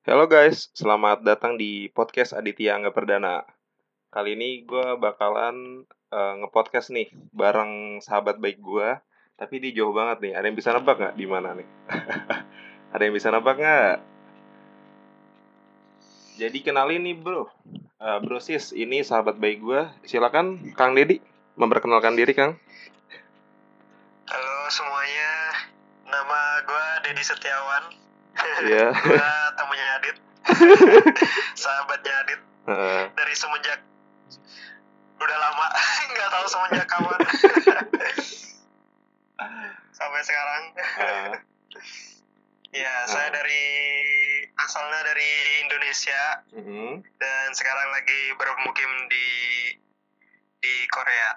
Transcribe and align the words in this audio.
Halo 0.00 0.24
guys, 0.24 0.72
selamat 0.72 1.28
datang 1.28 1.60
di 1.60 1.92
podcast 1.92 2.32
Aditya 2.32 2.72
Angga 2.72 2.88
Perdana. 2.88 3.44
Kali 4.08 4.32
ini 4.32 4.64
gue 4.64 4.96
bakalan 4.96 5.84
uh, 6.08 6.40
ngepodcast 6.40 6.88
nih 6.96 7.12
bareng 7.36 8.00
sahabat 8.00 8.40
baik 8.40 8.64
gue, 8.64 8.96
tapi 9.36 9.60
dia 9.60 9.76
jauh 9.76 9.92
banget 9.92 10.24
nih. 10.24 10.32
Ada 10.40 10.44
yang 10.48 10.56
bisa 10.56 10.72
nebak 10.72 10.96
nggak 10.96 11.16
di 11.20 11.26
mana 11.28 11.52
nih? 11.52 11.68
Ada 12.96 13.02
yang 13.04 13.12
bisa 13.12 13.28
nebak 13.28 13.60
nggak? 13.60 13.96
Jadi 16.40 16.58
kenalin 16.64 17.04
nih 17.04 17.20
bro, 17.20 17.44
uh, 18.00 18.18
bro 18.24 18.40
sis, 18.40 18.72
ini 18.72 19.04
sahabat 19.04 19.36
baik 19.36 19.60
gue. 19.60 19.84
Silakan 20.08 20.72
Kang 20.80 20.96
Dedi 20.96 21.20
memperkenalkan 21.60 22.16
diri 22.16 22.32
Kang. 22.32 22.56
Halo 24.32 24.56
semuanya, 24.72 25.32
nama 26.08 26.40
gue 26.64 26.84
Dedi 27.04 27.20
Setiawan. 27.20 28.09
Iya. 28.60 28.86
gue 28.92 29.18
temunya 29.58 29.86
Adit, 29.98 30.16
sahabatnya 31.56 32.12
Adit. 32.24 32.40
Uh, 32.68 33.04
Dari 33.16 33.34
semenjak 33.34 33.80
udah 35.20 35.38
lama, 35.38 35.66
nggak 36.12 36.28
tahu 36.30 36.46
semenjak 36.48 36.86
kapan. 36.88 37.20
Sampai 39.98 40.20
sekarang. 40.24 40.62
uh, 40.76 41.32
Ya, 42.70 43.02
saya 43.10 43.34
dari 43.34 43.66
asalnya 44.54 45.02
dari 45.02 45.30
Indonesia 45.66 46.22
mhm. 46.54 47.02
dan 47.18 47.46
sekarang 47.50 47.90
lagi 47.90 48.30
bermukim 48.38 48.90
di 49.10 49.26
di 50.62 50.74
Korea. 50.94 51.34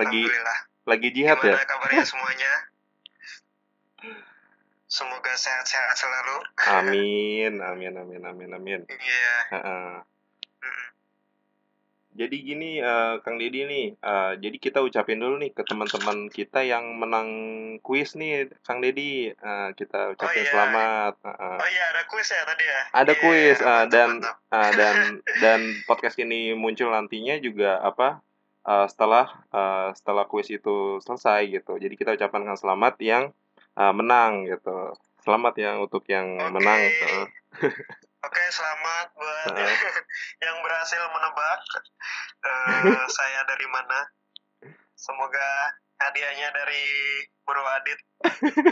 Lagi 0.00 0.24
Alhamdulillah. 0.24 0.58
lagi 0.88 1.08
jihad 1.12 1.36
ya? 1.44 1.52
Gimana 1.52 1.68
kabarnya 1.68 2.04
semuanya? 2.08 2.52
Semoga 4.94 5.34
sehat-sehat 5.34 5.98
selalu. 5.98 6.36
Amin, 6.70 7.58
amin, 7.58 7.98
amin, 7.98 8.22
amin, 8.30 8.50
amin. 8.54 8.80
Iya. 8.86 9.34
Heeh. 9.50 9.90
Mm. 10.62 10.86
Jadi 12.14 12.36
gini, 12.46 12.70
eh, 12.78 13.14
Kang 13.26 13.42
Deddy 13.42 13.66
nih, 13.66 13.86
eh, 13.98 14.32
jadi 14.38 14.56
kita 14.62 14.78
ucapin 14.86 15.18
dulu 15.18 15.42
nih 15.42 15.50
ke 15.50 15.66
teman-teman 15.66 16.30
kita 16.30 16.62
yang 16.62 16.94
menang 16.94 17.26
kuis 17.82 18.14
nih, 18.14 18.54
Kang 18.62 18.78
Deddy. 18.78 19.34
Eh, 19.34 19.68
kita 19.74 20.14
ucapin 20.14 20.46
iya. 20.46 20.50
selamat. 20.54 21.14
Heeh. 21.26 21.56
Oh 21.58 21.68
iya 21.74 21.84
ada 21.90 22.02
kuis 22.06 22.30
ya 22.30 22.46
tadi 22.46 22.62
ya? 22.62 22.80
Ada 22.94 23.12
Iya, 23.18 23.22
kuis, 23.26 23.58
mantap, 23.58 23.90
dan 23.90 24.10
eh, 24.30 24.72
dan 24.78 24.96
dan 25.42 25.60
podcast 25.90 26.14
ini 26.22 26.54
muncul 26.54 26.94
nantinya 26.94 27.34
juga 27.42 27.82
apa? 27.82 28.22
eh, 28.62 28.86
setelah 28.86 29.26
eh, 29.50 29.90
setelah 29.98 30.30
kuis 30.30 30.54
itu 30.54 31.02
selesai 31.02 31.50
gitu. 31.50 31.82
Jadi 31.82 31.98
kita 31.98 32.14
ucapkan 32.14 32.46
selamat 32.54 32.94
yang 33.02 33.34
eh, 33.78 33.92
menang 33.94 34.46
gitu. 34.46 34.94
Selamat 35.24 35.54
yang 35.56 35.76
untuk 35.80 36.04
yang 36.06 36.36
Oke. 36.36 36.52
menang. 36.52 36.80
heeh. 36.80 37.26
Oke 38.24 38.44
selamat 38.48 39.06
buat 39.20 39.52
Heeh. 39.52 39.76
yang 40.44 40.56
berhasil 40.64 41.02
menebak 41.12 41.60
eh, 42.44 43.04
saya 43.16 43.40
dari 43.48 43.66
mana. 43.68 44.00
Semoga 44.94 45.74
hadiahnya 46.00 46.48
dari 46.52 46.84
Bro 47.44 47.60
Adit 47.60 48.00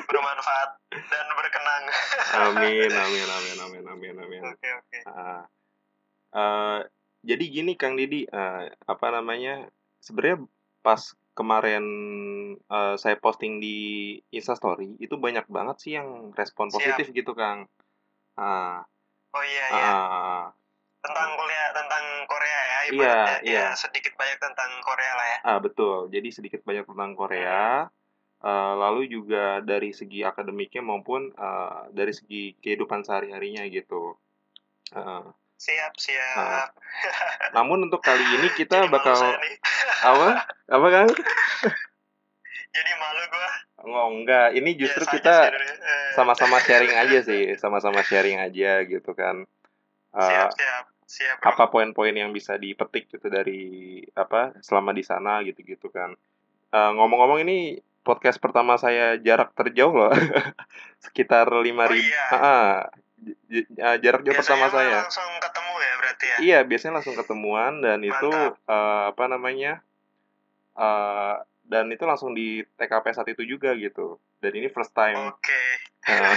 bermanfaat 0.08 0.70
dan 0.90 1.26
berkenang. 1.36 1.84
Amin, 2.32 2.90
amin, 3.04 3.28
amin, 3.28 3.56
amin, 3.60 3.84
amin, 3.84 4.14
amin. 4.16 4.42
Oke 4.48 4.68
oke. 4.72 4.98
Ah. 5.08 5.44
Eh, 6.32 6.80
jadi 7.22 7.44
gini 7.52 7.72
Kang 7.76 7.94
Didi, 8.00 8.24
eh, 8.24 8.62
apa 8.88 9.06
namanya? 9.12 9.68
Sebenarnya 10.00 10.48
pas 10.80 11.12
kemarin 11.32 11.84
eh, 12.58 12.94
saya 12.96 13.16
posting 13.16 13.56
di 13.58 13.76
Instastory 14.30 14.96
itu 14.98 15.16
banyak 15.16 15.48
banget 15.48 15.76
sih 15.80 15.92
yang 15.96 16.30
respon 16.32 16.68
Siap. 16.68 16.76
positif 16.76 17.06
gitu 17.10 17.32
Kang. 17.32 17.66
Ah, 18.34 18.84
Oh 19.32 19.40
iya 19.40 19.64
iya. 19.72 19.92
ah, 19.96 20.44
Tentang 21.00 21.30
kuliah 21.34 21.68
tentang 21.72 22.04
Korea 22.28 22.60
ya. 22.62 22.78
Iya, 22.82 22.92
Ibaratnya 22.92 23.36
iya. 23.42 23.64
ya 23.72 23.74
sedikit 23.74 24.12
banyak 24.14 24.38
tentang 24.38 24.70
Korea 24.80 25.12
lah 25.12 25.26
ya. 25.26 25.38
ah, 25.42 25.58
betul. 25.58 25.96
Jadi 26.08 26.28
sedikit 26.30 26.60
banyak 26.62 26.84
tentang 26.84 27.12
Korea. 27.14 27.88
eh, 28.42 28.74
lalu 28.74 29.06
juga 29.06 29.62
dari 29.62 29.94
segi 29.94 30.20
akademiknya 30.20 30.82
maupun 30.82 31.30
eh, 31.30 31.80
dari 31.90 32.10
segi 32.10 32.52
kehidupan 32.58 33.02
sehari-harinya 33.02 33.62
gitu. 33.66 34.18
Ah, 34.92 35.32
Siap 35.62 35.94
siap. 35.94 36.68
namun 37.56 37.86
untuk 37.86 38.02
kali 38.02 38.22
ini 38.42 38.50
kita 38.58 38.82
Jadi 38.82 38.90
bakal 38.90 39.14
apa? 40.10 40.28
Apa 40.66 40.86
Kang? 40.90 41.08
Jadi 42.72 42.90
malu 42.98 43.22
gua. 43.30 43.50
Oh, 43.82 44.06
enggak, 44.14 44.54
ini 44.58 44.74
justru 44.78 45.02
Biasa 45.06 45.18
aja 45.18 45.18
kita 45.18 45.34
eh, 45.54 46.10
sama-sama 46.18 46.58
sharing 46.62 46.94
aja 46.98 47.18
sih, 47.22 47.42
sama-sama 47.58 48.02
sharing 48.02 48.42
aja 48.42 48.82
gitu 48.86 49.14
kan. 49.14 49.46
Eh, 50.14 50.22
siap 50.26 50.50
siap 50.54 50.84
siap 51.06 51.36
bro. 51.38 51.50
apa 51.54 51.64
poin-poin 51.70 52.14
yang 52.14 52.30
bisa 52.34 52.56
dipetik 52.58 53.10
gitu 53.12 53.26
dari 53.30 54.00
apa 54.18 54.54
selama 54.64 54.90
di 54.90 55.02
sana 55.06 55.46
gitu-gitu 55.46 55.90
kan. 55.94 56.14
Eh, 56.72 56.90
ngomong-ngomong 56.96 57.42
ini 57.46 57.78
podcast 58.02 58.42
pertama 58.42 58.74
saya 58.78 59.14
jarak 59.22 59.54
terjauh 59.54 59.94
loh, 59.94 60.10
sekitar 61.04 61.46
lima 61.62 61.86
Oh 61.86 61.94
ribu. 61.94 62.10
iya. 62.10 62.90
Jarak 63.98 64.22
jauh 64.22 64.34
pertama 64.34 64.66
saya. 64.68 65.02
langsung 65.02 65.30
ketemu 65.38 65.72
ya 65.74 65.92
berarti 65.96 66.24
ya. 66.24 66.36
Iya, 66.40 66.58
biasanya 66.62 66.94
langsung 66.98 67.14
ketemuan 67.14 67.72
dan 67.78 67.98
itu 68.00 68.28
Mantap. 68.28 68.58
eh, 68.66 69.02
apa 69.10 69.24
namanya? 69.26 69.72
eh 70.72 71.34
dan 71.62 71.86
itu 71.88 72.02
langsung 72.02 72.32
di 72.32 72.66
TKP 72.74 73.06
saat 73.12 73.28
itu 73.28 73.46
juga 73.46 73.72
gitu. 73.74 74.18
Dan 74.38 74.52
ini 74.54 74.68
first 74.68 74.92
time. 74.92 75.18
Oke. 75.30 75.62
Nah, 76.02 76.34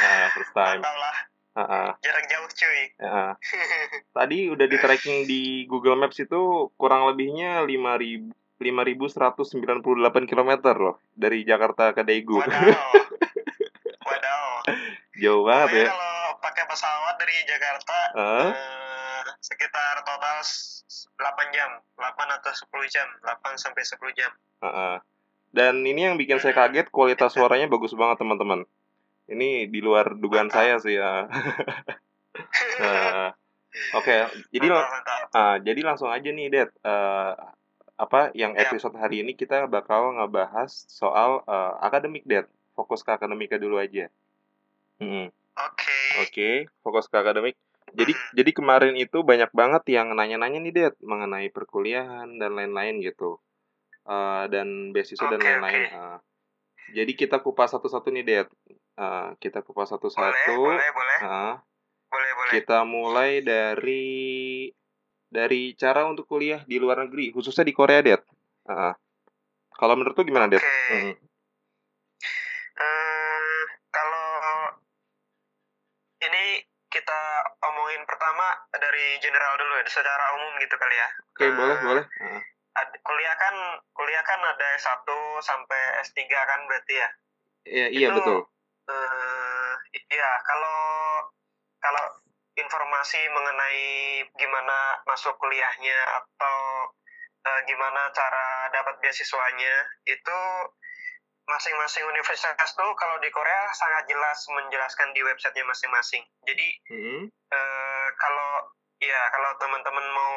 nah, 0.00 0.26
first 0.32 0.54
time. 0.58 0.80
Mantap 0.80 0.96
lah. 0.96 1.16
Heeh, 1.54 1.88
Jarak 2.00 2.24
jauh 2.26 2.48
cuy. 2.50 2.82
heeh. 2.96 3.30
Tadi 4.16 4.38
udah 4.48 4.64
di 4.64 4.76
tracking 4.76 5.22
di 5.22 5.42
Google 5.64 5.94
Maps 5.94 6.16
itu 6.16 6.72
kurang 6.74 7.04
lebihnya 7.06 7.62
5000 7.62 8.32
5198 8.56 9.84
km 10.24 10.50
loh 10.72 10.96
dari 11.12 11.44
Jakarta 11.44 11.92
ke 11.92 12.00
Daegu. 12.00 12.40
Wadaw. 12.40 13.03
Jauh 15.16 15.42
banget 15.42 15.68
Pokoknya 15.68 15.80
ya. 15.80 15.90
kalau 15.90 16.14
pakai 16.38 16.64
pesawat 16.66 17.14
dari 17.16 17.36
Jakarta 17.44 17.98
Heeh. 18.12 18.48
eh, 18.50 19.22
sekitar 19.38 20.02
total 20.02 20.36
s- 20.40 20.82
8 21.12 21.22
jam, 21.50 21.70
8 21.92 22.02
atau 22.32 22.50
10 22.50 22.86
jam, 22.86 23.06
8 23.20 23.54
sampai 23.54 23.82
10 23.82 24.10
jam. 24.12 24.30
heeh. 24.60 24.96
Dan 25.48 25.80
ini 25.80 26.00
yang 26.04 26.16
bikin 26.16 26.36
saya 26.36 26.50
kaget 26.52 26.88
kualitas 26.88 27.30
suaranya 27.30 27.66
bagus 27.66 27.92
banget 27.92 28.18
teman-teman. 28.18 28.66
Ini 29.24 29.66
di 29.66 29.78
luar 29.78 30.12
dugaan 30.12 30.48
Mantap. 30.48 30.58
saya 30.58 30.74
sih 30.78 30.94
ya. 31.00 31.30
Nah, 32.76 33.30
Oke, 33.92 34.14
jadi 34.48 34.66
mantap, 34.66 34.86
mantap. 34.88 35.26
Ah, 35.32 35.56
jadi 35.58 35.80
langsung 35.82 36.06
aja 36.06 36.26
nih, 36.28 36.46
Det. 36.48 36.70
Eh, 36.76 37.32
apa 37.96 38.30
yang 38.32 38.52
Ya. 38.52 38.66
episode 38.66 38.94
hari 38.94 39.22
ini 39.22 39.32
kita 39.32 39.66
bakal 39.66 40.14
ngebahas 40.14 40.70
soal 40.86 41.42
eh, 41.44 41.72
akademik, 41.80 42.22
Det. 42.24 42.46
Fokus 42.72 43.00
ke 43.00 43.10
akademika 43.10 43.54
dulu 43.54 43.78
aja. 43.78 44.10
Mm, 45.02 45.26
Oke. 45.54 45.98
Oke, 46.22 46.50
fokus 46.82 47.06
ke 47.10 47.16
akademik. 47.18 47.54
Jadi 47.94 48.10
Hmm. 48.14 48.30
jadi 48.34 48.50
kemarin 48.50 48.94
itu 48.98 49.22
banyak 49.22 49.50
banget 49.54 49.82
yang 49.90 50.14
nanya-nanya 50.14 50.58
nih, 50.58 50.72
Det, 50.74 50.94
mengenai 51.02 51.50
perkuliahan 51.50 52.26
dan 52.38 52.54
lain-lain 52.58 52.98
gitu. 53.02 53.38
Eh, 54.04 54.44
dan 54.50 54.90
beasiswa 54.90 55.26
dan 55.30 55.38
Oke, 55.40 55.46
lain-lain. 55.46 55.82
oke. 55.86 55.94
Ah, 55.94 56.18
jadi 56.90 57.12
kita 57.14 57.38
kupas 57.38 57.70
satu-satu 57.72 58.10
nih, 58.10 58.24
Det. 58.26 58.46
Eh, 58.98 59.28
kita 59.38 59.62
kupas 59.62 59.90
Boleh, 59.90 60.10
satu-satu. 60.10 60.54
boleh, 60.58 60.90
boleh. 60.90 61.18
Ah, 61.22 61.54
Boleh, 62.10 62.30
boleh. 62.34 62.52
kita 62.54 62.78
mulai 62.86 63.42
dari 63.42 64.70
dari 65.26 65.74
cara 65.74 66.06
untuk 66.06 66.30
kuliah 66.30 66.62
di 66.62 66.78
luar 66.78 67.02
negeri, 67.02 67.34
khususnya 67.34 67.66
di 67.66 67.74
Korea, 67.74 67.98
Det. 68.02 68.22
Heeh. 68.70 68.94
Kalau 69.74 69.94
menurut 69.98 70.14
lu 70.14 70.22
gimana, 70.24 70.46
Det? 70.46 70.62
Oke. 70.62 70.94
Mm, 70.94 71.14
Eh, 72.74 73.62
kalau 73.94 74.26
ini 76.18 76.58
kita 76.90 77.20
omongin 77.62 77.92
pertama 78.04 78.46
dari 78.70 79.18
general 79.18 79.54
dulu 79.56 79.74
ya, 79.76 79.84
secara 79.86 80.24
umum 80.36 80.52
gitu 80.58 80.74
kali 80.74 80.94
ya. 80.94 81.08
Oke, 81.32 81.44
Eh, 81.44 81.52
boleh, 81.52 81.76
boleh. 81.80 82.04
Heeh. 82.06 82.40
ad- 82.74 82.98
kuliah 83.02 83.34
kan 83.38 83.54
kuliah 83.92 84.22
kan 84.22 84.40
ada 84.42 84.66
S1 84.74 85.06
sampai 85.40 85.80
S3 86.02 86.18
kan 86.26 86.60
berarti 86.66 86.94
ya. 86.96 87.08
Iya, 87.64 87.86
iya 87.88 88.06
Itu- 88.10 88.18
betul. 88.18 88.38
Eh 88.84 89.72
iya, 90.10 90.30
kalau 90.42 90.78
kalau 91.78 92.04
informasi 92.54 93.20
mengenai 93.30 93.86
gimana 94.34 95.00
masuk 95.04 95.38
kuliahnya 95.38 95.98
atau 96.18 96.58
eh, 97.44 97.60
gimana 97.64 98.08
cara 98.10 98.46
dapat 98.70 98.98
beasiswanya 98.98 99.74
itu 100.04 100.38
masing-masing 101.44 102.08
universitas 102.08 102.72
tuh 102.72 102.90
kalau 102.96 103.20
di 103.20 103.28
Korea 103.28 103.68
sangat 103.70 104.08
jelas 104.08 104.38
menjelaskan 104.48 105.12
di 105.12 105.20
websitenya 105.20 105.68
masing-masing. 105.68 106.24
Jadi 106.42 106.68
Mm, 106.88 107.28
eh, 107.28 107.73
kalau 108.18 108.50
ya 109.02 109.20
kalau 109.34 109.50
teman-teman 109.60 110.06
mau 110.14 110.34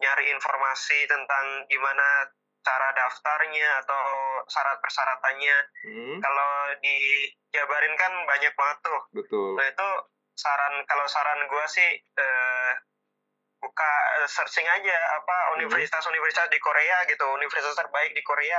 nyari 0.00 0.32
informasi 0.34 1.06
tentang 1.06 1.66
gimana 1.70 2.30
cara 2.62 2.88
daftarnya 2.94 3.68
atau 3.82 4.02
syarat 4.46 4.78
persyaratannya 4.78 5.56
mm, 5.90 6.16
kalau 6.22 6.52
dijabarin 6.78 7.94
kan 7.98 8.12
banyak 8.26 8.54
banget 8.54 8.78
tuh 8.86 9.00
betul. 9.18 9.58
nah 9.58 9.66
itu 9.66 9.88
saran 10.38 10.74
kalau 10.88 11.06
saran 11.10 11.40
gue 11.44 11.64
sih 11.68 11.90
uh, 12.16 12.41
buka 13.62 13.90
searching 14.26 14.66
aja 14.66 14.92
apa 15.14 15.36
Hmm. 15.46 15.54
universitas-universitas 15.56 16.50
di 16.50 16.58
Korea 16.58 17.06
gitu 17.06 17.22
universitas 17.30 17.72
terbaik 17.72 18.10
di 18.10 18.20
Korea 18.20 18.58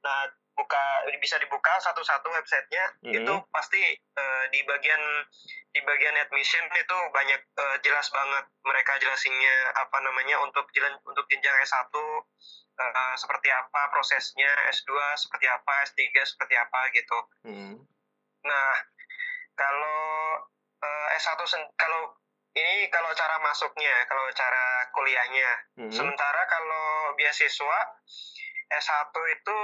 nah 0.00 0.22
buka 0.54 0.80
bisa 1.18 1.36
dibuka 1.36 1.76
satu-satu 1.78 2.30
websitenya 2.30 2.84
Hmm. 3.02 3.12
itu 3.12 3.34
pasti 3.50 3.82
eh, 3.92 4.44
di 4.48 4.62
bagian 4.62 5.02
di 5.68 5.82
bagian 5.82 6.16
admission 6.16 6.62
itu 6.72 6.96
banyak 7.10 7.36
eh, 7.42 7.76
jelas 7.82 8.08
banget 8.08 8.44
mereka 8.62 8.96
jelasinnya 8.96 9.56
apa 9.74 9.98
namanya 10.00 10.40
untuk 10.40 10.64
jalan 10.70 10.94
untuk 11.02 11.26
jenjang 11.26 11.58
S1 11.60 11.90
eh, 12.76 13.14
seperti 13.16 13.48
apa 13.50 13.90
prosesnya 13.90 14.48
S2 14.70 14.90
seperti 15.18 15.46
apa 15.46 15.72
S3 15.84 16.00
seperti 16.24 16.54
apa 16.54 16.80
gitu 16.90 17.18
Hmm. 17.42 17.76
Nah, 18.42 18.72
kalau 19.54 20.00
eh, 20.78 21.08
S1 21.16 21.40
sen- 21.44 21.72
kalau 21.74 22.14
ini 22.56 22.88
kalau 22.88 23.12
cara 23.12 23.36
masuknya, 23.44 23.92
kalau 24.08 24.24
cara 24.32 24.88
kuliahnya. 24.90 25.50
Hmm. 25.76 25.92
Sementara 25.92 26.42
kalau 26.48 27.12
beasiswa 27.14 27.78
S1 28.72 29.12
itu 29.12 29.58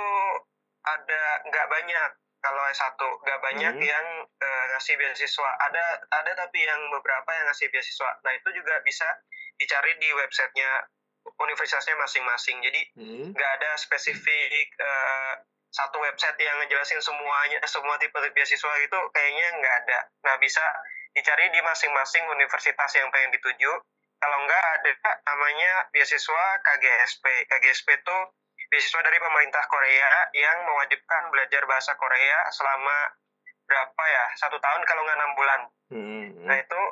ada 0.85 1.23
nggak 1.49 1.67
banyak. 1.73 2.11
Kalau 2.43 2.63
S1 2.69 2.99
nggak 2.99 3.41
banyak 3.41 3.75
Hmm. 3.75 3.83
yang 3.83 4.07
eh, 4.29 4.65
ngasih 4.77 4.99
beasiswa. 4.99 5.51
Ada 5.63 5.85
ada 6.11 6.33
tapi 6.37 6.61
yang 6.61 6.81
beberapa 6.93 7.31
yang 7.33 7.49
ngasih 7.49 7.73
beasiswa. 7.73 8.11
Nah, 8.21 8.33
itu 8.35 8.49
juga 8.53 8.83
bisa 8.83 9.09
dicari 9.57 9.97
di 9.97 10.11
websitenya 10.13 10.85
universitasnya 11.39 11.95
masing-masing. 11.97 12.61
Jadi 12.61 12.81
Hmm. 12.99 13.27
nggak 13.33 13.53
ada 13.63 13.71
spesifik 13.79 14.69
eh, 14.77 15.35
satu 15.73 15.97
website 16.05 16.37
yang 16.37 16.61
ngejelasin 16.61 17.01
semuanya 17.01 17.57
semua 17.65 17.97
tipe 17.97 18.21
beasiswa 18.37 18.73
itu 18.77 18.99
kayaknya 19.09 19.57
nggak 19.57 19.75
ada 19.81 19.99
nah 20.21 20.37
bisa 20.37 20.61
dicari 21.13 21.49
di 21.53 21.61
masing-masing 21.61 22.25
universitas 22.33 22.91
yang 22.97 23.09
pengen 23.13 23.33
dituju 23.37 23.73
kalau 24.23 24.39
nggak 24.47 24.65
ada 24.81 24.93
namanya 25.29 25.89
beasiswa 25.93 26.45
KGSP 26.63 27.25
KGSP 27.51 27.89
itu 28.01 28.19
beasiswa 28.73 29.01
dari 29.05 29.19
pemerintah 29.21 29.65
Korea 29.69 30.33
yang 30.33 30.65
mewajibkan 30.65 31.29
belajar 31.29 31.63
bahasa 31.69 31.93
Korea 32.01 32.49
selama 32.55 33.13
berapa 33.69 34.03
ya 34.09 34.25
satu 34.41 34.57
tahun 34.57 34.83
kalau 34.89 35.05
nggak 35.05 35.19
enam 35.21 35.33
bulan 35.37 35.61
Hmm. 35.93 36.49
Nah 36.49 36.57
itu 36.57 36.83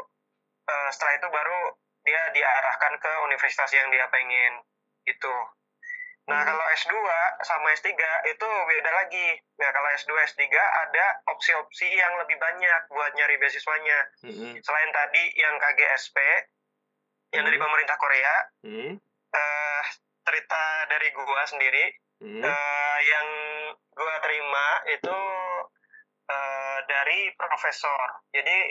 eh, 0.69 0.89
setelah 0.93 1.17
itu 1.17 1.29
baru 1.33 1.61
dia 2.05 2.21
diarahkan 2.37 3.01
ke 3.01 3.13
universitas 3.25 3.73
yang 3.73 3.89
dia 3.89 4.05
pengen 4.13 4.61
gitu. 5.09 5.35
Nah 6.31 6.47
Hmm. 6.47 6.49
kalau 6.55 6.65
S2 6.79 6.94
sama 7.43 7.75
S3 7.75 7.91
itu 8.31 8.47
beda 8.47 8.91
lagi. 8.94 9.29
Nah 9.59 9.71
kalau 9.75 9.88
S2 9.99 10.15
S3 10.31 10.47
ada 10.55 11.06
opsi-opsi 11.27 11.91
yang 11.91 12.15
lebih 12.23 12.38
banyak 12.38 12.82
buat 12.87 13.11
nyari 13.19 13.35
beasiswanya. 13.43 13.99
Hmm. 14.23 14.55
Selain 14.62 14.91
tadi 14.94 15.25
yang 15.35 15.59
KGSP 15.59 16.17
yang 17.35 17.43
dari 17.50 17.59
Hmm. 17.59 17.67
pemerintah 17.67 17.99
Korea, 17.99 18.35
Hmm. 18.62 18.94
eh, 19.35 19.82
cerita 20.23 20.62
dari 20.87 21.11
gua 21.11 21.43
sendiri 21.50 21.99
Hmm. 22.23 22.43
eh, 22.47 22.99
yang 23.03 23.29
gua 23.91 24.15
terima 24.23 24.67
itu 24.87 25.19
eh, 26.31 26.79
dari 26.87 27.35
profesor. 27.35 28.23
Jadi 28.31 28.71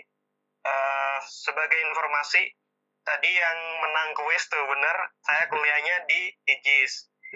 eh, 0.60 1.18
sebagai 1.28 1.80
informasi 1.92 2.56
tadi 3.04 3.32
yang 3.32 3.60
menang 3.84 4.16
kuis 4.16 4.48
tuh 4.48 4.64
bener, 4.64 4.98
saya 5.28 5.44
kuliahnya 5.52 6.08
di 6.08 6.32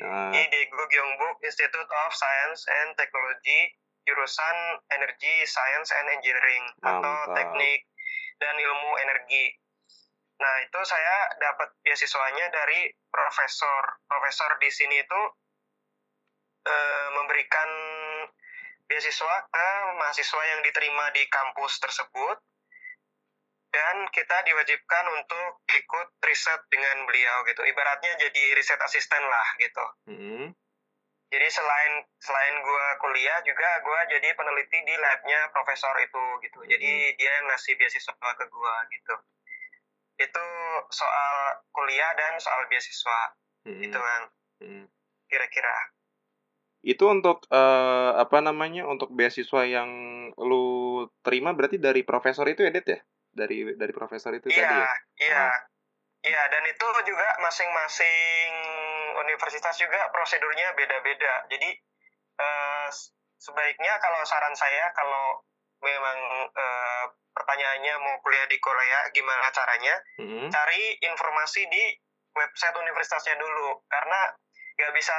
Ah. 0.01 0.33
di 0.33 0.61
Gyeongbuk 0.69 1.37
Institute 1.45 1.89
of 1.89 2.11
Science 2.17 2.65
and 2.65 2.97
Technology, 2.97 3.77
jurusan 4.09 4.57
Energy 4.89 5.45
Science 5.45 5.93
and 5.93 6.07
Engineering 6.17 6.65
atau 6.81 7.13
Mantap. 7.29 7.35
Teknik 7.37 7.85
dan 8.41 8.55
Ilmu 8.57 8.91
Energi. 9.05 9.53
Nah 10.41 10.55
itu 10.65 10.79
saya 10.81 11.37
dapat 11.37 11.71
beasiswanya 11.85 12.49
dari 12.49 12.89
profesor. 13.13 14.01
Profesor 14.09 14.57
di 14.57 14.69
sini 14.73 14.97
itu 14.97 15.21
eh, 16.67 17.07
memberikan 17.13 17.69
beasiswa 18.89 19.35
ke 19.47 19.67
mahasiswa 19.97 20.43
yang 20.57 20.61
diterima 20.65 21.05
di 21.15 21.23
kampus 21.31 21.79
tersebut 21.79 22.37
dan 23.73 24.05
kita 24.13 24.37
diwajibkan 24.45 25.05
untuk 25.17 25.65
ikut 25.65 26.07
riset 26.21 26.61
dengan 26.69 27.09
beliau 27.09 27.41
gitu 27.49 27.65
ibaratnya 27.65 28.13
jadi 28.21 28.53
riset 28.53 28.77
asisten 28.85 29.23
lah 29.25 29.47
gitu 29.57 29.85
Hmm. 30.05 30.45
jadi 31.33 31.47
selain 31.49 32.05
selain 32.21 32.55
gua 32.61 32.85
kuliah 33.01 33.41
juga 33.41 33.81
gua 33.81 34.05
jadi 34.05 34.37
peneliti 34.37 34.77
di 34.85 34.93
labnya 34.93 35.49
profesor 35.49 35.97
itu 35.97 36.23
gitu 36.45 36.61
jadi 36.69 37.17
dia 37.17 37.31
yang 37.41 37.49
ngasih 37.49 37.73
beasiswa 37.73 38.13
ke 38.13 38.45
gua 38.53 38.75
gitu 38.93 39.15
itu 40.21 40.45
soal 40.93 41.57
kuliah 41.73 42.13
dan 42.13 42.37
soal 42.37 42.69
beasiswa 42.69 43.33
Hmm. 43.65 43.79
gitu 43.81 43.97
kan 43.97 44.21
Hmm. 44.61 44.85
kira-kira 45.27 45.89
Itu 46.83 47.07
untuk 47.07 47.47
eh, 47.47 48.11
apa 48.19 48.43
namanya? 48.43 48.83
Untuk 48.83 49.15
beasiswa 49.15 49.63
yang 49.63 49.87
lu 50.35 51.07
terima 51.23 51.55
berarti 51.55 51.79
dari 51.79 52.03
profesor 52.03 52.43
itu 52.51 52.59
ya, 52.67 52.75
Det 52.75 52.83
ya? 52.83 52.99
Dari 53.33 53.73
dari 53.75 53.93
profesor 53.93 54.31
itu 54.37 54.47
tadi 54.49 54.61
Iya, 54.61 54.69
ya? 54.69 54.93
iya. 55.19 55.45
Iya, 56.23 56.43
dan 56.47 56.63
itu 56.63 56.87
juga 57.03 57.29
masing-masing 57.43 58.49
universitas 59.19 59.75
juga 59.75 60.07
prosedurnya 60.15 60.71
beda-beda. 60.71 61.49
Jadi 61.51 61.69
eh, 62.39 62.87
sebaiknya 63.37 63.99
kalau 63.99 64.23
saran 64.23 64.55
saya 64.55 64.93
kalau 64.95 65.43
memang 65.83 66.17
eh, 66.55 67.05
pertanyaannya 67.33 67.93
mau 67.99 68.15
kuliah 68.23 68.47
di 68.47 68.55
Korea 68.61 69.09
gimana 69.11 69.51
caranya, 69.51 69.99
Hmm. 70.21 70.47
cari 70.47 70.95
informasi 71.03 71.67
di 71.67 71.83
website 72.33 72.77
universitasnya 72.77 73.35
dulu 73.35 73.83
karena 73.89 74.31
nggak 74.73 74.93
bisa 74.97 75.17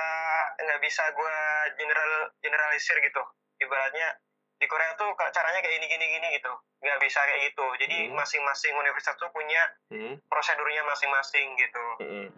nggak 0.59 0.81
bisa 0.83 1.05
gue 1.15 1.37
general 1.79 2.13
generalisir 2.43 2.99
gitu 2.99 3.23
ibaratnya 3.63 4.19
di 4.65 4.67
Korea 4.67 4.97
tuh 4.97 5.13
caranya 5.13 5.61
kayak 5.61 5.77
gini 5.77 5.87
gini 5.87 6.07
gini 6.09 6.29
gitu 6.35 6.49
nggak 6.81 6.99
bisa 6.99 7.21
kayak 7.21 7.53
gitu 7.53 7.67
jadi 7.77 8.09
Hmm. 8.09 8.17
masing-masing 8.17 8.73
universitas 8.73 9.21
tuh 9.21 9.29
punya 9.29 9.61
Hmm. 9.93 10.17
prosedurnya 10.25 10.81
masing-masing 10.83 11.53
gitu 11.55 11.87
Hmm. 12.01 12.29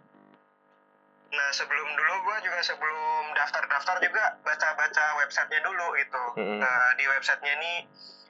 nah 1.27 1.49
sebelum 1.51 1.87
dulu 1.89 2.13
gue 2.21 2.37
juga 2.43 2.59
sebelum 2.61 3.31
daftar-daftar 3.31 3.99
juga 3.99 4.35
baca-baca 4.41 5.05
websitenya 5.17 5.63
dulu 5.63 5.87
gitu 5.95 6.23
Hmm. 6.35 6.59
Nah, 6.59 6.95
di 6.95 7.07
websitenya 7.07 7.53
ini 7.55 7.73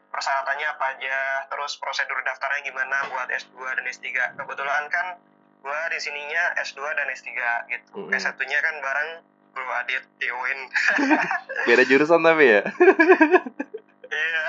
persyaratannya 0.08 0.68
apa 0.68 0.86
aja 0.94 1.18
terus 1.48 1.78
prosedur 1.78 2.22
daftarnya 2.22 2.62
gimana 2.64 3.10
buat 3.10 3.28
S2 3.28 3.58
dan 3.58 3.86
S3 3.88 4.06
kebetulan 4.34 4.86
kan 4.90 5.18
gue 5.58 5.80
di 5.90 6.00
sininya 6.00 6.54
S2 6.56 6.80
dan 6.94 7.10
S3 7.12 7.30
gitu 7.68 7.92
Mm-mm. 7.98 8.14
S1 8.14 8.38
nya 8.46 8.60
kan 8.62 8.76
bareng 8.78 9.10
Bro 9.52 9.66
Adit 9.74 10.06
Beda 11.68 11.84
jurusan 11.84 12.22
tapi 12.22 12.46
ya? 12.48 12.62
iya 14.18 14.44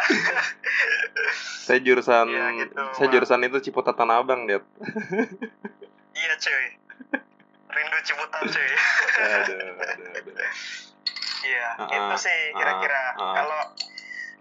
Saya 1.62 1.78
jurusan 1.80 2.26
Iya, 2.26 2.46
gitu, 2.58 2.80
saya 2.94 3.08
jurusan 3.08 3.44
itu 3.44 3.58
Ciputat 3.62 3.92
Tanah 3.92 4.18
Abang, 4.18 4.48
Det. 4.48 4.64
iya 6.14 6.32
cuy 6.34 6.66
rindu 7.68 7.98
Ciputat 8.02 8.42
cuy 8.42 8.70
Aduh, 9.18 9.58
aduh, 9.76 10.08
aduh. 10.16 10.34
iya 11.44 11.68
Ah, 11.76 11.88
itu 12.08 12.14
sih 12.18 12.38
kira-kira 12.52 13.02
ah, 13.12 13.20
ah. 13.20 13.34
kalau 13.36 13.60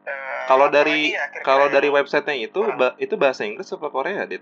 eh, 0.04 0.44
Kalau 0.48 0.66
apa 0.66 0.74
dari 0.74 1.12
ya 1.12 1.28
kira-kira 1.28 1.44
kalau 1.44 1.68
dari 1.68 1.90
websitenya 1.90 2.48
itu 2.48 2.60
ba- 2.74 2.96
itu 2.98 3.14
bahasa 3.14 3.44
Inggris 3.44 3.68
apa 3.70 3.88
Korea, 3.88 4.24
Dit? 4.24 4.42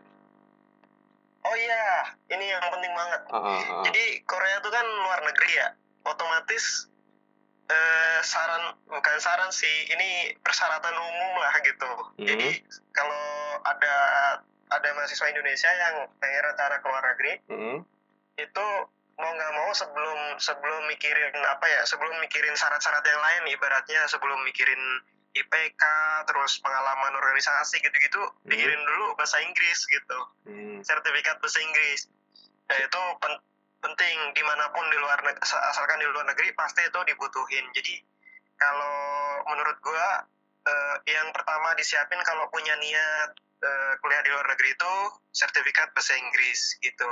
oh 1.42 1.56
iya 1.56 1.86
ini 2.27 2.46
yang 2.48 2.62
penting 2.63 2.94
banget 2.94 3.22
Ah, 3.27 3.38
ah, 3.38 3.60
ah. 3.72 3.84
Jadi 3.84 4.04
Korea 4.24 4.56
itu 4.56 4.70
kan 4.70 4.86
luar 4.86 5.20
negeri 5.24 5.51
ya, 5.56 5.68
otomatis 6.04 6.89
eh, 7.65 8.19
saran 8.22 8.63
bukan 8.86 9.17
saran 9.17 9.50
sih, 9.50 9.89
ini 9.89 10.10
persyaratan 10.38 10.93
umum 10.93 11.34
lah 11.38 11.53
gitu. 11.60 11.91
Mhm. 12.17 12.27
Jadi 12.27 12.50
kalau 12.91 13.25
ada 13.63 13.95
ada 14.65 14.89
mahasiswa 14.93 15.29
Indonesia 15.29 15.69
yang 15.69 15.95
pengen 16.17 16.41
rencana 16.43 16.75
ke 16.77 16.86
luar 16.86 17.03
negeri, 17.05 17.34
Hmm. 17.48 17.77
itu 18.36 18.65
mau 19.15 19.31
nggak 19.31 19.53
mau 19.53 19.69
sebelum 19.72 20.19
sebelum 20.38 20.81
mikirin 20.88 21.34
apa 21.45 21.65
ya, 21.65 21.81
sebelum 21.86 22.17
mikirin 22.19 22.53
syarat-syarat 22.53 23.01
yang 23.01 23.22
lain, 23.22 23.43
ibaratnya 23.50 24.03
sebelum 24.05 24.41
mikirin 24.43 24.81
IPK, 25.36 25.84
terus 26.25 26.60
pengalaman 26.60 27.12
organisasi 27.13 27.77
gitu-gitu, 27.77 28.22
pikirin 28.45 28.81
dulu 28.81 29.15
bahasa 29.15 29.39
Inggris 29.39 29.84
gitu 29.86 30.19
Hmm. 30.45 30.79
sertifikat 30.81 31.39
bahasa 31.39 31.60
Inggris. 31.60 32.07
Nah 32.65 32.77
itu 32.77 33.01
pen- 33.19 33.43
penting 33.86 34.18
di 34.34 34.42
mana 34.42 34.74
pun 34.74 34.86
di 34.89 34.98
luar 34.98 35.22
negeri, 35.22 35.46
asalkan 35.46 36.01
di 36.01 36.08
luar 36.10 36.25
negeri 36.25 36.50
pasti 36.58 36.82
itu 36.82 37.00
dibutuhin. 37.06 37.65
Jadi 37.77 38.01
kalau 38.58 38.98
menurut 39.54 39.77
gua 39.86 40.25
eh, 40.65 40.96
yang 41.13 41.30
pertama 41.30 41.77
disiapin 41.77 42.18
kalau 42.25 42.50
punya 42.50 42.74
niat 42.82 43.30
eh, 43.62 43.94
kuliah 44.01 44.22
di 44.25 44.32
luar 44.34 44.48
negeri 44.50 44.74
itu 44.74 44.94
sertifikat 45.30 45.94
bahasa 45.94 46.18
Inggris 46.18 46.82
gitu. 46.82 47.10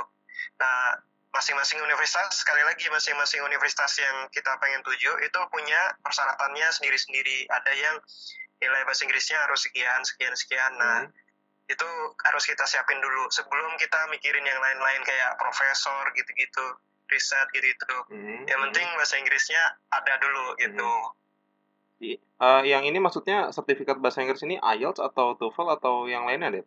Nah 0.58 0.98
masing-masing 1.34 1.82
universitas 1.82 2.46
sekali 2.46 2.62
lagi 2.62 2.86
masing-masing 2.90 3.42
universitas 3.42 3.90
yang 3.98 4.30
kita 4.30 4.54
pengen 4.62 4.82
tuju 4.86 5.18
itu 5.22 5.38
punya 5.50 5.94
persyaratannya 6.02 6.68
sendiri-sendiri. 6.74 7.46
Ada 7.50 7.72
yang 7.74 7.96
nilai 8.62 8.82
bahasa 8.86 9.06
Inggrisnya 9.06 9.38
harus 9.46 9.66
sekian 9.66 10.02
sekian 10.02 10.34
sekian. 10.34 10.72
Nah 10.78 11.06
Hmm. 11.06 11.23
Itu 11.64 11.88
harus 12.28 12.44
kita 12.44 12.64
siapin 12.68 13.00
dulu 13.00 13.32
sebelum 13.32 13.72
kita 13.80 14.04
mikirin 14.12 14.44
yang 14.44 14.60
lain-lain 14.60 15.00
kayak 15.00 15.40
profesor 15.40 16.12
gitu-gitu 16.12 16.64
riset 17.08 17.48
gitu-gitu 17.56 17.96
Hmm, 18.12 18.44
yang 18.44 18.60
hmm. 18.60 18.66
penting 18.68 18.86
bahasa 18.96 19.16
Inggrisnya 19.16 19.62
ada 19.88 20.14
dulu 20.20 20.56
gitu 20.60 20.92
I- 22.04 22.20
eh, 22.20 22.62
yang 22.68 22.84
ini 22.84 23.00
maksudnya 23.00 23.48
sertifikat 23.48 23.96
bahasa 23.96 24.20
Inggris 24.20 24.44
ini 24.44 24.60
IELTS 24.60 25.00
atau 25.00 25.38
TOEFL 25.40 25.78
atau 25.78 26.04
yang 26.10 26.26
lainnya, 26.28 26.60
Det? 26.60 26.64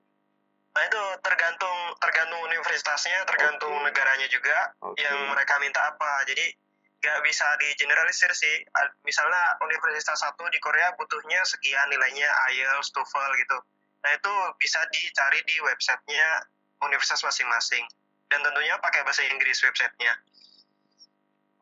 nah 0.74 0.84
itu 0.86 1.04
tergantung 1.26 1.78
tergantung 1.98 2.38
universitasnya 2.46 3.26
tergantung 3.26 3.74
Oke. 3.82 3.86
negaranya 3.90 4.30
juga 4.30 4.78
Oke. 4.86 5.02
yang 5.02 5.30
mereka 5.34 5.58
minta 5.58 5.82
apa 5.90 6.22
jadi 6.30 6.54
nggak 7.02 7.20
bisa 7.26 7.46
di 7.58 7.74
generalisir 7.82 8.30
sih 8.34 8.62
misalnya 9.02 9.58
universitas 9.62 10.22
satu 10.22 10.46
di 10.54 10.62
Korea 10.62 10.94
butuhnya 10.98 11.42
sekian 11.50 11.90
nilainya 11.90 12.30
IELTS 12.54 12.94
TOEFL 12.94 13.32
gitu 13.42 13.58
nah 14.06 14.12
itu 14.14 14.34
bisa 14.62 14.80
dicari 14.94 15.42
di 15.46 15.58
websitenya 15.62 16.46
universitas 16.86 17.26
masing-masing 17.26 17.84
dan 18.30 18.40
tentunya 18.44 18.76
pakai 18.80 19.02
bahasa 19.04 19.24
Inggris 19.26 19.60
websitenya 19.64 20.14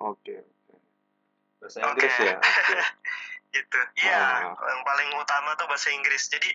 Oke. 0.03 0.43
oke. 0.43 0.75
Bahasa 1.63 1.77
Oke. 1.87 2.03
Inggris 2.03 2.15
ya. 2.19 2.35
Oke. 2.35 2.79
gitu 3.55 3.79
iya 4.03 4.19
Ah. 4.19 4.51
yang 4.51 4.83
paling 4.83 5.09
utama 5.15 5.55
tuh 5.55 5.63
bahasa 5.71 5.87
Inggris 5.87 6.27
jadi 6.27 6.51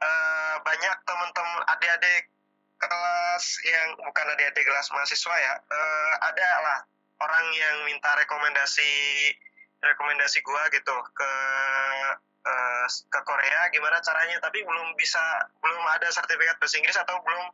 eh, 0.00 0.54
banyak 0.62 0.94
teman-teman 1.02 1.60
adik-adik 1.74 2.30
kelas 2.78 3.44
yang 3.66 3.88
bukan 3.98 4.26
adik-adik 4.38 4.62
kelas 4.62 4.86
mahasiswa 4.94 5.34
ya 5.34 5.54
eh, 5.58 6.12
ada 6.22 6.48
lah 6.62 6.78
orang 7.20 7.46
yang 7.58 7.76
minta 7.84 8.14
rekomendasi 8.14 8.92
rekomendasi 9.82 10.38
gua 10.46 10.62
gitu 10.70 10.94
ke 11.12 11.32
eh, 12.46 12.86
ke 12.88 13.20
Korea 13.24 13.60
gimana 13.72 14.00
caranya 14.00 14.36
tapi 14.40 14.64
belum 14.64 14.96
bisa 14.96 15.20
belum 15.60 15.84
ada 15.96 16.08
sertifikat 16.12 16.56
bahasa 16.56 16.76
Inggris 16.80 16.98
atau 16.98 17.16
belum 17.22 17.46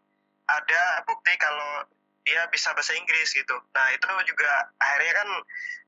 ada 0.47 0.83
bukti 1.07 1.35
kalau 1.39 1.87
dia 2.27 2.43
bisa 2.51 2.75
bahasa 2.75 2.95
Inggris 2.95 3.35
gitu 3.35 3.57
nah 3.75 3.87
itu 3.95 4.07
juga 4.27 4.51
akhirnya 4.83 5.13
kan 5.15 5.29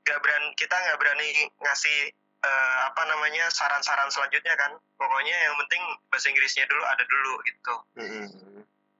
nggak 0.07 0.19
berani 0.23 0.47
kita 0.55 0.75
nggak 0.75 0.99
berani 0.99 1.27
ngasih 1.59 1.99
eh, 2.43 2.79
apa 2.87 3.01
namanya 3.07 3.51
saran-saran 3.51 4.07
selanjutnya 4.11 4.55
kan 4.55 4.71
pokoknya 4.95 5.35
yang 5.35 5.55
penting 5.65 5.83
bahasa 6.07 6.31
Inggrisnya 6.31 6.65
dulu 6.67 6.83
ada 6.87 7.03
dulu 7.03 7.33
gitu 7.43 7.75
Mm-mm. 7.99 8.27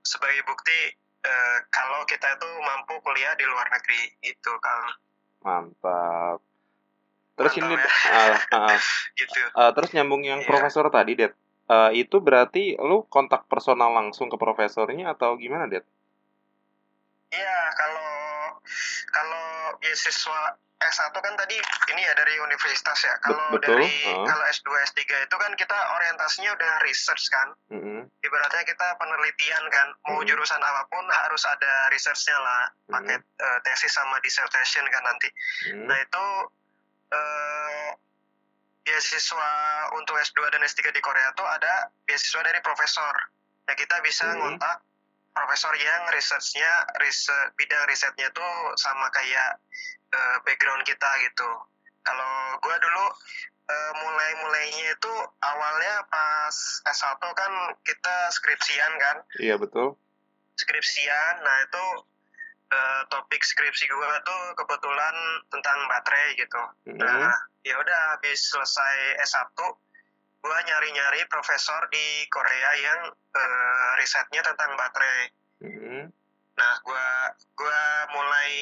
sebagai 0.03 0.43
bukti 0.43 0.95
eh, 1.23 1.57
kalau 1.71 2.03
kita 2.07 2.35
itu 2.35 2.49
mampu 2.63 2.99
kuliah 3.03 3.35
di 3.39 3.47
luar 3.47 3.67
negeri 3.71 4.11
itu 4.23 4.53
kan 4.59 4.95
Mantap. 5.39 6.43
Terus 7.39 7.53
ini 7.55 7.71
Mantap 7.71 8.11
ah, 8.11 8.35
ah, 8.67 8.77
gitu 9.19 9.39
ah, 9.55 9.71
terus 9.71 9.89
nyambung 9.91 10.21
yang 10.21 10.43
Iya. 10.43 10.47
profesor 10.47 10.85
tadi, 10.89 11.15
Det. 11.15 11.31
Eh, 11.65 11.91
itu 11.95 12.19
berarti 12.19 12.75
lu 12.75 13.07
kontak 13.07 13.45
personal 13.45 13.89
langsung 13.89 14.27
ke 14.27 14.35
profesornya 14.35 15.13
atau 15.13 15.33
gimana, 15.35 15.65
Det? 15.65 15.87
Iya 17.29 17.57
kalau 17.73 18.09
kalau 19.07 19.45
beasiswa 19.77 20.39
S1 20.79 21.11
kan 21.11 21.35
tadi 21.35 21.59
ini 21.91 22.01
ya 22.01 22.15
dari 22.15 22.39
universitas 22.39 22.95
ya 22.97 23.11
kalau 23.19 23.51
dari 23.59 23.83
ah. 24.07 24.23
kalau 24.25 24.43
S2 24.47 24.63
S3 24.87 24.97
itu 25.21 25.35
kan 25.37 25.51
kita 25.53 25.75
orientasinya 25.75 26.55
udah 26.55 26.73
research 26.81 27.27
kan 27.27 27.51
Mm-mm. 27.67 28.07
ibaratnya 28.17 28.63
kita 28.63 28.95
penelitian 28.95 29.63
kan 29.67 29.87
mau 30.01 30.23
Mhm. 30.23 30.25
jurusan 30.25 30.57
apa 30.57 30.87
pun 30.87 31.03
harus 31.03 31.43
ada 31.43 31.91
researchnya 31.91 32.31
lah 32.33 32.61
pakai 32.89 33.19
eh, 33.19 33.59
tesis 33.61 33.91
sama 33.91 34.17
dissertation 34.19 34.87
kan 34.87 35.03
nanti 35.03 35.27
Mm. 35.67 35.83
nah 35.85 35.99
itu 35.99 36.25
eh, 37.09 37.89
beasiswa 38.81 39.51
untuk 39.93 40.17
S2 40.17 40.49
dan 40.49 40.61
S3 40.61 40.89
di 40.89 40.99
Korea 40.99 41.29
tuh 41.33 41.45
ada 41.45 41.89
beasiswa 42.03 42.41
dari 42.41 42.59
profesor 42.59 43.13
nah 43.65 43.73
kita 43.73 44.01
bisa 44.01 44.25
Mhm. 44.25 44.37
ngontak 44.37 44.81
profesor 45.29 45.71
yang 45.73 46.09
researchnya 46.09 46.71
riset 46.97 47.53
bidang 47.53 47.85
risetnya 47.85 48.27
tuh 48.29 48.51
sama 48.75 49.07
kayak 49.09 49.61
eh, 50.09 50.37
background 50.41 50.81
kita 50.83 51.09
gitu 51.21 51.49
kalau 52.01 52.33
gua 52.59 52.75
dulu 52.75 53.05
eh, 53.69 53.91
mulai-mulainya 53.95 54.97
itu 54.97 55.13
awalnya 55.39 56.01
pas 56.09 56.55
S1 56.89 57.21
kan 57.21 57.51
kita 57.85 58.15
skripsian 58.33 58.91
kan 58.97 59.21
Iya, 59.37 59.61
betul. 59.61 59.93
skripsian 60.57 61.33
nah 61.39 61.57
itu 61.61 61.85
eh, 62.69 63.01
topik 63.09 63.41
skripsi 63.41 63.89
gua 63.89 64.21
tuh 64.21 64.41
kebetulan 64.57 65.15
tentang 65.49 65.79
baterai 65.89 66.37
gitu 66.37 66.63
Mm-mm. 66.89 67.01
nah 67.01 67.33
ya 67.65 67.75
udah 67.77 67.99
habis 68.17 68.39
selesai 68.49 69.19
S1 69.25 69.57
gua 70.39 70.57
nyari-nyari 70.63 71.27
profesor 71.27 71.89
di 71.91 72.25
Korea 72.29 72.71
yang 72.79 73.01
eh, 73.13 73.89
risetnya 73.99 74.41
tentang 74.45 74.77
baterai 74.77 75.21
Mm-mm. 75.65 76.01
nah 76.55 76.73
gua 76.85 77.33
gua 77.57 77.81
mulai 78.13 78.53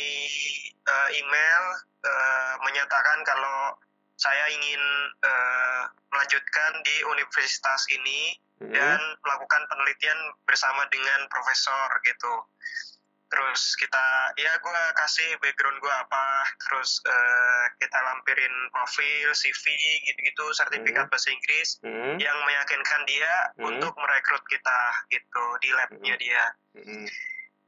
eh, 0.72 1.10
email 1.20 1.64
eh, 2.04 2.54
menyatakan 2.64 3.22
kalau 3.28 3.78
saya 4.18 4.50
ingin 4.50 4.82
eh, 5.22 5.84
melanjutkan 6.10 6.72
di 6.82 6.96
universitas 7.06 7.86
ini 7.94 8.34
Mm-mm. 8.58 8.74
dan 8.74 9.00
melakukan 9.22 9.62
penelitian 9.70 10.18
bersama 10.50 10.90
dengan 10.90 11.30
profesor 11.30 12.02
gitu. 12.02 12.36
Terus 13.28 13.76
kita, 13.76 14.06
ya 14.40 14.56
gue 14.56 14.82
kasih 14.96 15.36
background 15.44 15.84
gue 15.84 15.92
apa, 15.92 16.26
terus 16.64 17.04
eh, 17.04 17.66
kita 17.76 18.00
lampirin 18.00 18.56
profil, 18.72 19.36
CV, 19.36 19.64
gitu-gitu, 20.08 20.46
sertifikat 20.56 21.12
bahasa 21.12 21.28
Inggris 21.28 21.76
Mm-mm. 21.84 22.16
yang 22.18 22.38
meyakinkan 22.48 23.04
dia 23.04 23.52
Hmm. 23.60 23.76
untuk 23.76 23.92
merekrut 24.00 24.44
kita 24.48 24.80
gitu 25.12 25.46
di 25.60 25.70
labnya 25.76 26.16
Hmm. 26.16 26.24
dia. 26.24 26.44
Mm-mm. 26.80 27.06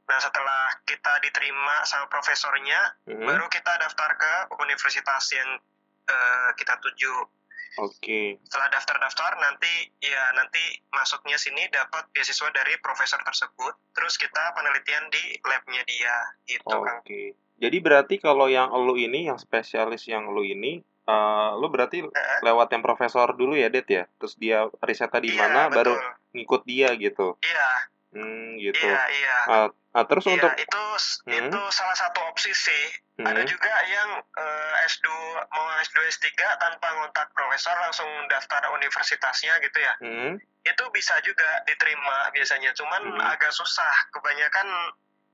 Nah 0.08 0.18
setelah 0.18 0.74
kita 0.88 1.12
diterima 1.20 1.84
sama 1.84 2.08
profesornya, 2.08 2.96
Mm-mm. 3.04 3.28
baru 3.28 3.44
kita 3.52 3.72
daftar 3.78 4.16
ke 4.16 4.34
universitas 4.56 5.28
yang 5.36 5.60
eh, 6.08 6.50
kita 6.56 6.74
tuju. 6.80 7.39
Oke. 7.78 8.42
setelah 8.42 8.66
daftar-daftar 8.74 9.38
nanti 9.38 9.94
ya 10.02 10.34
nanti 10.34 10.58
masuknya 10.90 11.38
sini 11.38 11.70
dapat 11.70 12.10
beasiswa 12.10 12.50
dari 12.50 12.74
profesor 12.82 13.22
tersebut 13.22 13.78
terus 13.94 14.18
kita 14.18 14.50
penelitian 14.58 15.06
di 15.12 15.38
labnya 15.46 15.82
dia 15.86 16.16
gitu 16.50 16.66
Kang. 16.66 16.98
Oke. 17.04 17.38
Jadi 17.60 17.76
berarti 17.78 18.16
kalau 18.16 18.48
yang 18.48 18.72
lu 18.72 18.96
ini, 18.96 19.28
yang 19.28 19.36
spesialis 19.36 20.08
yang 20.08 20.32
lu 20.32 20.40
ini, 20.42 20.80
eh 20.80 21.50
lu 21.60 21.68
berarti 21.68 22.00
Eh, 22.02 22.38
lewat 22.40 22.72
yang 22.72 22.80
profesor 22.80 23.36
dulu 23.36 23.52
ya, 23.52 23.68
Det 23.68 23.84
ya? 23.84 24.08
Terus 24.16 24.34
dia 24.40 24.64
risetnya 24.80 25.20
di 25.20 25.36
iya, 25.36 25.44
mana, 25.44 25.68
baru 25.68 25.92
betul. 25.92 26.10
ngikut 26.32 26.62
dia 26.64 26.88
gitu. 26.96 27.36
iya 27.44 27.70
Hmm, 28.10 28.58
gitu. 28.58 28.80
iya 28.82 29.02
iya 29.12 29.36
Ah, 29.46 29.68
ah, 29.90 30.04
terus 30.06 30.22
Iya, 30.24 30.34
untuk 30.38 30.52
itu 30.56 30.82
Hmm. 31.26 31.36
itu 31.36 31.60
salah 31.70 31.94
satu 31.94 32.20
opsi 32.28 32.50
sih. 32.50 32.84
Hmm, 33.18 33.26
ada 33.26 33.42
juga 33.44 33.72
yang 33.84 34.10
eh, 34.16 34.74
S2 34.86 35.06
mau 35.46 35.66
S2 35.78 35.98
S3 36.08 36.26
tanpa 36.56 36.88
ngontak 36.94 37.28
profesor 37.30 37.76
langsung 37.78 38.08
daftar 38.26 38.70
universitasnya 38.72 39.60
gitu 39.60 39.78
ya. 39.78 39.94
Hmm, 40.00 40.34
itu 40.62 40.84
bisa 40.90 41.18
juga 41.20 41.60
diterima 41.64 42.30
biasanya. 42.30 42.72
Cuman 42.72 43.02
Hmm. 43.04 43.20
agak 43.28 43.50
susah. 43.50 43.92
Kebanyakan 44.10 44.66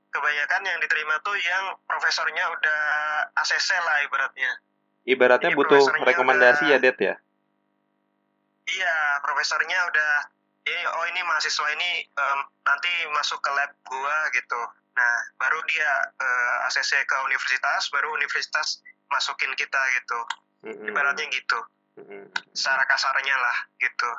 kebanyakan 0.07 0.61
yang 0.65 0.79
diterima 0.79 1.19
tuh 1.21 1.35
yang 1.37 1.77
profesornya 1.83 2.49
udah 2.49 2.79
ACC 3.35 3.75
lah 3.77 4.01
ibaratnya. 4.03 4.51
Ibaratnya 5.05 5.51
Jadi 5.51 5.59
butuh 5.59 5.83
rekomendasi 6.03 6.63
udah- 6.65 6.73
ya, 6.73 6.83
Det 6.83 6.97
ya? 6.97 7.15
Iya, 8.67 8.95
profesornya 9.23 9.79
udah, 9.87 10.11
eh, 10.67 10.85
oh 10.91 11.05
ini 11.07 11.21
mahasiswa 11.23 11.67
ini 11.71 11.89
em, 12.03 12.39
nanti 12.61 12.91
masuk 13.11 13.39
ke 13.39 13.51
lab 13.51 13.71
gua 13.83 14.15
gitu. 14.31 14.59
Nah, 14.93 15.15
baru 15.37 15.59
dia 15.65 15.91
eh, 16.17 16.65
ACC 16.67 17.03
ke 17.03 17.15
universitas, 17.23 17.87
baru 17.89 18.11
universitas 18.13 18.81
masukin 19.07 19.53
kita 19.55 19.79
gitu. 19.95 20.19
Ibaratnya 20.67 21.29
gitu, 21.31 21.59
Mm-mm. 21.95 22.27
secara 22.51 22.83
kasarnya 22.83 23.35
lah 23.39 23.57
gitu. 23.79 24.09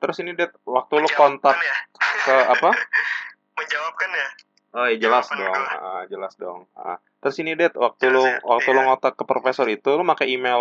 Terus 0.00 0.16
ini, 0.20 0.32
Det, 0.34 0.50
waktu 0.66 0.94
lu 0.98 1.08
kontak 1.14 1.54
ya? 1.54 1.76
ke 2.24 2.34
apa? 2.50 2.70
Menjawabkan 3.60 4.10
ya? 4.10 4.28
Oh, 4.74 4.86
iya, 4.90 4.98
jelas 4.98 5.30
Jawaban 5.30 5.54
dong. 5.54 5.64
Ah, 5.78 6.02
jelas 6.10 6.32
dong. 6.34 6.60
Ah. 6.74 6.98
Terus 7.22 7.36
ini, 7.38 7.54
Det, 7.54 7.78
waktu 7.78 8.10
Jelas 8.10 8.16
lu 8.16 8.22
ya? 8.26 8.36
waktu 8.42 8.68
lu 8.74 8.80
Iya. 8.82 8.86
ngotak 8.90 9.14
ke 9.14 9.24
profesor 9.24 9.66
itu, 9.70 9.86
lu 9.94 10.02
pakai 10.02 10.26
email 10.34 10.60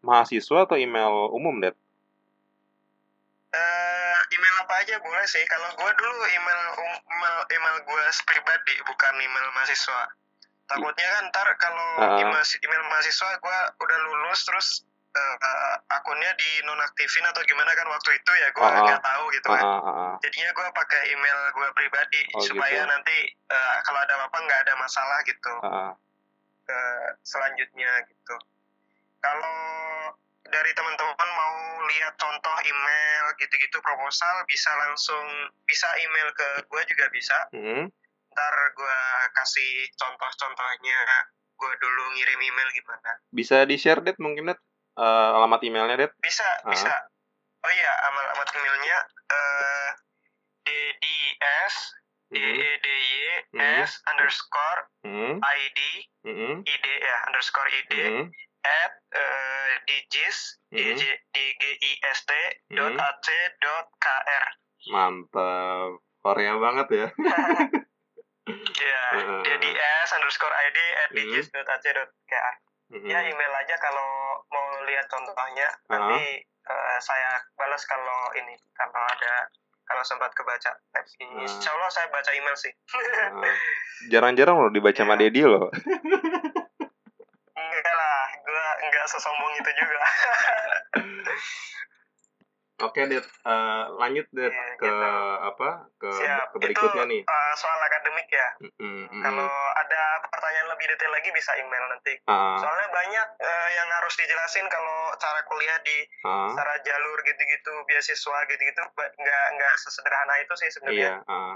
mahasiswa 0.00 0.64
atau 0.64 0.80
email 0.80 1.12
umum, 1.30 1.60
Det? 1.60 1.76
Eh, 3.54 4.18
email 4.34 4.54
apa 4.66 4.74
aja 4.82 4.98
boleh 4.98 5.22
sih. 5.24 5.46
Kalau 5.46 5.68
gua 5.78 5.90
dulu 5.94 6.26
email 6.26 6.60
um- 6.74 7.02
email, 7.06 7.36
email 7.54 7.76
gua 7.86 8.02
pribadi, 8.26 8.74
bukan 8.82 9.14
email 9.14 9.46
mahasiswa. 9.54 10.10
Takutnya 10.66 11.06
kan 11.06 11.22
ntar 11.30 11.48
kalau 11.60 11.88
Ah. 12.02 12.18
email, 12.18 12.42
email 12.42 12.82
mahasiswa 12.90 13.30
gua 13.38 13.58
udah 13.78 13.98
lulus 14.00 14.40
terus 14.42 14.68
eh, 15.14 15.36
eh, 15.38 15.74
akunnya 15.94 16.34
dinonaktifin 16.34 17.22
atau 17.22 17.38
gimana 17.46 17.70
kan 17.70 17.86
waktu 17.86 18.18
itu 18.18 18.32
ya 18.34 18.50
gua 18.50 18.66
Ah, 18.66 18.82
nggak 18.82 18.98
tahu 18.98 19.24
gitu 19.30 19.46
kan. 19.46 19.62
ah. 19.62 20.14
Jadinya 20.18 20.50
gua 20.50 20.66
pakai 20.74 21.14
email 21.14 21.38
gua 21.54 21.70
pribadi 21.70 22.26
Oh, 22.34 22.42
supaya 22.42 22.82
gitu. 22.82 22.90
nanti 22.90 23.16
eh, 23.30 23.76
kalau 23.86 24.02
ada 24.02 24.18
apa-apa 24.18 24.38
nggak 24.42 24.60
ada 24.66 24.74
masalah 24.74 25.22
gitu 25.22 25.54
ah. 25.62 25.94
ke 26.66 26.80
selanjutnya 27.22 28.02
gitu. 28.10 28.36
Kalau 29.22 29.56
dari 30.44 30.70
teman-teman 30.72 31.28
mau 31.30 31.56
lihat 31.86 32.14
contoh 32.14 32.56
email 32.60 33.24
gitu-gitu 33.38 33.78
proposal 33.80 34.44
bisa 34.44 34.68
langsung 34.76 35.24
bisa 35.64 35.88
email 35.98 36.28
ke 36.32 36.48
gue 36.64 36.82
juga 36.86 37.06
bisa 37.08 37.38
Hmm. 37.50 37.88
ntar 38.30 38.54
gue 38.72 38.98
kasih 39.32 39.72
contoh-contohnya 39.94 40.98
gue 41.54 41.72
dulu 41.78 42.02
ngirim 42.12 42.40
email 42.42 42.68
gimana 42.72 43.10
Bisa 43.30 43.62
di-share, 43.62 44.02
Det, 44.02 44.18
mungkin, 44.18 44.46
Det? 44.46 44.58
Eh, 44.94 45.30
alamat 45.32 45.58
emailnya, 45.62 45.96
Det? 45.96 46.10
bisa 46.18 46.44
Ah. 46.62 46.70
bisa 46.70 46.92
oh 47.64 47.72
iya 47.72 47.92
amal 48.04 48.24
alamat 48.28 48.48
emailnya 48.52 48.98
eh 49.30 49.90
dds 50.62 51.74
d 52.28 52.36
Hmm. 52.36 52.58
e 52.58 52.70
d 52.78 52.86
y 52.86 53.14
s 53.80 54.02
underscore 54.04 54.80
Hmm. 55.02 55.38
id 55.38 55.78
Hmm. 56.22 56.56
id 56.62 56.86
ya 57.00 57.16
underscore 57.26 57.68
id 57.70 57.92
Hmm. 57.92 58.26
At 58.64 58.92
eh, 59.12 59.70
digis 59.84 60.58
Mhm. 60.68 60.80
d 60.80 60.96
J- 60.96 61.20
d 61.28 61.36
g 61.54 61.62
i 61.78 61.92
s 62.02 62.24
t 62.24 62.32
dot 62.72 62.90
Mhm. 62.90 62.98
ac 62.98 63.26
dot 63.60 63.86
kr 63.96 64.44
Mantap. 64.86 65.90
Korea 66.18 66.56
banget 66.56 66.88
ya. 66.90 67.08
ya 68.74 69.02
Heeh. 69.14 69.42
dds 69.44 70.08
underscore 70.12 70.56
id 70.62 70.78
at 70.98 71.10
Mhm. 71.10 71.16
digis 71.18 71.46
dot 71.48 71.68
ac 71.68 71.84
dot 71.90 72.10
kr 72.24 72.54
ya 72.94 73.18
email 73.20 73.52
aja 73.54 73.76
kalau 73.76 74.08
mau 74.46 74.66
lihat 74.84 75.06
contohnya 75.06 75.68
nanti 75.86 76.40
eh, 76.40 76.98
saya 76.98 77.30
balas 77.54 77.84
kalau 77.84 78.32
ini 78.34 78.54
kalau 78.72 78.92
ada 78.94 79.48
kalau 79.84 80.00
sempat 80.02 80.32
kebaca 80.32 80.72
insya 81.20 81.70
Allah 81.70 81.90
saya 81.90 82.08
baca 82.08 82.32
email 82.32 82.56
sih. 82.56 82.72
Jarang-jarang 84.10 84.56
loh 84.56 84.72
dibaca 84.72 84.96
sama 84.96 85.12
Ya. 85.14 85.28
Dedi 85.28 85.44
loh. 85.44 85.68
lah 88.04 88.28
gue 88.36 88.64
enggak 88.84 89.04
sesombong 89.08 89.52
itu 89.56 89.70
juga 89.72 90.00
Oke, 92.82 93.06
Det. 93.06 93.22
Eh, 93.22 93.84
lanjut, 94.02 94.26
Det, 94.34 94.50
Iya, 94.50 94.66
ke 94.76 94.82
gitu. 94.82 95.10
apa? 95.46 95.68
Ke, 95.94 96.10
siap 96.10 96.50
ke 96.50 96.58
berikutnya 96.58 97.06
itu 97.06 97.10
nih. 97.16 97.22
eh, 97.22 97.52
soal 97.54 97.78
akademik 97.80 98.26
ya 98.26 98.48
Mm, 98.58 99.06
mm, 99.06 99.22
kalau 99.22 99.46
mm. 99.46 99.78
ada 99.78 100.02
pertanyaan 100.26 100.68
lebih 100.74 100.86
detail 100.90 101.12
lagi 101.14 101.30
bisa 101.30 101.54
email 101.54 101.84
nanti 101.86 102.18
Ah, 102.26 102.58
soalnya 102.58 102.88
banyak 102.90 103.26
eh, 103.40 103.68
yang 103.78 103.88
harus 103.94 104.14
dijelasin 104.18 104.66
kalau 104.66 105.14
cara 105.16 105.40
kuliah 105.46 105.78
di 105.86 106.02
ah, 106.26 106.50
secara 106.50 106.74
jalur 106.82 107.18
gitu-gitu 107.22 107.72
beasiswa 107.86 108.38
gitu-gitu 108.50 108.80
nggak 108.98 109.44
nggak 109.54 109.74
sesederhana 109.78 110.34
itu 110.42 110.54
sih 110.58 110.68
sebenarnya 110.74 111.22
iya, 111.22 111.30
ah, 111.30 111.54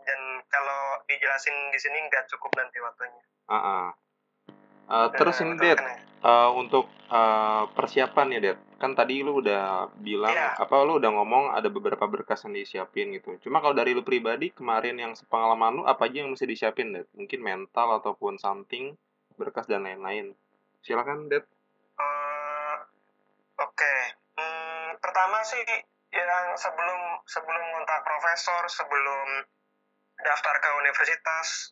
dan 0.00 0.20
kalau 0.48 0.82
dijelasin 1.06 1.54
di 1.70 1.78
sini 1.78 2.08
nggak 2.08 2.24
cukup 2.32 2.50
nanti 2.56 2.80
waktunya 2.80 3.22
ah, 3.52 3.92
Eh, 4.84 5.08
terus 5.16 5.40
Eh, 5.40 5.48
ini, 5.48 5.56
kan 5.56 5.80
ya? 5.80 5.96
eh, 6.24 6.50
untuk 6.52 6.86
eh, 7.04 7.64
persiapan 7.72 8.26
ya, 8.34 8.40
Det. 8.42 8.54
Kan 8.80 8.92
tadi 8.98 9.22
lu 9.22 9.38
udah 9.38 9.86
bilang, 10.02 10.34
Iya. 10.34 10.58
apa 10.58 10.82
lu 10.82 10.98
udah 10.98 11.10
ngomong 11.14 11.54
ada 11.54 11.68
beberapa 11.70 12.04
berkas 12.10 12.42
yang 12.44 12.52
disiapin 12.58 13.14
gitu. 13.14 13.38
Cuma 13.44 13.62
kalau 13.62 13.72
dari 13.72 13.94
lu 13.94 14.02
pribadi, 14.02 14.50
kemarin 14.50 14.98
yang 14.98 15.12
sepengalaman 15.14 15.78
lu, 15.78 15.82
apa 15.86 16.04
aja 16.10 16.24
yang 16.24 16.32
mesti 16.34 16.44
disiapin, 16.44 16.90
Det? 16.92 17.06
Mungkin 17.14 17.40
mental 17.40 18.02
ataupun 18.02 18.36
something, 18.36 18.92
berkas 19.38 19.64
dan 19.70 19.86
lain-lain. 19.86 20.34
Silakan, 20.82 21.28
Det. 21.28 21.44
Eh, 21.94 22.76
oke 23.56 23.94
Hmm, 24.34 24.98
pertama 24.98 25.38
sih 25.46 25.62
yang 26.10 26.58
sebelum 26.58 27.22
sebelum 27.22 27.64
kontak 27.78 28.02
profesor 28.02 28.66
sebelum 28.66 29.46
daftar 30.18 30.58
ke 30.58 30.70
universitas 30.82 31.70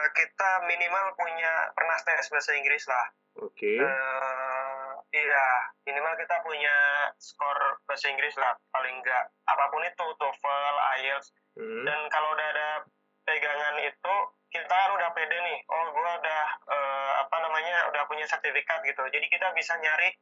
eh, 0.00 0.10
kita 0.16 0.50
minimal 0.64 1.12
punya 1.20 1.68
pernah 1.76 1.98
tes 2.00 2.32
bahasa 2.32 2.56
Inggris 2.56 2.88
lah. 2.88 3.06
Oke. 3.44 3.78
Eh, 3.78 4.90
iya, 5.12 5.46
minimal 5.86 6.16
kita 6.18 6.40
punya 6.42 6.76
skor 7.20 7.78
bahasa 7.84 8.08
Inggris 8.08 8.34
lah, 8.40 8.56
paling 8.72 8.98
enggak 9.04 9.30
apa 9.46 9.64
pun 9.70 9.84
itu, 9.84 10.06
TOEFL, 10.16 10.76
IELTS, 11.04 11.28
Hmm, 11.58 11.82
dan 11.82 11.98
kalau 12.14 12.30
udah 12.38 12.46
ada 12.46 12.70
pegangan 13.26 13.76
itu, 13.82 14.14
kita 14.54 14.70
kan 14.70 14.90
udah 14.94 15.10
pede 15.12 15.34
nih, 15.34 15.58
oh 15.66 15.84
gua 15.90 16.10
udah 16.22 16.44
eh, 16.70 17.12
apa 17.26 17.36
namanya, 17.42 17.90
udah 17.90 18.06
punya 18.06 18.22
sertifikat 18.30 18.80
gitu, 18.86 19.02
jadi 19.10 19.26
kita 19.26 19.50
bisa 19.58 19.74
nyari 19.82 20.14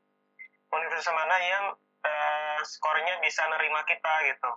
universitas 0.73 1.13
mana 1.13 1.37
yang 1.37 1.65
eh, 2.01 2.59
skornya 2.65 3.21
bisa 3.21 3.45
nerima 3.45 3.85
kita 3.85 4.15
gitu. 4.25 4.51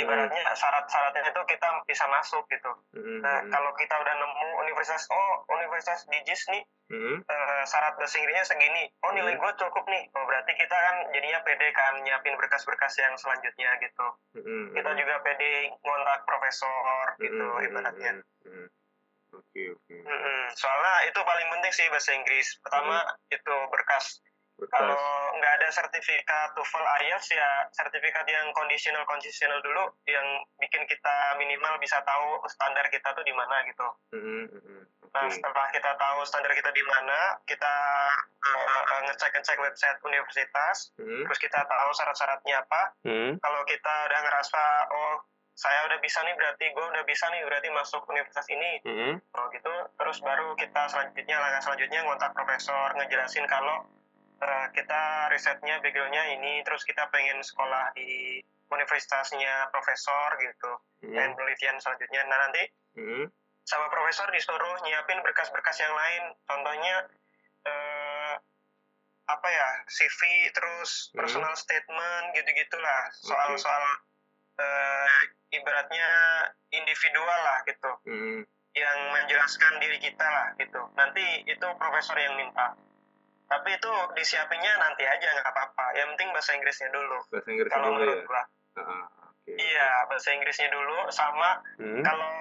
Ibaratnya 0.00 0.44
syarat-syaratnya 0.52 1.22
itu 1.28 1.42
kita 1.46 1.68
bisa 1.84 2.04
masuk 2.08 2.44
gitu. 2.48 2.72
hmm, 2.92 3.20
Nah, 3.20 3.44
hmm, 3.44 3.50
kalau 3.50 3.70
kita 3.74 3.94
udah 3.94 4.14
nemu 4.16 4.48
universitas, 4.60 5.04
oh 5.08 5.44
universitas 5.48 6.04
di 6.06 6.18
JIS 6.24 6.42
nih, 6.48 6.62
hmm, 6.88 7.16
eh, 7.22 7.62
syarat 7.64 7.94
bahasa 7.94 8.16
Inggrisnya 8.16 8.46
segini. 8.46 8.88
Oh 9.02 9.12
nilai 9.12 9.36
Hmm. 9.36 9.42
gue 9.42 9.52
cukup 9.60 9.84
nih. 9.86 10.08
Oh 10.12 10.24
berarti 10.24 10.52
kita 10.54 10.72
kan 10.72 10.96
jadinya 11.12 11.40
pede 11.42 11.68
kan 11.72 11.94
nyiapin 12.00 12.34
berkas-berkas 12.34 12.94
yang 12.96 13.14
selanjutnya 13.16 13.70
gitu. 13.78 14.06
hmm, 14.36 14.72
Kita 14.72 14.90
juga 14.94 15.14
pede 15.20 15.52
ngontak 15.80 16.24
profesor 16.24 17.04
gitu 17.18 17.36
hmm, 17.36 17.56
hmm, 17.56 17.66
ibaratnya. 17.66 18.12
hmm, 18.16 18.48
hmm. 18.48 18.66
Oke, 19.30 19.62
oke. 19.70 19.94
Mm-mm. 19.94 20.42
Soalnya 20.58 21.06
itu 21.06 21.20
paling 21.22 21.46
penting 21.54 21.70
sih 21.70 21.86
bahasa 21.86 22.10
Inggris. 22.18 22.58
Pertama 22.66 22.98
itu 23.30 23.54
berkas. 23.70 24.18
Berkas. 24.60 24.76
Kalau 24.76 25.00
nggak 25.40 25.52
ada 25.56 25.68
sertifikat 25.72 26.48
TOEFL 26.52 26.84
IELTS 26.84 27.28
ya 27.32 27.50
sertifikat 27.72 28.28
yang 28.28 28.52
conditional 28.52 29.08
conditional 29.08 29.58
dulu 29.64 29.88
yang 30.04 30.26
bikin 30.60 30.84
kita 30.84 31.16
minimal 31.40 31.80
bisa 31.80 31.96
tahu 32.04 32.44
standar 32.52 32.84
kita 32.92 33.08
tuh 33.16 33.24
di 33.24 33.32
mana 33.32 33.64
gitu. 33.64 33.88
Hmm, 34.12 34.44
hmm, 34.52 34.60
hmm. 34.60 34.84
Nah, 35.10 35.26
setelah 35.26 35.66
kita 35.74 35.90
tahu 35.98 36.22
standar 36.22 36.54
kita 36.54 36.70
di 36.70 36.86
mana, 36.86 37.34
kita 37.42 37.74
uh, 38.46 39.00
ngecek-ngecek 39.10 39.58
website 39.58 39.98
universitas, 40.06 40.94
Hmm, 40.94 41.26
terus 41.26 41.38
kita 41.42 41.66
tahu 41.66 41.90
syarat-syaratnya 41.98 42.62
apa. 42.62 42.94
hmm, 43.02 43.42
Kalau 43.42 43.60
kita 43.66 43.94
udah 44.06 44.20
ngerasa, 44.22 44.62
oh 44.94 45.26
saya 45.58 45.82
udah 45.90 45.98
bisa 45.98 46.22
nih, 46.22 46.34
berarti 46.38 46.64
gue 46.72 46.86
udah 46.94 47.04
bisa 47.04 47.26
nih, 47.34 47.42
berarti 47.42 47.68
masuk 47.74 48.06
universitas 48.06 48.46
ini. 48.54 48.80
hmm, 48.86 49.14
Oh 49.34 49.46
gitu, 49.50 49.74
terus 49.98 50.22
baru 50.22 50.54
kita 50.54 50.82
selanjutnya, 50.86 51.36
langkah 51.42 51.62
selanjutnya 51.66 52.00
ngontak 52.06 52.30
profesor, 52.30 52.94
ngejelasin 52.94 53.50
kalau 53.50 53.82
kita 54.72 55.28
risetnya, 55.34 55.82
backgroundnya 55.84 56.24
ini, 56.36 56.64
terus 56.64 56.84
kita 56.88 57.08
pengen 57.12 57.44
sekolah 57.44 57.92
di 57.92 58.40
universitasnya 58.70 59.68
profesor 59.74 60.38
gitu, 60.40 60.72
hmm, 61.04 61.12
dan 61.12 61.34
penelitian 61.36 61.76
selanjutnya. 61.82 62.22
Nah 62.24 62.38
nanti 62.48 62.62
hmm, 62.96 63.24
sama 63.70 63.86
profesor 63.86 64.26
disuruh 64.34 64.82
nyiapin 64.82 65.22
berkas-berkas 65.22 65.78
yang 65.78 65.94
lain 65.94 66.34
contohnya 66.48 67.06
eh, 67.62 68.34
apa 69.30 69.48
ya 69.48 69.68
CV 69.86 70.50
terus 70.50 71.14
Hmm. 71.14 71.22
personal 71.22 71.54
statement 71.54 72.34
gitu-gitulah 72.34 73.02
Oke. 73.14 73.30
soal-soal 73.30 73.84
eh, 74.58 75.08
ibaratnya 75.54 76.08
individual 76.74 77.40
lah 77.46 77.58
gitu 77.62 77.90
hmm. 78.10 78.42
yang 78.74 78.98
menjelaskan 79.14 79.78
diri 79.78 80.02
kita 80.02 80.26
lah 80.26 80.50
gitu 80.58 80.82
nanti 80.98 81.46
itu 81.46 81.66
profesor 81.78 82.18
yang 82.18 82.34
minta 82.34 82.74
tapi 83.50 83.74
itu 83.74 83.92
disiapinnya 84.14 84.78
nanti 84.78 85.02
aja 85.02 85.26
nggak 85.26 85.50
apa-apa. 85.50 85.86
Yang 85.98 86.08
penting 86.14 86.28
bahasa 86.30 86.50
Inggrisnya 86.54 86.88
dulu. 86.94 87.18
Bahasa 87.34 87.48
Inggris 87.50 87.70
kalau 87.74 87.86
dulu 87.90 87.98
ya. 87.98 88.06
menurut 88.06 88.22
gua. 88.30 88.42
Ah, 88.70 88.80
ah, 88.86 89.04
Oke. 89.26 89.52
iya 89.58 89.88
bahasa 90.06 90.28
Inggrisnya 90.30 90.68
dulu 90.70 90.98
sama 91.10 91.50
Hmm, 91.82 92.06
kalau 92.06 92.34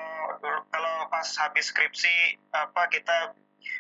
kalau 0.69 0.95
pas 1.10 1.26
habis 1.41 1.74
skripsi 1.74 2.38
apa 2.54 2.86
kita 2.93 3.34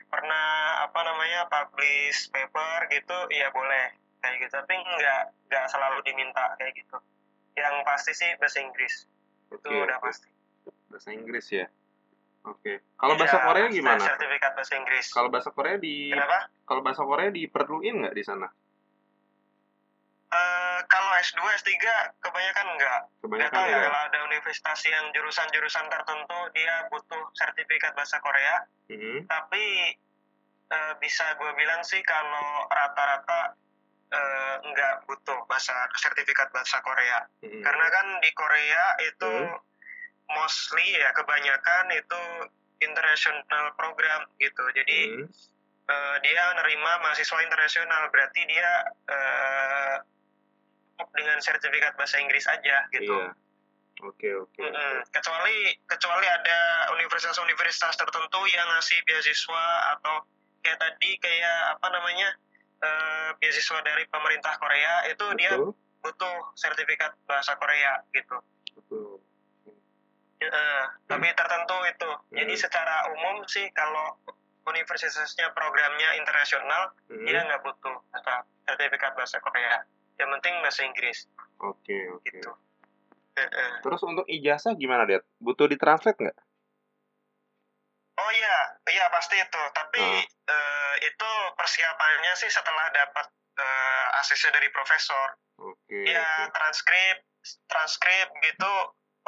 pernah 0.09 0.81
apa 0.89 0.99
namanya 1.05 1.45
publish 1.45 2.33
paper 2.33 2.89
gitu 2.89 3.17
ya 3.29 3.53
boleh 3.53 3.93
kayak 4.25 4.49
gitu. 4.49 4.53
Tapi 4.57 4.73
nggak 4.81 5.21
nggak 5.53 5.65
selalu 5.69 6.01
diminta 6.01 6.57
kayak 6.57 6.73
gitu. 6.73 6.97
Yang 7.53 7.75
pasti 7.85 8.11
sih 8.17 8.29
bahasa 8.41 8.57
Inggris. 8.57 9.05
Oke, 9.53 9.69
itu 9.69 9.69
udah 9.69 10.01
pasti. 10.01 10.29
Bahasa 10.89 11.13
Inggris 11.13 11.45
ya. 11.53 11.69
Oke. 12.41 12.79
Kalau 12.95 13.13
bahasa 13.15 13.35
Iya, 13.35 13.45
Korea 13.45 13.65
ada 13.65 13.73
gimana? 13.73 14.03
sertifikat 14.05 14.51
bahasa 14.53 14.73
Inggris 14.75 15.05
Kalau 15.09 15.27
bahasa 15.27 15.49
Korea 15.49 15.75
di 15.75 16.07
kenapa 16.09 16.47
kalau 16.63 16.81
bahasa 16.81 17.01
Korea 17.01 17.29
diperluin 17.29 17.95
nggak 17.99 18.15
di 18.15 18.23
sana? 18.23 18.47
Eh, 20.29 20.79
kalau 20.85 21.09
S2 21.17 21.41
S3 21.57 21.73
kebanyakan 22.21 22.67
enggak 22.69 22.99
nggak 23.01 23.21
Kebanyakan 23.25 23.49
tahu 23.51 23.65
ya 23.65 23.73
enggak. 23.73 23.83
kalau 23.83 24.01
ada 24.05 24.19
universitas 24.23 24.79
yang 24.85 25.05
jurusan-jurusan 25.09 25.85
tertentu 25.89 26.39
dia 26.53 26.85
butuh 26.87 27.23
sertifikat 27.33 27.91
bahasa 27.91 28.17
Korea 28.19 28.61
Hmm, 28.85 29.21
tapi 29.25 29.93
eh, 30.67 30.93
bisa 30.97 31.33
gue 31.33 31.51
bilang 31.53 31.81
sih 31.81 32.01
kalau 32.01 32.65
rata-rata 32.67 33.53
eh, 34.09 34.55
nggak 34.63 35.05
butuh 35.05 35.45
bahasa 35.45 35.73
sertifikat 35.95 36.49
bahasa 36.49 36.77
Korea 36.79 37.25
hmm, 37.41 37.61
karena 37.61 37.85
kan 37.89 38.05
di 38.19 38.31
Korea 38.31 38.83
itu 39.03 39.29
Hmm. 39.45 39.57
Mostly 40.33 40.87
ya 40.97 41.09
kebanyakan 41.13 41.85
itu 41.93 42.21
international 42.79 43.65
program 43.75 44.23
gitu 44.39 44.63
jadi 44.71 44.99
hmm, 45.19 45.27
eh, 45.89 46.15
dia 46.23 46.43
nerima 46.57 47.01
mahasiswa 47.03 47.39
internasional 47.43 48.07
berarti 48.13 48.41
dia 48.47 48.71
cukup 50.99 51.09
dengan 51.15 51.39
sertifikat 51.39 51.95
bahasa 51.95 52.19
Inggris 52.19 52.43
aja 52.43 52.83
gitu 52.91 53.15
Iya. 53.15 54.07
Oke, 54.07 54.31
oke. 54.31 54.63
Mm-mm. 54.63 55.03
kecuali 55.11 55.75
kecuali 55.83 56.23
ada 56.23 56.87
universitas-universitas 56.95 57.99
tertentu 57.99 58.39
yang 58.47 58.63
ngasih 58.71 58.95
beasiswa 59.03 59.65
atau 59.95 60.23
kayak 60.63 60.79
tadi 60.79 61.19
kayak 61.19 61.75
apa 61.75 61.87
namanya 61.91 62.29
eh, 62.79 63.29
beasiswa 63.43 63.79
dari 63.83 64.07
pemerintah 64.07 64.55
Korea 64.55 65.03
itu 65.11 65.25
dia 65.35 65.51
betul 65.59 65.75
butuh 65.99 66.37
sertifikat 66.55 67.11
bahasa 67.27 67.59
Korea 67.59 67.99
gitu. 68.15 68.39
betul 68.79 69.03
Eh, 70.39 70.83
tapi 71.03 71.27
tertentu 71.35 71.77
itu. 71.83 72.09
Jadi 72.31 72.53
Hmm. 72.55 72.61
secara 72.61 72.95
umum 73.11 73.43
sih 73.45 73.67
kalau 73.75 74.15
universitasnya 74.63 75.51
programnya 75.51 76.15
internasional 76.15 76.95
Hmm, 77.09 77.25
dia 77.25 77.43
nggak 77.43 77.59
butuh 77.59 77.95
apa, 78.13 78.47
sertifikat 78.63 79.11
bahasa 79.13 79.39
Korea. 79.39 79.83
Yang 80.15 80.29
penting 80.39 80.53
bahasa 80.61 80.81
Inggris 80.83 81.27
oke 81.57 81.97
oke 82.15 82.23
gitu. 82.23 82.51
Eh, 83.35 83.41
eh. 83.41 83.71
terus 83.79 83.99
untuk 84.03 84.27
ijazah 84.27 84.75
gimana 84.75 85.03
det 85.03 85.23
butuh 85.39 85.67
ditranslate 85.67 86.19
nggak 86.19 86.37
Oh 88.15 88.31
iya, 88.35 88.55
iya 88.91 89.07
pasti 89.09 89.39
itu. 89.39 89.61
Tapi 89.71 90.03
Ah. 90.03 90.23
eh, 90.51 90.93
itu 91.01 91.31
persiapannya 91.55 92.35
sih 92.35 92.51
setelah 92.51 92.91
dapat 92.91 93.27
ACC 94.19 94.51
dari 94.51 94.67
profesor. 94.69 95.35
oke 95.57 95.91
Iya, 95.91 96.23
oke. 96.45 96.51
transkrip, 96.51 97.17
transkrip 97.65 98.27
gitu. 98.39 98.73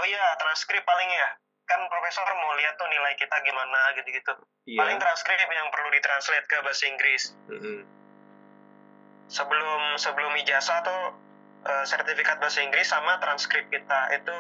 Oh 0.02 0.06
iya, 0.10 0.26
transkrip 0.42 0.82
paling 0.82 1.10
ya. 1.14 1.30
Kan 1.70 1.86
profesor 1.86 2.26
mau 2.42 2.58
lihat 2.58 2.74
tuh 2.82 2.90
nilai 2.90 3.14
kita 3.22 3.38
gimana 3.46 3.94
gitu-gitu. 4.02 4.34
Paling 4.74 4.98
iya 4.98 5.04
transkrip 5.06 5.38
yang 5.46 5.70
perlu 5.70 5.94
ditranslate 5.94 6.46
ke 6.50 6.58
bahasa 6.66 6.84
Inggris. 6.90 7.24
Mm-mm. 7.54 7.86
Sebelum 9.30 10.02
sebelum 10.02 10.34
ijazah 10.42 10.82
tuh 10.82 11.04
eh, 11.70 11.86
sertifikat 11.86 12.42
bahasa 12.42 12.66
Inggris 12.66 12.90
sama 12.90 13.22
transkrip 13.22 13.70
kita 13.70 14.10
itu 14.18 14.38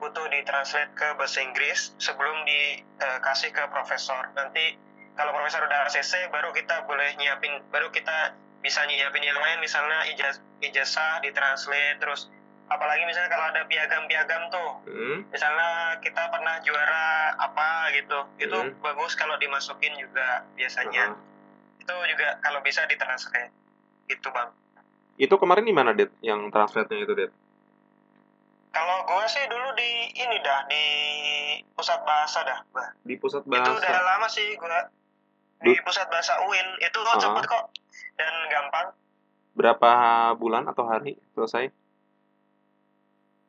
butuh 0.00 0.24
ditranslate 0.32 0.96
ke 0.96 1.08
bahasa 1.20 1.44
Inggris 1.44 1.92
sebelum 2.00 2.48
dikasih 2.48 3.52
ke 3.52 3.62
profesor. 3.68 4.32
Nanti 4.32 4.78
kalau 5.18 5.36
profesor 5.36 5.68
udah 5.68 5.84
ACC 5.84 6.32
baru 6.32 6.54
kita 6.56 6.86
boleh 6.88 7.12
nyiapin 7.20 7.60
baru 7.68 7.92
kita 7.92 8.32
bisa 8.62 8.86
nyiapin 8.86 9.22
yang 9.22 9.36
lain 9.38 9.58
misalnya 9.58 10.06
ijaz 10.14 10.38
ijazah 10.62 11.22
ditranslate 11.22 11.98
terus 11.98 12.30
apalagi 12.68 13.02
misalnya 13.02 13.28
kalau 13.28 13.46
ada 13.46 13.62
piagam-piagam 13.64 14.42
tuh. 14.48 14.70
Mm. 14.86 15.18
misalnya 15.28 15.68
kita 15.98 16.22
pernah 16.28 16.60
juara 16.60 17.06
apa 17.34 17.68
gitu. 17.92 18.18
Itu 18.38 18.54
Hmm. 18.54 18.76
bagus 18.78 19.12
kalau 19.14 19.36
dimasukin 19.36 19.96
juga 19.96 20.44
biasanya. 20.54 21.12
Ah. 21.12 21.26
itu 21.78 21.94
juga 22.06 22.36
kalau 22.38 22.60
bisa 22.60 22.84
ditranslate 22.84 23.48
gitu 24.06 24.28
bang. 24.28 24.52
Itu 25.16 25.34
kemarin 25.34 25.64
di 25.64 25.72
mana 25.72 25.90
det 25.90 26.12
yang 26.20 26.48
translate-nya 26.48 27.00
itu 27.00 27.14
det 27.14 27.30
kalau 28.68 29.02
gue 29.02 29.24
sih 29.26 29.42
dulu 29.48 29.72
di 29.72 29.90
ini 30.14 30.36
dah 30.38 30.60
di 30.64 30.84
pusat 31.72 32.04
bahasa 32.04 32.44
dah 32.44 32.60
Bah. 32.68 32.92
di 33.00 33.16
pusat 33.16 33.40
itu 33.42 33.48
udah 33.50 33.80
bahasa. 33.80 34.04
lama 34.04 34.28
sih 34.28 34.54
gue 34.54 34.78
di 35.58 35.72
pusat 35.80 36.06
bahasa 36.06 36.38
UIN 36.44 36.68
itu 36.78 36.98
kok 36.98 37.10
Ah. 37.10 37.18
cepet 37.18 37.44
kok. 37.46 37.64
Dan 38.14 38.34
gampang. 38.48 38.86
Berapa 39.54 39.90
bulan 40.34 40.68
atau 40.68 40.84
hari 40.84 41.16
selesai 41.32 41.72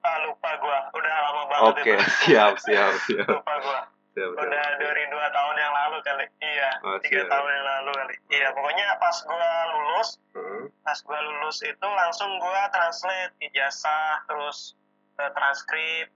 ah, 0.01 0.17
lupa 0.23 0.49
gue 0.55 0.77
udah 0.93 1.13
lama 1.21 1.41
banget 1.47 1.73
oke 1.75 1.93
siap 2.23 2.53
siap 2.57 2.93
siap. 3.05 3.27
Lupa 3.27 3.53
gue 3.57 3.79
siap, 4.15 4.29
siap. 4.31 4.41
udah 4.41 4.65
dari 4.77 5.03
dua 5.07 5.27
tahun 5.29 5.55
yang 5.55 5.73
lalu 5.75 5.97
kali. 6.01 6.25
Iya 6.39 6.69
Oh, 6.81 6.97
tiga 6.99 7.21
siap. 7.21 7.29
tahun 7.29 7.49
yang 7.49 7.65
lalu 7.67 7.91
kali. 7.93 8.15
Iya 8.31 8.47
pokoknya 8.51 8.87
pas 8.97 9.17
gue 9.17 9.49
lulus 9.69 10.09
Hmm. 10.29 10.65
pas 10.81 10.95
gue 10.95 11.19
lulus 11.19 11.57
itu 11.61 11.87
langsung 11.89 12.31
gue 12.37 12.61
translate 12.69 13.33
ijazah 13.41 14.23
terus 14.23 14.77
eh, 15.17 15.31
transkrip 15.33 16.07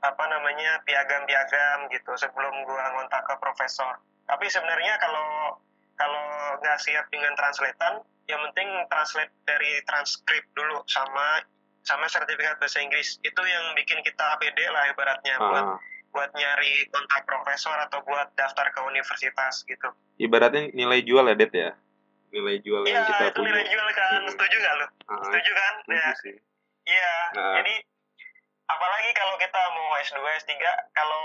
apa 0.00 0.24
namanya 0.26 0.80
piagam-piagam 0.82 1.86
gitu 1.88 2.10
sebelum 2.16 2.54
gue 2.64 2.82
ngontak 2.96 3.20
ke 3.20 3.34
profesor. 3.36 4.00
Tapi 4.24 4.48
sebenarnya 4.48 4.96
kalau 4.96 5.60
kalau 5.94 6.24
nggak 6.58 6.80
siap 6.80 7.04
dengan 7.08 7.36
translatean 7.36 8.00
yang 8.26 8.40
penting 8.48 8.68
translate 8.88 9.28
dari 9.44 9.78
transkrip 9.84 10.40
dulu 10.52 10.80
sama 10.86 11.44
sama 11.82 12.06
sertifikat 12.06 12.56
bahasa 12.56 12.78
Inggris. 12.78 13.16
Itu 13.20 13.40
yang 13.40 13.72
bikin 13.74 14.00
kita 14.00 14.36
pede 14.36 14.66
lah 14.66 14.88
ibaratnya 14.88 15.34
buat 15.38 15.64
Ah, 15.66 15.78
buat 16.10 16.30
nyari 16.32 16.84
kontak 16.88 17.22
profesor 17.22 17.76
atau 17.80 18.02
buat 18.02 18.28
daftar 18.34 18.66
ke 18.68 18.80
universitas 18.82 19.62
gitu. 19.62 19.88
Ibaratnya 20.16 20.70
nilai 20.70 21.00
jual 21.00 21.24
ya 21.24 21.34
det 21.34 21.50
ya? 21.50 21.70
Nilai 22.30 22.58
jual 22.60 22.82
yang 22.84 22.94
iya 22.96 23.06
kita 23.06 23.24
itu 23.28 23.40
nilai 23.40 23.62
punya. 23.62 23.72
jual 23.72 23.88
kan. 23.92 24.10
Hmm. 24.12 24.28
setuju 24.28 24.56
nggak 24.56 24.74
lo 24.74 24.86
Ah, 25.06 25.22
setuju 25.24 25.50
kan? 25.52 25.74
setuju 25.80 25.96
ya 25.96 26.10
sih. 26.18 26.36
Iya, 26.82 27.14
Nah. 27.32 27.54
jadi 27.58 27.74
apalagi 28.70 29.10
kalau 29.12 29.34
kita 29.36 29.60
mau 29.70 29.90
S2, 29.98 30.18
S3, 30.38 30.52
kalau 30.92 31.22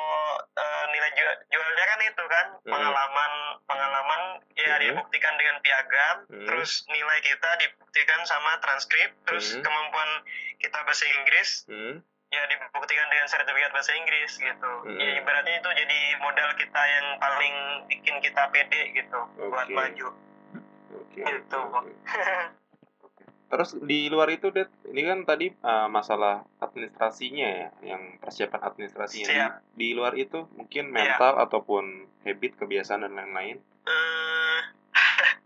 eh, 0.56 0.86
nilai 0.90 1.12
jual, 1.14 1.36
jualnya 1.50 1.86
kan 1.86 2.00
itu 2.02 2.24
kan 2.26 2.46
Hmm. 2.58 2.72
pengalaman 2.72 3.32
pengalaman 3.66 4.22
ya 4.56 4.72
Hmm. 4.72 4.82
dibuktikan 4.82 5.36
dengan 5.36 5.60
piagam, 5.60 6.18
Hmm. 6.26 6.48
terus 6.48 6.86
nilai 6.88 7.20
kita 7.20 7.50
dibuktikan 7.58 8.22
sama 8.24 8.58
transkrip, 8.60 9.12
terus 9.24 9.54
Hmm. 9.54 9.62
kemampuan 9.62 10.10
kita 10.58 10.80
bahasa 10.82 11.06
Inggris 11.12 11.68
Hmm. 11.68 12.00
ya 12.32 12.42
dibuktikan 12.48 13.08
dengan 13.08 13.28
sertifikat 13.28 13.72
bahasa 13.72 13.92
Inggris 13.94 14.32
gitu. 14.36 14.72
Hmm. 14.82 14.98
Ya 14.98 15.20
ibaratnya 15.20 15.56
itu 15.58 15.70
jadi 15.72 16.00
modal 16.18 16.50
kita 16.56 16.82
yang 16.82 17.08
paling 17.20 17.56
bikin 17.88 18.16
kita 18.20 18.44
pede 18.50 18.82
gitu 18.92 19.20
buat 19.38 19.68
Oke. 19.68 19.76
maju. 19.76 20.08
Oke. 20.96 21.20
Gitu, 21.22 21.60
oke. 21.62 21.92
Terus 23.46 23.78
di 23.80 24.10
luar 24.10 24.28
itu, 24.28 24.50
Det, 24.50 24.66
ini 24.90 25.06
kan 25.06 25.22
tadi 25.22 25.54
uh, 25.62 25.86
masalah 25.88 26.44
administrasinya 26.58 27.46
ya, 27.46 27.70
yang 27.86 28.18
persiapan 28.18 28.62
administrasinya. 28.64 29.28
Di, 29.28 29.38
Siap. 29.38 29.52
di 29.74 29.88
luar 29.94 30.14
itu 30.14 30.50
mungkin 30.52 30.90
Iya. 30.90 30.96
mental 31.14 31.34
ataupun 31.40 31.84
habit, 32.22 32.58
kebiasaan 32.58 33.06
dan 33.06 33.14
lain-lain. 33.14 33.62
Eh, 33.86 34.60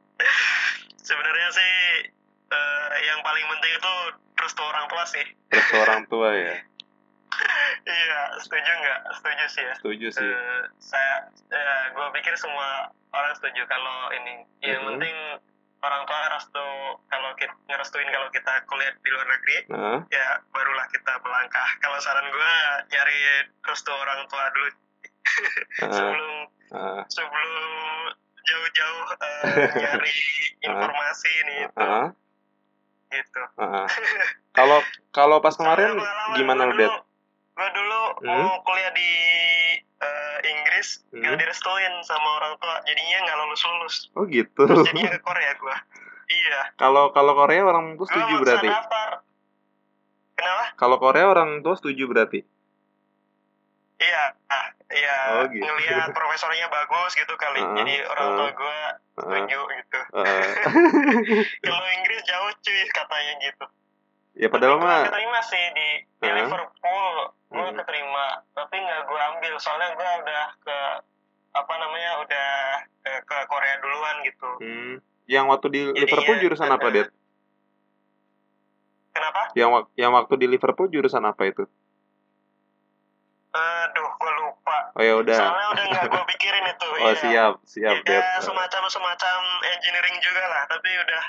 sebenarnya 1.02 1.50
sih 1.52 1.74
eh, 2.50 2.88
yang 3.04 3.20
paling 3.20 3.46
penting 3.48 3.74
itu 3.74 3.94
restu 4.38 4.64
orang 4.64 4.86
tua 4.88 5.04
sih. 5.06 5.26
Terus 5.50 5.68
orang 5.76 6.02
tua 6.08 6.30
ya, 6.32 6.56
iya, 7.86 8.20
setuju 8.40 8.72
nggak? 8.74 9.00
Setuju 9.14 9.46
sih 9.46 9.62
ya. 9.62 9.74
setuju 9.76 10.08
sih. 10.10 10.24
Eh, 10.26 10.62
saya, 10.80 11.16
gue 11.92 12.08
pikir 12.16 12.34
semua 12.36 12.88
orang 13.12 13.34
setuju 13.36 13.64
kalau 13.66 14.10
ini. 14.16 14.48
Yang 14.62 14.80
Mhm. 14.80 14.88
penting 14.88 15.16
orang 15.80 16.04
tua 16.04 16.20
restu 16.32 16.68
kalau 17.08 17.30
kita 17.36 17.56
ngerestuin 17.66 18.10
kalau 18.12 18.28
kita 18.30 18.52
kuliah 18.68 18.92
di 19.00 19.10
luar 19.10 19.28
negeri, 19.28 19.58
Nah, 19.72 20.00
ya 20.12 20.28
barulah 20.52 20.88
kita 20.92 21.14
melangkah. 21.24 21.70
Kalau 21.80 21.98
saran 22.00 22.28
gue 22.28 22.52
nyari 22.90 23.18
restu 23.64 23.92
orang 23.92 24.28
tua 24.28 24.44
dulu 24.52 24.70
uh, 25.84 25.92
sebelum 25.92 26.34
uh, 26.74 27.02
sebelum 27.08 27.52
jauh-jauh 28.44 29.04
eh, 29.14 29.68
nyari 29.84 30.16
informasi 30.60 31.32
nih 31.46 31.58
itu 31.64 31.80
uh, 31.80 32.08
gitu. 33.10 33.44
uh. 33.58 33.88
Kalau 34.58 34.80
kalau 35.10 35.38
pas 35.40 35.56
kemarin 35.56 35.96
gimana, 36.34 36.68
Det? 36.68 36.76
dulu, 36.76 36.92
gue 37.56 37.70
dulu 37.72 38.02
Hmm? 38.20 38.44
mau 38.44 38.60
kuliah 38.62 38.92
di 38.92 39.10
eh, 40.00 40.38
Inggris 40.48 41.04
Hmm? 41.10 41.20
nggak 41.26 41.36
direstuin 41.42 41.94
sama 42.06 42.30
orang 42.40 42.54
tua. 42.62 42.76
Jadinya 42.86 43.18
nggak 43.26 43.38
lulus 43.44 43.62
lulus 43.66 43.96
Oh 44.16 44.24
gitu. 44.30 44.62
terus 44.66 44.86
jadinya 44.88 45.12
ke 45.18 45.22
Korea 45.22 45.52
gue 45.58 45.76
iya. 46.30 46.62
Kalau 46.78 47.10
kalau 47.12 47.34
Korea 47.34 47.66
orang 47.66 47.98
tua 47.98 48.06
setuju 48.08 48.34
maksa 48.38 48.44
berarti. 48.46 48.68
daftar. 48.70 49.10
Kenapa? 50.38 50.64
Kalau 50.78 50.98
Korea 51.02 51.26
orang 51.28 51.50
tua 51.60 51.76
setuju 51.76 52.04
berarti. 52.08 52.40
iya. 54.00 54.24
Ah, 54.48 54.68
iya. 54.88 55.18
Oh, 55.36 55.46
gitu. 55.52 55.60
ngelihat 55.66 56.16
profesornya 56.16 56.72
bagus 56.72 57.12
gitu 57.18 57.34
kali. 57.36 57.60
Ah, 57.60 57.76
jadi 57.76 57.94
orang 58.08 58.28
ah, 58.28 58.36
tua 58.38 58.50
gue 58.56 58.80
Uh, 59.20 59.36
setuju 59.36 59.60
gitu. 59.84 60.00
Uh, 60.16 60.48
kalau 61.68 61.88
Inggris 61.92 62.24
jauh 62.24 62.52
cuy 62.64 62.82
katanya 62.88 63.34
gitu 63.44 63.66
ya 64.40 64.48
padahal 64.48 64.80
gue 64.80 64.88
mah 64.88 65.04
keterima 65.06 65.40
sih 65.44 65.64
di, 65.76 65.88
di 66.16 66.26
Ah. 66.26 66.36
Liverpool 66.40 67.08
gue 67.50 67.60
Hmm. 67.60 67.76
keterima 67.76 68.26
tapi 68.54 68.76
nggak 68.78 69.02
gue 69.04 69.20
ambil 69.20 69.54
soalnya 69.58 69.90
gue 69.92 70.10
udah 70.24 70.46
ke 70.60 70.78
apa 71.52 71.74
namanya 71.76 72.12
udah 72.22 72.50
eh, 73.04 73.20
ke 73.22 73.38
Korea 73.46 73.76
duluan 73.78 74.16
gitu 74.24 74.50
hmm, 74.60 74.94
yang 75.26 75.46
waktu 75.46 75.68
di 75.68 75.82
Jadinya, 75.84 76.00
Liverpool 76.00 76.38
jurusan 76.40 76.70
apa, 76.70 76.88
eh, 76.88 76.94
Det? 76.96 77.08
kenapa 79.12 79.42
Yang 79.54 79.70
yang 79.94 80.12
waktu 80.14 80.34
di 80.36 80.48
Liverpool 80.48 80.88
jurusan 80.88 81.26
apa 81.26 81.44
itu? 81.44 81.64
aduh 83.50 84.10
gue 84.14 84.32
lupa 84.38 84.94
Oh 84.94 85.02
ya 85.02 85.18
udah. 85.18 85.34
soalnya 85.36 85.68
udah 85.74 85.86
nggak 85.90 86.06
gue 86.08 86.24
pikirin 86.30 86.66
itu 86.70 86.88
Oh 86.96 87.10
iya. 87.10 87.18
siap, 87.18 87.54
siap, 87.66 87.96
ya 88.06 88.22
semacam 88.40 88.84
semacam 88.88 89.38
engineering 89.74 90.16
juga 90.22 90.44
lah 90.46 90.64
tapi 90.70 90.86
udah 90.88 91.24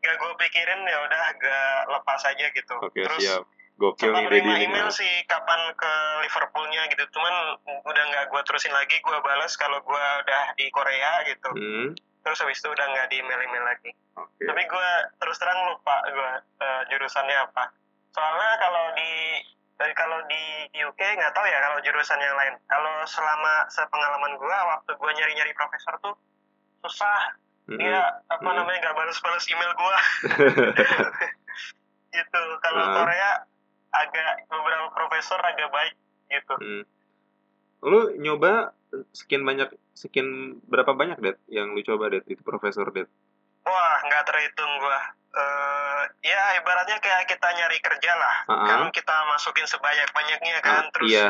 nggak 0.00 0.16
gue 0.16 0.30
pikirin 0.38 0.80
ya 0.82 0.98
udah 1.00 1.22
gak 1.36 1.78
lepas 1.92 2.20
aja 2.24 2.46
gitu 2.48 2.74
Oke, 2.80 3.04
terus 3.04 3.20
siap. 3.20 3.44
Gokil 3.76 4.12
nih 4.12 4.28
terima 4.28 4.54
ini. 4.56 4.68
email 4.68 4.88
sih 4.92 5.08
kapan 5.24 5.72
ke 5.72 5.92
Liverpoolnya 6.20 6.84
gitu 6.88 7.04
cuman 7.10 7.34
udah 7.82 8.04
nggak 8.08 8.28
gue 8.28 8.40
terusin 8.44 8.72
lagi 8.72 8.96
gue 8.96 9.18
balas 9.20 9.56
kalau 9.56 9.80
gue 9.80 10.04
udah 10.20 10.42
di 10.52 10.68
Korea 10.68 11.24
gitu 11.24 11.48
Hmm, 11.50 11.96
terus 12.20 12.40
habis 12.40 12.60
itu 12.60 12.68
udah 12.68 12.86
nggak 12.86 13.08
di 13.08 13.16
email 13.18 13.40
email 13.40 13.64
lagi 13.64 13.88
oke. 14.14 14.44
tapi 14.44 14.62
gue 14.64 14.88
terus 15.16 15.36
terang 15.40 15.60
lupa 15.64 15.96
gue 16.04 16.30
eh, 16.60 16.82
jurusannya 16.88 17.36
apa 17.40 17.72
soalnya 18.12 18.52
kalau 18.60 18.84
di 18.92 19.10
dari 19.76 19.96
kalau 19.96 20.20
di 20.28 20.44
UK 20.76 21.00
nggak 21.16 21.32
tahu 21.32 21.48
ya 21.48 21.56
kalau 21.64 21.80
jurusan 21.80 22.20
yang 22.20 22.36
lain 22.36 22.52
kalau 22.68 23.00
selama 23.08 23.64
sepengalaman 23.72 24.36
gue 24.36 24.56
waktu 24.68 24.90
gue 24.92 25.10
nyari 25.14 25.32
nyari 25.32 25.52
profesor 25.56 25.96
tuh 26.00 26.12
susah. 26.80 27.32
Dia 27.72 28.00
apa 28.26 28.40
Mm-mm. 28.40 28.56
namanya 28.56 28.78
nggak 28.80 28.96
balas-balas 28.96 29.44
email 29.46 29.72
gua 29.74 29.98
gitu 32.10 32.42
kalau 32.60 32.80
Ah. 32.80 32.94
Korea 32.96 33.30
agak 33.90 34.46
beberapa 34.46 34.86
profesor 34.90 35.38
agak 35.38 35.68
baik 35.68 35.94
gitu 36.28 36.54
Mm. 36.58 36.82
Lu 37.80 38.00
nyoba 38.16 38.74
sekian 39.10 39.40
banyak 39.40 39.70
sekian 39.92 40.58
berapa 40.64 40.92
banyak 40.92 41.18
det 41.18 41.36
yang 41.46 41.72
lu 41.72 41.80
coba 41.80 42.10
det 42.10 42.26
itu 42.26 42.42
profesor 42.42 42.90
det? 42.90 43.06
wah 43.60 43.96
nggak 44.02 44.24
terhitung 44.24 44.72
gua 44.78 44.98
eh 45.30 46.02
ya 46.24 46.58
ibaratnya 46.58 46.98
kayak 46.98 47.22
kita 47.24 47.44
nyari 47.46 47.78
kerja 47.78 48.12
lah 48.14 48.36
Ah, 48.46 48.66
kan 48.66 48.80
kita 48.90 49.14
masukin 49.28 49.62
sebanyak 49.64 50.10
banyaknya 50.10 50.58
kan 50.58 50.84
ah, 50.84 50.90
terus 50.90 51.06
iya. 51.08 51.28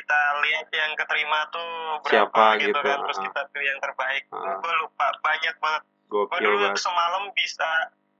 Kita 0.00 0.20
lihat 0.40 0.66
yang 0.72 0.92
keterima 0.96 1.44
tuh 1.52 1.70
berapa 2.00 2.32
Siapa 2.32 2.46
gitu, 2.56 2.72
gitu, 2.72 2.80
kan 2.80 2.98
terus 3.04 3.18
kita 3.20 3.40
pilih 3.52 3.68
yang 3.68 3.80
terbaik 3.80 4.22
Ah. 4.32 4.56
gue 4.56 4.72
lupa 4.80 5.06
banyak 5.20 5.54
banget 5.60 5.82
gue 6.08 6.24
dulu 6.40 6.56
banget. 6.58 6.80
semalam 6.80 7.24
bisa 7.36 7.70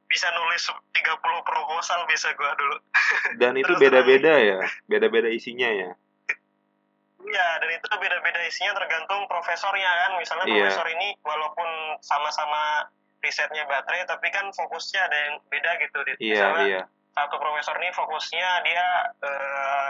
bisa 0.07 0.27
nulis 0.35 0.63
30 0.93 1.17
proposal 1.41 2.05
bisa 2.05 2.29
gue 2.35 2.51
dulu 2.55 2.77
Dan 3.41 3.57
itu 3.57 3.73
beda-beda 3.79 4.35
ya, 4.37 4.61
beda-beda 4.85 5.31
isinya 5.31 5.71
ya. 5.71 5.91
Iya, 7.21 7.49
dan 7.63 7.71
itu 7.71 7.87
beda-beda 7.95 8.41
isinya 8.43 8.75
tergantung 8.75 9.23
profesornya 9.29 9.87
kan. 9.87 10.11
Misalnya 10.19 10.47
Iya. 10.49 10.67
profesor 10.67 10.87
ini 10.91 11.09
walaupun 11.23 11.69
sama-sama 12.03 12.91
risetnya 13.21 13.69
baterai, 13.69 14.09
tapi 14.09 14.33
kan 14.33 14.49
fokusnya 14.51 15.01
ada 15.07 15.17
yang 15.29 15.35
beda 15.47 15.71
gitu. 15.79 15.99
Dit. 16.03 16.17
Iya 16.19 16.35
Misalnya 16.35 16.65
iya. 16.67 16.83
satu 17.15 17.37
profesor 17.39 17.77
ini 17.79 17.93
fokusnya 17.93 18.49
dia 18.67 18.87
eh, 19.23 19.89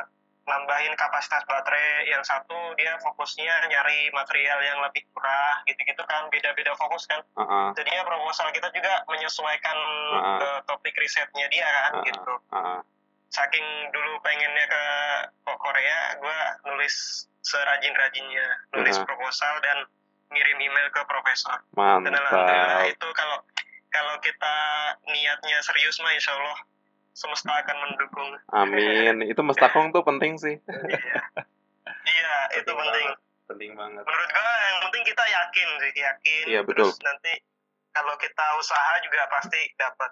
nambahin 0.51 0.99
kapasitas 0.99 1.47
baterai, 1.47 2.11
yang 2.11 2.21
satu 2.21 2.75
dia 2.75 2.99
fokusnya 2.99 3.71
nyari 3.71 4.11
material 4.11 4.59
yang 4.59 4.83
lebih 4.83 5.07
murah, 5.15 5.63
gitu-gitu 5.65 6.03
kan. 6.05 6.27
Beda-beda 6.29 6.75
fokus 6.75 7.07
kan. 7.07 7.23
Ah, 7.39 7.43
ah, 7.43 7.69
Jadinya 7.73 8.03
proposal 8.03 8.51
kita 8.51 8.67
juga 8.75 9.07
menyesuaikan 9.07 9.79
Ah. 10.19 10.39
eh, 10.43 10.61
topik 10.67 10.95
risetnya 10.99 11.47
dia 11.47 11.65
kan, 11.65 11.93
Ah, 11.95 12.03
gitu. 12.03 12.35
ah, 12.51 12.59
ah. 12.59 12.81
Saking 13.31 13.63
dulu 13.95 14.19
pengennya 14.21 14.67
ke 14.67 14.85
ke 15.47 15.53
Korea, 15.55 15.99
gue 16.19 16.39
nulis 16.67 16.95
serajin-rajinnya, 17.41 18.47
nulis 18.75 18.99
Ah. 18.99 19.07
proposal 19.07 19.55
dan 19.63 19.87
ngirim 20.31 20.59
email 20.61 20.91
ke 20.91 21.03
profesor. 21.07 21.63
Dan 21.75 22.11
alhamdulillah 22.11 22.83
Mantap. 22.83 22.91
itu 22.91 23.09
kalau 23.15 23.39
kalau 23.91 24.15
kita 24.19 24.55
niatnya 25.05 25.59
serius 25.63 25.99
mah 25.99 26.11
insya 26.11 26.31
Allah 26.33 26.59
semesta 27.21 27.53
akan 27.55 27.77
mendukung. 27.85 28.31
Amin. 28.51 29.15
Itu 29.31 29.45
mestakong 29.45 29.93
tuh 29.93 30.01
penting 30.01 30.35
sih. 30.35 30.57
Iya, 30.57 31.13
iya 32.01 32.35
itu 32.57 32.71
penting. 32.71 33.05
banget. 33.05 33.19
Penting 33.47 33.73
banget. 33.75 34.03
Menurut 34.03 34.31
gue 34.31 34.49
yang 34.63 34.79
penting 34.83 35.03
kita 35.05 35.25
yakin 35.27 35.69
sih, 35.77 35.93
yakin. 35.93 36.45
Iya, 36.49 36.61
betul. 36.63 36.89
Terus 36.89 36.99
nanti 37.03 37.33
kalau 37.91 38.15
kita 38.17 38.45
usaha 38.57 38.93
juga 39.01 39.29
pasti 39.29 39.61
dapat. 39.77 40.11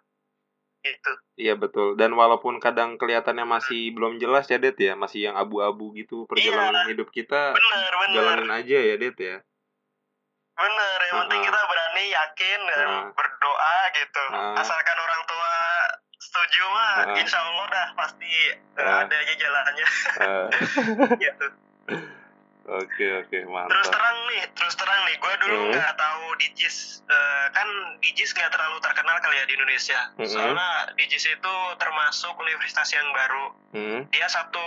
Gitu. 0.79 1.13
Iya 1.37 1.55
betul. 1.55 1.95
Dan 1.95 2.15
walaupun 2.15 2.61
kadang 2.61 2.95
kelihatannya 2.95 3.43
masih 3.43 3.91
belum 3.91 4.19
jelas 4.19 4.47
ya 4.47 4.57
Det 4.57 4.77
ya, 4.77 4.95
masih 4.95 5.27
yang 5.27 5.35
abu-abu 5.35 5.91
gitu 5.93 6.23
perjalanan 6.25 6.87
hidup 6.87 7.11
kita, 7.11 7.51
Bener, 7.51 7.93
bener. 7.99 8.15
jalanin 8.15 8.51
aja 8.53 8.79
ya 8.79 8.95
Det 8.95 9.17
ya. 9.17 9.37
Bener, 10.55 10.99
yang 11.05 11.17
penting 11.25 11.41
Ah. 11.41 11.47
kita 11.47 11.61
berani 11.65 12.05
yakin 12.09 12.61
dan 12.69 12.89
Ah. 12.89 13.05
berdoa 13.11 13.77
gitu. 13.93 14.25
Ah. 14.31 14.55
Asalkan 14.57 14.97
orang 14.97 15.23
tua 15.25 15.51
setuju 16.19 16.63
mah, 16.69 16.93
Ah. 17.05 17.17
insya 17.17 17.39
Allah 17.39 17.67
dah 17.69 17.89
pasti 17.95 18.31
eh, 18.51 18.55
Ah. 18.77 19.03
ada 19.03 19.15
aja 19.17 19.35
jalannya 19.35 19.87
Eh, 20.19 20.47
gitu. 21.25 21.47
Oke 22.69 23.01
oke 23.17 23.33
Terus 23.33 23.49
mantap. 23.49 23.89
terang 23.89 24.19
nih, 24.29 24.45
terus 24.53 24.75
terang 24.77 25.01
nih, 25.03 25.17
gue 25.17 25.35
dulu 25.41 25.57
Hmm. 25.59 25.73
nggak 25.73 25.97
tahu 25.97 26.25
Digis, 26.37 27.01
Eh, 27.03 27.47
kan 27.51 27.65
Digis 27.99 28.31
nggak 28.31 28.51
terlalu 28.51 28.77
terkenal 28.79 29.17
kali 29.19 29.33
ya 29.35 29.45
di 29.45 29.55
Indonesia. 29.55 30.13
Hmm. 30.13 30.29
Soalnya 30.29 30.69
Digis 30.93 31.25
itu 31.25 31.55
termasuk 31.75 32.37
universitas 32.37 32.85
yang 32.91 33.09
baru. 33.11 33.45
Hmm, 33.73 34.01
Dia 34.11 34.29
satu 34.29 34.61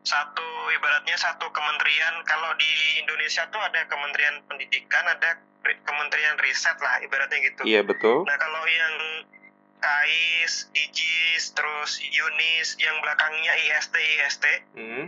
satu 0.00 0.44
ibaratnya 0.70 1.16
satu 1.16 1.48
kementerian. 1.48 2.20
Kalau 2.22 2.52
di 2.54 2.68
Indonesia 2.98 3.44
tuh 3.46 3.58
ada 3.58 3.84
Kementerian 3.86 4.40
Pendidikan, 4.42 5.04
ada 5.06 5.36
Ri- 5.60 5.80
Kementerian 5.82 6.36
Riset 6.38 6.76
lah 6.78 6.96
ibaratnya 6.98 7.40
gitu. 7.42 7.60
Iya 7.62 7.80
betul. 7.82 8.22
Nah 8.22 8.36
kalau 8.36 8.62
yang 8.64 8.94
KAIS, 9.78 10.70
DIGIS, 10.70 11.54
terus 11.54 11.90
UNIS, 12.00 12.76
yang 12.76 12.98
belakangnya 12.98 13.52
IST, 13.58 13.94
IST, 13.94 14.44
Hmm, 14.74 15.06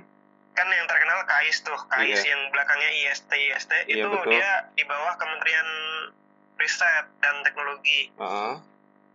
kan 0.52 0.66
yang 0.66 0.86
terkenal 0.86 1.22
KAIS 1.24 1.62
tuh, 1.62 1.78
KAIS 1.88 2.20
Iya. 2.20 2.30
yang 2.30 2.42
belakangnya 2.50 2.90
IST, 3.04 3.30
IST, 3.30 3.72
Iya, 3.86 4.04
itu 4.04 4.08
betul. 4.08 4.30
dia 4.30 4.50
di 4.72 4.84
bawah 4.84 5.14
Kementerian 5.16 5.68
Riset 6.56 7.06
dan 7.18 7.40
Teknologi. 7.42 8.12
ah, 8.16 8.60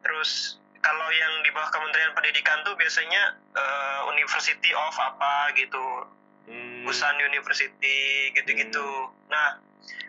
Terus 0.01 0.57
kalau 0.79 1.07
yang 1.09 1.41
di 1.41 1.49
bawah 1.49 1.69
Kementerian 1.69 2.13
Pendidikan 2.13 2.61
tuh 2.61 2.75
biasanya 2.75 3.33
eh, 3.55 3.99
University 4.11 4.69
of 4.71 4.93
apa 4.95 5.49
gitu, 5.53 6.05
hmm, 6.45 6.83
Busan 6.83 7.15
University 7.19 8.29
gitu-gitu. 8.33 9.09
Nah, 9.29 9.57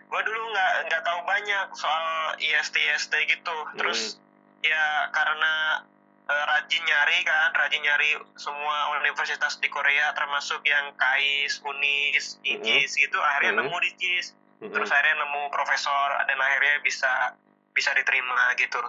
gue 0.07 0.21
dulu 0.21 0.43
nggak 0.51 0.73
nggak 0.85 1.01
tahu 1.01 1.19
banyak 1.23 1.65
soal 1.73 2.05
IST 2.37 2.75
IST 2.77 3.13
gitu. 3.27 3.57
Terus 3.75 4.21
ya 4.61 4.85
karena 5.11 5.83
eh, 6.27 6.43
rajin 6.43 6.83
nyari 6.83 7.23
kan, 7.23 7.49
rajin 7.55 7.81
nyari 7.81 8.09
semua 8.35 8.91
universitas 8.99 9.55
di 9.57 9.71
Korea 9.71 10.11
termasuk 10.11 10.59
yang 10.63 10.91
KAIS, 10.99 11.63
UNIS, 11.63 12.37
IJIS 12.43 12.99
gitu. 12.99 13.15
Akhirnya 13.17 13.55
Mhm. 13.55 13.59
nemu 13.63 13.77
di 13.79 13.91
JIS. 13.95 14.27
hmm, 14.59 14.73
Terus 14.73 14.89
akhirnya 14.89 15.23
nemu 15.23 15.47
profesor 15.49 16.07
dan 16.27 16.35
akhirnya 16.35 16.81
bisa 16.81 17.31
bisa 17.71 17.93
diterima 17.93 18.51
gitu. 18.57 18.81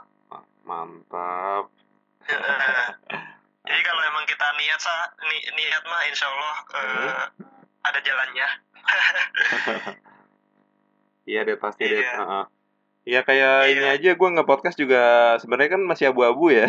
mantap. 0.64 1.72
Jadi 3.68 3.80
kalau 3.84 4.02
emang 4.04 4.24
kita 4.24 4.46
niat 4.56 4.80
sa, 4.80 5.12
ni, 5.24 5.36
niat 5.56 5.80
mah 5.84 6.02
insya 6.04 6.26
Allah 6.28 6.56
eh, 6.76 7.24
ada 7.84 7.98
jalannya. 8.00 8.48
Iya 11.28 11.44
deh 11.44 11.60
pasti 11.60 11.84
deh. 11.84 12.00
Iya. 12.00 12.24
ah, 12.24 12.46
ah. 13.08 13.10
Iya 13.10 13.20
kayak 13.24 13.56
Iya. 13.58 13.72
ini 13.72 13.84
aja 13.88 14.10
gue 14.14 14.28
nge 14.30 14.44
podcast 14.44 14.76
juga 14.76 15.02
sebenarnya 15.38 15.70
kan 15.72 15.82
masih 15.82 16.12
abu-abu 16.12 16.52
ya. 16.52 16.68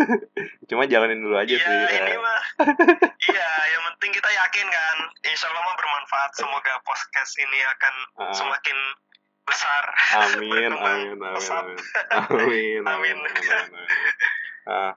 Cuma 0.68 0.88
jalanin 0.88 1.20
dulu 1.20 1.36
aja 1.36 1.52
Iya 1.52 1.60
sih. 1.60 1.76
ini 1.92 2.10
ya. 2.10 2.18
mah. 2.18 2.42
iya 3.28 3.50
yang 3.70 3.82
penting 3.92 4.10
kita 4.10 4.30
yakin 4.32 4.66
kan. 4.66 4.96
Insya 5.22 5.46
Allah 5.46 5.62
mah 5.62 5.76
bermanfaat. 5.76 6.30
Semoga 6.32 6.74
podcast 6.80 7.32
ini 7.36 7.58
akan 7.68 7.94
Ah, 8.16 8.32
semakin 8.32 8.78
besar. 9.44 9.84
Amin, 10.16 10.72
amin, 10.74 11.20
amin, 11.20 11.20
amin, 11.20 11.76
amin, 12.10 12.82
amin, 12.82 12.82
Amin. 12.82 13.16
amin. 13.20 13.86
Ah, 14.64 14.92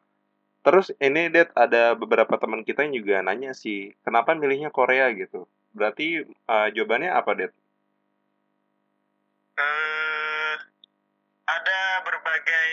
terus 0.61 0.89
ini 0.97 1.27
Det 1.27 1.51
ada 1.53 1.93
beberapa 1.93 2.33
teman 2.35 2.63
kita 2.63 2.81
yang 2.81 2.95
juga 2.95 3.19
nanya 3.19 3.51
sih, 3.51 3.93
kenapa 4.01 4.33
milihnya 4.33 4.69
Korea 4.69 5.11
gitu? 5.11 5.43
Berarti 5.69 6.23
ah, 6.45 6.65
jawabannya 6.67 7.11
apa 7.11 7.31
Det? 7.35 7.51
Eh, 9.53 10.08
ada 11.57 11.79
berbagai 12.05 12.69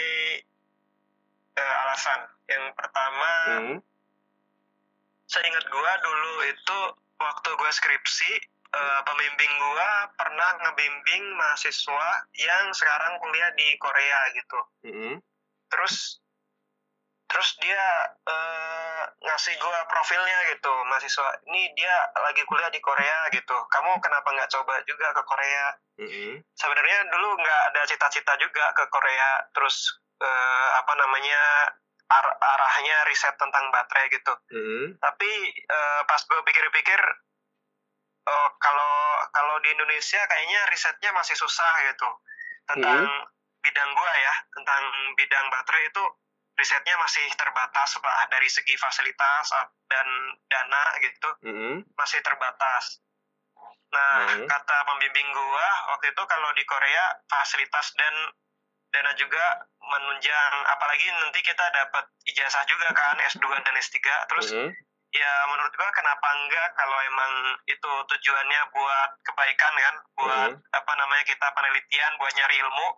eh, 1.56 1.74
alasan. 1.86 2.20
Yang 2.46 2.64
pertama, 2.78 3.32
Hmm, 3.46 3.78
seingat 5.26 5.64
gua 5.70 5.92
dulu 6.02 6.32
itu 6.46 6.78
waktu 7.18 7.48
gua 7.56 7.70
skripsi 7.72 8.32
eh, 8.76 9.00
pembimbing 9.06 9.52
gua 9.58 10.10
pernah 10.14 10.50
ngebimbing 10.62 11.24
mahasiswa 11.34 12.08
yang 12.36 12.64
sekarang 12.76 13.18
kuliah 13.22 13.50
di 13.56 13.74
Korea 13.80 14.20
gitu. 14.36 14.60
hmm, 14.86 15.14
Terus 15.72 16.22
terus 17.26 17.58
dia 17.58 17.84
eh, 18.26 19.02
ngasih 19.26 19.54
gua 19.58 19.78
profilnya 19.90 20.38
gitu 20.54 20.72
mahasiswa 20.86 21.42
ini 21.50 21.74
dia 21.74 21.94
lagi 22.22 22.42
kuliah 22.46 22.70
di 22.70 22.78
Korea 22.78 23.28
gitu. 23.34 23.56
Kamu 23.68 23.98
kenapa 23.98 24.28
nggak 24.30 24.50
coba 24.50 24.80
juga 24.86 25.10
ke 25.14 25.22
Korea? 25.26 25.66
Hmm, 25.96 26.34
sebenarnya 26.54 26.98
dulu 27.08 27.28
nggak 27.40 27.62
ada 27.72 27.82
cita-cita 27.88 28.32
juga 28.38 28.72
ke 28.72 28.84
Korea. 28.88 29.42
Terus 29.50 30.00
eh, 30.22 30.68
apa 30.78 30.92
namanya 30.94 31.42
ar- 32.06 32.38
arahnya 32.38 32.96
riset 33.10 33.34
tentang 33.36 33.68
baterai 33.74 34.06
gitu. 34.14 34.34
Hmm, 34.54 34.86
tapi 35.02 35.30
eh, 35.56 36.00
pas 36.06 36.22
gue 36.22 36.40
pikir-pikir 36.46 37.00
oh, 38.26 38.48
kalau 38.62 38.94
kalau 39.34 39.56
di 39.62 39.74
Indonesia 39.74 40.22
kayaknya 40.30 40.60
risetnya 40.70 41.10
masih 41.10 41.34
susah 41.34 41.72
gitu. 41.90 42.08
Tentang 42.66 43.06
bidang 43.66 43.90
gua 43.98 44.12
ya 44.14 44.34
tentang 44.54 44.82
bidang 45.18 45.46
baterai 45.50 45.90
itu 45.90 46.04
risetnya 46.56 46.96
masih 46.96 47.26
terbatas 47.36 48.00
Pak, 48.00 48.16
dari 48.32 48.48
segi 48.48 48.74
fasilitas 48.80 49.52
dan 49.92 50.08
dana 50.48 50.84
gitu 51.04 51.30
hmm, 51.44 51.76
masih 51.94 52.20
terbatas. 52.24 53.00
Nah, 53.86 54.26
Hmm. 54.26 54.46
kata 54.50 54.76
pembimbing 54.88 55.28
gua 55.30 55.68
waktu 55.94 56.10
itu 56.10 56.22
kalau 56.26 56.50
di 56.58 56.64
Korea 56.66 57.04
fasilitas 57.30 57.94
dan 57.94 58.14
dana 58.90 59.12
juga 59.14 59.62
menunjang 59.78 60.52
apalagi 60.66 61.06
nanti 61.12 61.40
kita 61.44 61.64
dapat 61.70 62.04
ijazah 62.26 62.64
juga 62.66 62.90
kan 62.96 63.14
S2 63.30 63.44
dan 63.62 63.76
S3 63.76 63.96
terus 64.26 64.50
hmm, 64.50 64.70
ya 65.12 65.32
menurut 65.52 65.72
gua 65.76 65.90
kenapa 65.94 66.26
enggak 66.34 66.68
kalau 66.74 66.98
emang 67.04 67.32
itu 67.68 67.90
tujuannya 68.10 68.60
buat 68.74 69.10
kebaikan 69.22 69.74
kan 69.76 69.94
buat 70.18 70.50
Hmm. 70.56 70.58
apa 70.72 70.92
namanya 70.98 71.24
kita 71.28 71.46
penelitian 71.54 72.12
buat 72.18 72.32
nyari 72.34 72.56
ilmu 72.58 72.88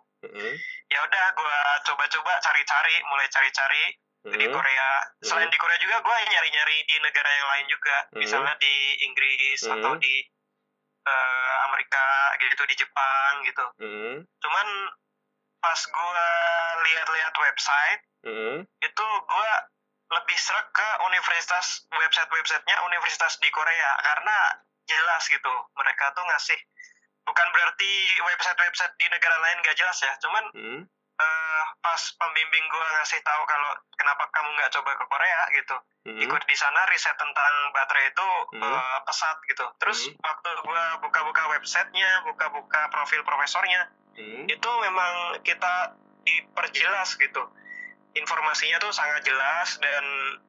Ya 0.89 0.99
udah 0.99 1.25
gue 1.31 1.57
coba-coba 1.87 2.33
cari-cari 2.43 2.95
mulai 3.07 3.27
cari-cari 3.31 3.83
di 4.19 4.35
Mm-mm. 4.35 4.51
Korea 4.51 4.89
selain 5.23 5.47
di 5.47 5.55
Korea 5.55 5.79
juga 5.79 6.03
gue 6.03 6.15
nyari-nyari 6.27 6.77
di 6.83 6.95
negara 6.99 7.29
yang 7.31 7.47
lain 7.47 7.65
juga 7.71 7.97
Mhm. 8.11 8.19
misalnya 8.19 8.55
di 8.59 8.75
Inggris 9.07 9.59
Mhm. 9.63 9.73
atau 9.79 9.93
di 9.95 10.15
eh, 10.99 11.53
Amerika 11.65 12.05
gitu 12.37 12.63
di 12.67 12.75
Jepang 12.75 13.33
gitu 13.47 13.65
Mm-mm. 13.79 14.15
cuman 14.21 14.67
pas 15.57 15.79
gue 15.79 16.25
lihat-lihat 16.85 17.33
website 17.33 18.01
Mm-mm. 18.27 18.57
itu 18.61 19.05
gue 19.23 19.51
lebih 20.09 20.37
serak 20.37 20.67
ke 20.69 20.87
universitas 21.07 21.87
website-websitenya 21.89 22.77
universitas 22.85 23.39
di 23.39 23.49
Korea 23.49 23.95
karena 24.03 24.37
jelas 24.85 25.23
gitu 25.25 25.53
mereka 25.73 26.11
tuh 26.11 26.27
ngasih 26.27 26.59
bukan 27.29 27.47
berarti 27.53 27.91
website-website 28.25 28.93
di 28.97 29.05
negara 29.05 29.37
lain 29.37 29.61
gak 29.61 29.77
jelas 29.77 29.97
ya 30.01 30.13
cuman 30.17 30.43
Mm-mm. 30.51 30.81
eh, 31.19 31.63
pas 31.79 32.01
pembimbing 32.17 32.65
gue 32.65 32.85
ngasih 32.97 33.21
tahu 33.21 33.41
kalau 33.45 33.71
kenapa 33.93 34.25
kamu 34.33 34.49
nggak 34.57 34.71
coba 34.73 34.91
ke 34.97 35.05
Korea 35.05 35.41
gitu 35.53 35.75
Mm-mm. 36.09 36.21
ikut 36.25 36.43
di 36.43 36.55
sana 36.57 36.89
riset 36.89 37.13
tentang 37.15 37.53
baterai 37.69 38.09
itu 38.09 38.29
Hmm. 38.49 38.65
eh, 38.65 38.97
pesat 39.05 39.37
gitu 39.45 39.65
terus 39.77 40.09
Hmm. 40.09 40.17
waktu 40.19 40.49
gue 40.57 40.83
buka-buka 41.05 41.43
websitenya 41.53 42.25
buka-buka 42.25 42.89
profil 42.89 43.21
profesornya 43.21 43.93
Mm-mm. 44.17 44.49
itu 44.49 44.69
memang 44.81 45.13
kita 45.45 45.93
diperjelas 46.25 47.13
gitu 47.15 47.45
informasinya 48.19 48.77
tuh 48.77 48.91
sangat 48.91 49.23
jelas 49.23 49.79
dan 49.79 50.03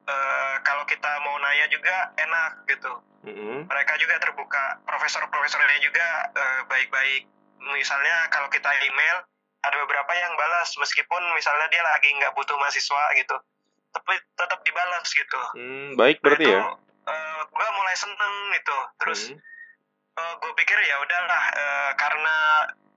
eh, 0.05 0.55
kalau 0.61 0.83
kita 0.83 1.07
mau 1.23 1.39
nanya 1.39 1.65
juga 1.67 2.11
enak 2.15 2.51
gitu 2.67 2.91
Mm-mm. 3.23 3.65
mereka 3.65 3.95
juga 3.95 4.19
terbuka 4.19 4.77
profesor-profesornya 4.83 5.79
juga 5.79 6.07
eh, 6.31 6.61
baik-baik 6.67 7.23
misalnya 7.71 8.27
kalau 8.29 8.49
kita 8.49 8.67
email 8.83 9.17
ada 9.61 9.77
beberapa 9.79 10.11
yang 10.11 10.33
balas 10.35 10.73
meskipun 10.75 11.21
misalnya 11.33 11.69
dia 11.69 11.85
lagi 11.85 12.09
nggak 12.11 12.33
butuh 12.33 12.57
mahasiswa 12.57 13.03
gitu 13.15 13.37
tapi 13.91 14.13
tetap 14.35 14.59
dibalas 14.61 15.07
gitu 15.07 15.41
Mm, 15.53 15.95
baik 15.95 16.19
berarti 16.19 16.47
Nah, 16.47 16.51
ya. 16.51 16.59
itu, 16.59 16.69
eh, 17.07 17.41
gue 17.45 17.67
mulai 17.75 17.95
seneng 17.95 18.35
gitu 18.57 18.77
terus 18.97 19.21
Mm. 19.31 19.39
gue 20.41 20.51
pikir 20.53 20.77
ya 20.81 21.01
udahlah 21.01 21.43
eh, 21.53 21.91
karena 21.95 22.35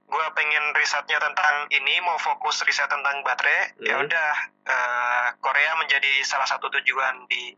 gue 0.04 0.26
pengen 0.32 0.64
risetnya 0.74 1.16
tentang 1.16 1.66
ini 1.70 1.98
mau 2.00 2.16
fokus 2.16 2.60
riset 2.62 2.86
tentang 2.86 3.20
baterai 3.20 3.72
ya 3.80 3.96
Hmm. 3.96 4.04
udah 4.04 4.30
eh, 4.64 5.26
Korea 5.38 5.72
menjadi 5.76 6.22
salah 6.22 6.44
satu 6.44 6.68
tujuan 6.70 7.24
di 7.26 7.56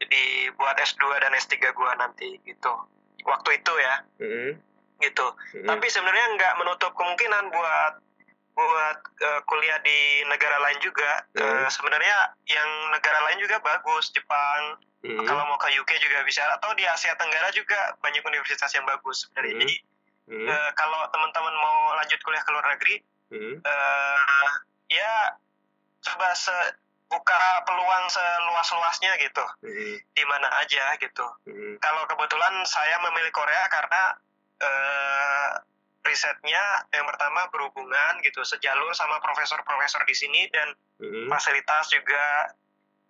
di 0.00 0.24
buat 0.54 0.76
S2 0.76 1.02
dan 1.18 1.34
S3 1.34 1.54
gue 1.60 1.90
nanti 1.96 2.28
gitu 2.42 2.72
waktu 3.24 3.50
itu 3.56 3.72
ya 3.76 3.94
Mm-mm. 4.18 4.50
gitu 4.98 5.26
Mm-mm. 5.52 5.66
tapi 5.66 5.86
sebenarnya 5.86 6.26
nggak 6.34 6.54
menutup 6.56 6.94
kemungkinan 6.94 7.50
buat 7.50 7.92
buat 8.54 8.98
eh, 9.18 9.40
kuliah 9.44 9.78
di 9.80 9.98
negara 10.24 10.58
lain 10.60 10.78
juga 10.78 11.26
Hmm. 11.30 11.62
Eh, 11.62 11.68
sebenarnya 11.68 12.16
yang 12.44 12.68
negara 12.90 13.22
lain 13.22 13.38
juga 13.38 13.58
bagus 13.60 14.10
Jepang 14.10 14.78
Mm-mm. 15.00 15.22
kalau 15.22 15.42
mau 15.44 15.58
ke 15.58 15.70
UK 15.72 15.90
juga 15.98 16.22
bisa 16.22 16.42
atau 16.52 16.72
di 16.72 16.82
Asia 16.82 17.14
Tenggara 17.14 17.50
juga 17.50 17.76
banyak 17.98 18.22
universitas 18.24 18.70
yang 18.72 18.82
bagus 18.84 19.22
sebenarnya 19.22 19.52
Hmm. 19.52 19.62
jadi 19.62 19.76
Mm-mm. 20.28 20.46
eh, 20.48 20.70
kalau 20.76 21.00
teman-teman 21.08 21.54
mau 21.56 21.96
lanjut 21.96 22.20
kuliah 22.20 22.44
ke 22.44 22.50
luar 22.52 22.66
negeri 22.76 22.96
Mm-mm. 23.32 23.54
eh, 23.64 24.50
ya 24.92 25.34
coba 26.04 26.36
se 26.36 26.54
buka 27.08 27.40
peluang 27.64 28.04
seluas-luasnya 28.12 29.16
gitu 29.24 29.44
Mm-mm. 29.64 29.96
di 30.12 30.24
mana 30.28 30.48
aja 30.60 30.92
gitu 31.00 31.26
Mm-mm. 31.48 31.80
kalau 31.80 32.04
kebetulan 32.04 32.52
saya 32.68 33.00
memilih 33.00 33.32
Korea 33.32 33.64
karena 33.72 34.02
eh, 34.60 35.50
risetnya 36.04 36.84
yang 36.92 37.04
pertama 37.08 37.48
berhubungan 37.52 38.20
gitu 38.24 38.44
sejalur 38.44 38.92
sama 38.96 39.20
profesor-profesor 39.24 40.04
di 40.04 40.12
sini 40.16 40.44
dan 40.52 40.68
Mm-mm. 41.00 41.32
fasilitas 41.32 41.88
juga 41.88 42.52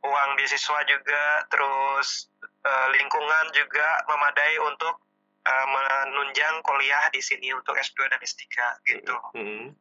uang 0.07 0.39
beasiswa 0.39 0.79
juga 0.87 1.43
terus 1.51 2.31
eh, 2.63 2.89
lingkungan 2.95 3.51
juga 3.51 4.07
memadai 4.07 4.63
untuk 4.63 5.08
eh, 5.49 5.67
menunjang 5.73 6.61
kuliah 6.61 7.09
di 7.09 7.25
sini 7.25 7.49
untuk 7.57 7.73
S2 7.73 8.05
dan 8.13 8.21
S3 8.21 8.45
gitu. 8.85 9.17
Mm-mm. 9.33 9.73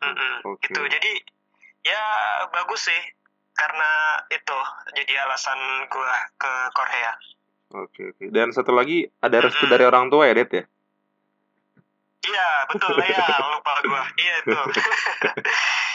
Mm-mm, 0.00 0.34
Oke. 0.48 0.64
gitu. 0.64 0.80
Jadi 0.80 1.12
ya 1.84 2.02
bagus 2.48 2.88
sih 2.88 3.02
karena 3.52 4.16
itu 4.32 4.58
jadi 4.96 5.28
alasan 5.28 5.60
gua 5.92 6.16
ke 6.40 6.52
Korea. 6.72 7.12
Oke 7.76 8.02
oke. 8.16 8.24
Dan 8.32 8.56
satu 8.56 8.72
lagi 8.72 9.04
ada 9.20 9.36
restu 9.44 9.68
Mm-mm. 9.68 9.72
dari 9.76 9.84
orang 9.84 10.08
tua 10.08 10.24
ya, 10.24 10.34
Det 10.40 10.48
ya? 10.48 10.64
Iya 12.20 12.48
betul 12.72 12.96
ya 13.12 13.28
lupa 13.52 13.74
gua. 13.84 14.02
Iya 14.16 14.34
itu. 14.40 14.60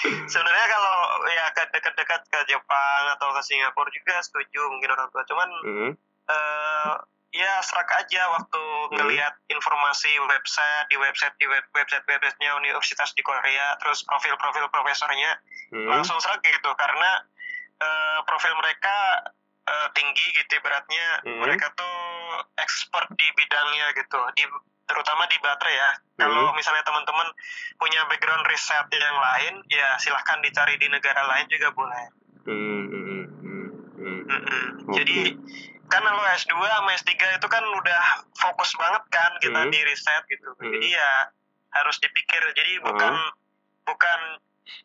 Sebenarnya 0.32 0.68
kalau 0.70 0.96
ya 1.34 1.46
ke 1.50 1.64
dekat-dekat 1.74 2.22
ke 2.30 2.40
Jepang 2.46 3.04
atau 3.18 3.34
ke 3.34 3.42
Singapura 3.42 3.90
juga 3.90 4.22
setuju 4.22 4.62
mungkin 4.70 4.94
orang 4.94 5.10
tua. 5.10 5.26
Cuman 5.26 5.50
Mm-mm. 5.66 5.92
eh 6.30 6.94
ya 7.36 7.60
serak 7.60 7.92
aja 7.92 8.32
waktu 8.32 8.64
ngelihat 8.96 9.36
informasi 9.52 10.08
website 10.24 10.88
di 10.88 10.96
website 10.96 11.36
di 11.36 11.46
web, 11.52 11.68
website 11.76 12.08
websitenya 12.08 12.56
universitas 12.56 13.12
di 13.12 13.20
Korea 13.20 13.76
terus 13.84 14.08
profil-profil 14.08 14.72
profesornya 14.72 15.36
Mm-mm. 15.76 15.92
langsung 15.92 16.16
serak 16.24 16.40
gitu 16.40 16.72
karena 16.80 17.28
eh, 17.76 18.20
profil 18.24 18.56
mereka 18.56 19.28
eh, 19.68 19.88
tinggi 19.92 20.32
gitu 20.32 20.64
beratnya 20.64 21.28
Mhm. 21.28 21.44
mereka 21.44 21.76
tuh 21.76 21.96
expert 22.56 23.12
di 23.20 23.28
bidangnya 23.36 23.92
gitu 24.00 24.20
di 24.40 24.48
terutama 24.86 25.28
di 25.28 25.36
baterai 25.42 25.76
ya 25.76 25.90
kalau 26.16 26.54
misalnya 26.54 26.86
teman-teman 26.86 27.28
punya 27.76 28.06
background 28.08 28.46
riset 28.48 28.86
yang 28.94 29.18
lain 29.18 29.54
ya 29.68 29.98
silahkan 30.00 30.40
dicari 30.40 30.80
di 30.80 30.88
negara 30.88 31.26
lain 31.28 31.50
juga 31.52 31.74
boleh 31.76 32.06
Mm-mm. 32.46 32.84
Mm-mm. 32.88 33.26
Mm-mm. 33.42 34.20
Mm-mm. 34.30 34.66
Oke. 34.88 35.02
Jadi 35.02 35.20
kan 35.86 36.02
lo 36.02 36.24
S2 36.34 36.54
sama 36.56 36.90
S3 36.94 37.12
itu 37.36 37.48
kan 37.48 37.64
udah 37.64 38.04
fokus 38.36 38.74
banget 38.76 39.04
kan 39.10 39.32
kita 39.40 39.60
Hmm. 39.60 39.72
di 39.72 39.80
riset 39.82 40.24
gitu. 40.26 40.50
Hmm. 40.54 40.72
Jadi 40.72 40.88
ya 40.92 41.12
harus 41.72 41.96
dipikir. 42.00 42.42
Jadi 42.52 42.80
bukan 42.82 43.14
bukan 43.84 44.20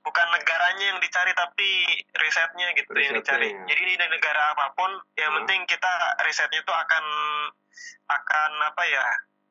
bukan 0.00 0.26
negaranya 0.30 0.84
yang 0.86 1.00
dicari 1.00 1.32
tapi 1.32 1.70
risetnya 2.14 2.68
gitu 2.74 2.90
yang 2.92 3.16
Risetnya, 3.16 3.40
dicari. 3.40 3.48
ya. 3.48 3.64
Jadi 3.66 3.82
di 3.86 4.06
negara 4.06 4.52
apa 4.52 4.66
pun 4.72 4.90
yang 5.14 5.30
Hmm. 5.30 5.38
penting 5.42 5.60
kita 5.66 5.92
risetnya 6.20 6.60
itu 6.60 6.72
akan 6.74 7.04
akan 8.08 8.50
apa 8.62 8.82
ya 8.84 9.04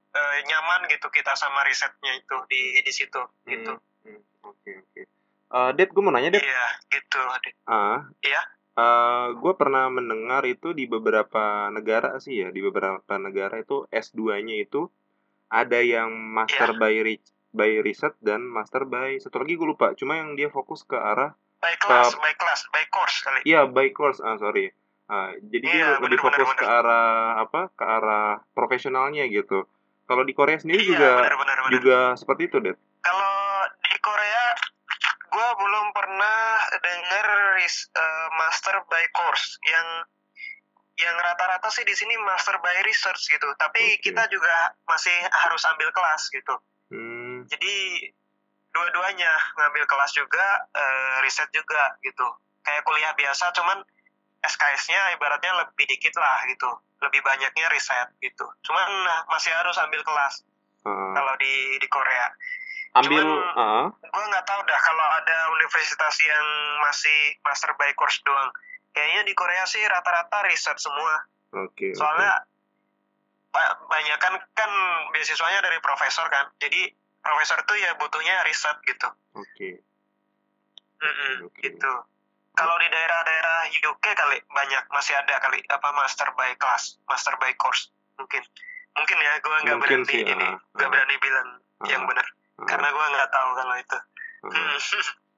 eh, 0.09 0.41
nyaman 0.43 0.89
gitu 0.89 1.05
kita 1.07 1.33
sama 1.33 1.62
risetnya 1.63 2.13
itu 2.13 2.35
di 2.45 2.62
di 2.81 2.91
situ 2.91 3.21
gitu. 3.43 3.73
Hmm. 4.03 4.21
Oke 4.43 4.71
oke. 4.75 5.01
Eh, 5.49 5.69
Det, 5.73 5.85
gue 5.88 6.01
mau 6.01 6.09
nanya 6.09 6.29
Det. 6.29 6.41
Iya 6.41 6.65
gitu. 6.89 7.21
Ah. 7.65 8.05
Iya. 8.19 8.41
Gue 9.33 9.53
pernah 9.53 9.87
mendengar 9.87 10.43
itu 10.43 10.71
di 10.71 10.85
beberapa 10.85 11.43
negara 11.69 12.17
sih 12.17 12.39
ya, 12.39 12.49
di 12.49 12.59
beberapa 12.59 13.13
negara 13.15 13.57
itu 13.57 13.87
S2-nya 13.89 14.55
itu 14.59 14.87
ada 15.47 15.79
yang 15.79 16.09
master 16.11 16.71
Iya. 16.71 16.79
by 16.79 16.95
re- 16.99 17.23
by 17.49 17.71
research 17.79 18.13
dan 18.19 18.45
master 18.45 18.83
by 18.83 19.17
satu 19.17 19.39
lagi 19.39 19.53
gue 19.53 19.67
lupa. 19.67 19.93
Cuma 19.93 20.15
yang 20.15 20.33
dia 20.33 20.47
fokus 20.47 20.83
ke 20.83 20.93
arah 20.93 21.33
By 21.57 21.75
kelas, 21.75 22.15
by 22.15 22.33
kelas, 22.33 22.61
by 22.69 22.85
course 22.87 23.19
kali. 23.19 23.39
iya 23.43 23.65
by 23.65 23.89
course 23.89 24.19
ah 24.19 24.37
sorry. 24.37 24.71
Ah, 25.05 25.33
jadi 25.35 25.57
dia 25.59 25.73
Iya, 25.73 25.89
lebih 25.97 26.15
bener, 26.15 26.23
fokus 26.23 26.47
bener, 26.47 26.55
ke 26.55 26.63
bener. 26.63 26.79
arah 26.79 27.09
apa? 27.41 27.61
Ke 27.73 27.83
arah 27.83 28.27
profesionalnya 28.53 29.25
gitu. 29.25 29.65
Kalau 30.05 30.21
di 30.21 30.31
Korea 30.31 30.55
sendiri 30.55 30.79
Iya, 30.79 30.89
juga 30.89 31.09
benar-benar 31.17 31.57
benar. 31.59 31.71
juga 31.73 31.97
seperti 32.13 32.41
itu, 32.45 32.57
Det. 32.59 32.77
Kalau 33.01 33.33
di 33.81 33.97
Korea, 33.99 34.43
gue 35.29 35.49
belum 35.61 35.85
pernah 35.93 36.39
dengar 36.81 37.25
ris- 37.61 37.89
eh, 37.93 38.27
master 38.35 38.81
by 38.89 39.05
course 39.13 39.57
yang 39.65 39.87
yang 40.99 41.15
rata-rata 41.15 41.71
sih 41.71 41.87
di 41.87 41.95
sini 41.95 42.11
master 42.27 42.59
by 42.59 42.75
research 42.83 43.31
gitu. 43.31 43.47
Tapi 43.55 43.95
Oke. 43.95 44.11
kita 44.11 44.27
juga 44.27 44.75
masih 44.83 45.15
harus 45.31 45.63
ambil 45.71 45.89
kelas 45.95 46.27
gitu. 46.27 46.55
Hmm. 46.91 47.47
Jadi 47.47 48.03
dua-duanya 48.75 49.31
ngambil 49.58 49.87
kelas 49.87 50.12
juga, 50.13 50.67
eh, 50.75 51.15
riset 51.23 51.47
juga 51.56 51.95
gitu. 52.04 52.27
Kayak 52.62 52.83
kuliah 52.83 53.13
biasa, 53.15 53.56
cuman 53.56 53.79
SKS-nya 54.43 55.15
ibaratnya 55.15 55.51
lebih 55.63 55.87
dikit 55.87 56.15
lah 56.19 56.43
gitu. 56.47 56.69
Lebih 56.99 57.23
banyaknya 57.23 57.65
riset 57.71 58.12
gitu. 58.19 58.45
Cuman 58.67 58.87
nah, 59.08 59.23
masih 59.31 59.56
harus 59.56 59.79
ambil 59.79 60.04
kelas 60.04 60.43
ah, 60.83 61.15
kalau 61.15 61.33
di 61.39 61.79
di 61.79 61.87
Korea. 61.87 62.27
Ambil 62.92 63.21
cuman- 63.21 63.54
ah, 63.56 63.85
gue 63.94 64.25
nggak 64.25 64.46
tahu 64.46 64.62
dah 64.63 64.79
kalau 64.79 65.08
ada 65.15 65.37
universitas 65.52 66.15
yang 66.19 66.46
masih 66.81 67.19
master 67.42 67.71
by 67.75 67.94
course 67.94 68.17
doang 68.21 68.50
kayaknya 68.92 69.21
di 69.23 69.33
Korea 69.33 69.63
sih 69.63 69.81
rata-rata 69.83 70.42
riset 70.44 70.75
semua 70.75 71.13
oke. 71.54 71.69
oke. 71.69 71.87
soalnya 71.94 72.44
ba- 73.50 73.77
banyak 73.85 74.17
kan 74.17 74.33
kan 74.54 74.71
beasiswanya 75.10 75.62
dari 75.62 75.77
profesor 75.79 76.25
kan 76.27 76.50
jadi 76.58 76.90
profesor 77.19 77.62
tuh 77.63 77.75
ya 77.75 77.94
butuhnya 77.96 78.42
riset 78.44 78.77
gitu 78.83 79.10
Oke. 79.35 79.81
Mm-mm, 81.00 81.46
Oke. 81.46 81.62
gitu 81.63 81.92
kalau 82.52 82.75
di 82.75 82.87
daerah-daerah 82.87 83.60
UK 83.83 84.06
kali 84.12 84.37
banyak 84.50 84.83
masih 84.90 85.15
ada 85.15 85.40
kali 85.40 85.62
apa 85.65 85.90
master 85.94 86.27
by 86.33 86.52
class 86.56 86.98
master 87.06 87.31
by 87.37 87.54
course 87.56 87.87
mungkin 88.15 88.44
mungkin 88.92 89.15
ya 89.15 89.33
gue 89.37 89.56
nggak 89.63 89.77
berani 89.79 90.04
sih, 90.04 90.21
ini 90.23 90.50
nggak 90.73 90.83
ah. 90.83 90.92
berani 90.92 91.15
bilang 91.17 91.48
yang 91.85 92.04
Ah. 92.04 92.08
benar 92.10 92.27
Karena 92.67 92.87
gue 92.89 93.05
nggak 93.13 93.29
tahu 93.29 93.49
kalau 93.55 93.75
itu. 93.77 93.97
Hmm. 94.43 94.77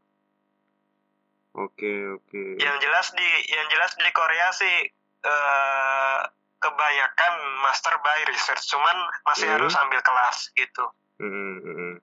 Oke, 1.52 1.92
oke. 2.16 2.42
yang 2.64 2.80
jelas 2.80 3.12
di 3.12 3.28
yang 3.52 3.68
jelas 3.68 3.92
di 4.00 4.08
Korea 4.16 4.56
sih 4.56 4.88
eh, 5.20 6.20
kebanyakan 6.58 7.34
master 7.60 8.00
by 8.00 8.24
research 8.24 8.72
cuman 8.72 8.96
masih 9.28 9.52
Hmm. 9.52 9.60
harus 9.60 9.76
ambil 9.76 10.00
kelas 10.00 10.48
gitu 10.56 10.88
Mm, 11.20 11.28
mm, 11.28 11.60
mm. 11.60 11.96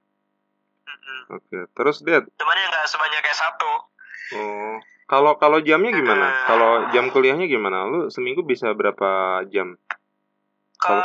Mm-mm. 0.85 1.21
Oke. 1.33 1.59
Terus 1.73 2.05
Dad, 2.05 2.29
cuman 2.37 2.55
ya 2.55 2.67
nggak 2.69 2.87
sebanyak 2.87 3.25
S1 3.25 3.57
oh, 4.37 4.77
kalau 5.09 5.41
kalau 5.41 5.59
jamnya 5.59 5.97
gimana? 5.97 6.27
Eh. 6.29 6.45
Kalau 6.45 6.71
jam 6.93 7.09
kuliahnya 7.09 7.49
gimana? 7.49 7.89
Lu 7.89 8.13
seminggu 8.13 8.45
bisa 8.45 8.69
berapa 8.77 9.43
jam? 9.49 9.81
Kalau 10.77 11.03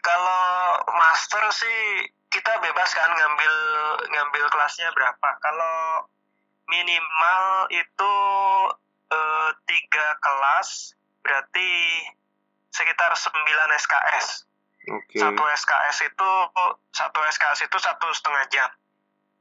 kalau 0.00 0.42
master 0.90 1.39
sih 1.50 1.78
kita 2.30 2.52
bebas 2.62 2.90
kan 2.94 3.10
ngambil 3.10 3.54
ngambil 4.10 4.44
kelasnya 4.50 4.88
berapa 4.94 5.28
kalau 5.42 6.06
minimal 6.70 7.66
itu 7.74 8.14
eh, 9.10 9.50
tiga 9.66 10.06
kelas 10.22 10.94
berarti 11.20 11.70
sekitar 12.70 13.12
9 13.12 13.34
SKS 13.82 14.46
Oke. 14.90 15.18
satu 15.18 15.42
SKS 15.44 15.98
itu 16.06 16.30
satu 16.94 17.18
SKS 17.20 17.66
itu 17.66 17.76
satu 17.82 18.06
setengah 18.14 18.44
jam 18.48 18.70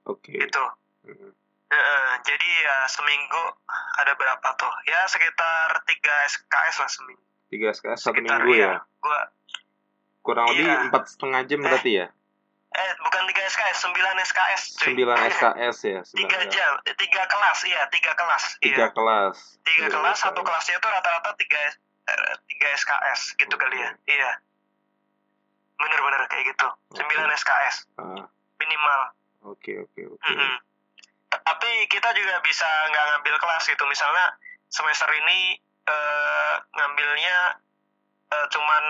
Oke. 0.09 0.33
gitu 0.33 0.65
Mm. 0.99 1.31
Eh, 1.69 2.13
jadi 2.27 2.49
ya 2.65 2.77
seminggu 2.91 3.43
ada 4.03 4.11
berapa 4.17 4.47
tuh 4.57 4.73
ya 4.83 5.05
sekitar 5.07 5.79
3 5.85 6.27
SKS 6.27 6.75
lah 6.81 6.89
seminggu 6.91 7.23
Tiga 7.49 7.71
SKS 7.71 8.09
satu 8.09 8.19
sekitar 8.19 8.41
minggu 8.43 8.57
iya, 8.57 8.73
ya. 8.77 8.79
gua 8.99 9.21
Kurang 10.21 10.45
lebih 10.47 10.65
Iya. 10.65 10.85
empat 10.85 11.03
setengah 11.07 11.41
jam 11.43 11.59
berarti 11.61 11.91
ya. 11.95 12.07
eh 12.69 12.91
bukan 12.99 13.21
3 13.25 13.49
SKS 13.49 13.77
9 13.81 13.97
SKS. 14.21 14.61
Sembilan 14.77 15.17
SKS 15.27 15.77
ya. 15.83 16.01
tiga 16.05 16.37
sembilan- 16.37 16.49
jam 16.49 16.71
eh, 16.83 16.95
tiga 16.95 17.23
kelas 17.25 17.59
iya 17.65 17.81
tiga 17.87 18.11
kelas 18.13 18.43
Tiga 18.59 18.77
iya 18.77 18.87
kelas. 18.89 19.37
tiga 19.59 19.77
Tiga 19.81 19.87
kelas 19.91 20.17
satu 20.19 20.39
kelasnya 20.39 20.75
itu 20.75 20.87
rata-rata 20.87 21.33
tiga 21.35 21.59
eh, 22.05 22.33
tiga 22.45 22.67
SKS 22.71 23.33
gitu 23.35 23.55
kali 23.55 23.73
ya. 23.75 23.89
Iya. 24.07 24.31
Bener-bener 25.75 26.21
kayak 26.27 26.45
gitu. 26.47 26.67
Sembilan 26.93 27.29
SKS 27.33 27.75
Ah, 27.95 28.27
minimal. 28.57 29.01
Oke, 29.47 29.79
oke, 29.79 30.01
oke. 30.07 30.29
Tapi 31.31 31.69
kita 31.87 32.09
juga 32.11 32.37
bisa 32.41 32.67
nggak 32.85 33.05
ngambil 33.09 33.35
kelas 33.39 33.63
gitu. 33.65 33.83
Misalnya 33.85 34.35
semester 34.67 35.09
ini 35.09 35.57
eh, 35.83 36.53
ngambilnya 36.71 37.37
eh, 38.29 38.45
cuman 38.47 38.83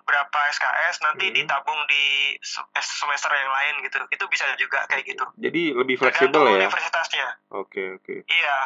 berapa 0.00 0.38
SKS 0.48 1.02
nanti 1.02 1.28
Hmm. 1.28 1.36
ditabung 1.36 1.80
di 1.84 2.04
se- 2.40 2.64
semester 2.78 3.28
yang 3.30 3.50
lain 3.50 3.74
gitu 3.82 4.00
itu 4.08 4.24
bisa 4.26 4.48
juga 4.56 4.84
kayak 4.86 5.04
gitu 5.06 5.24
Jadi 5.36 5.72
lebih 5.72 5.96
fleksibel 5.96 6.40
ya. 6.46 6.64
universitasnya 6.64 7.28
Oke, 7.50 7.94
oke. 7.94 8.24
Iya, 8.24 8.58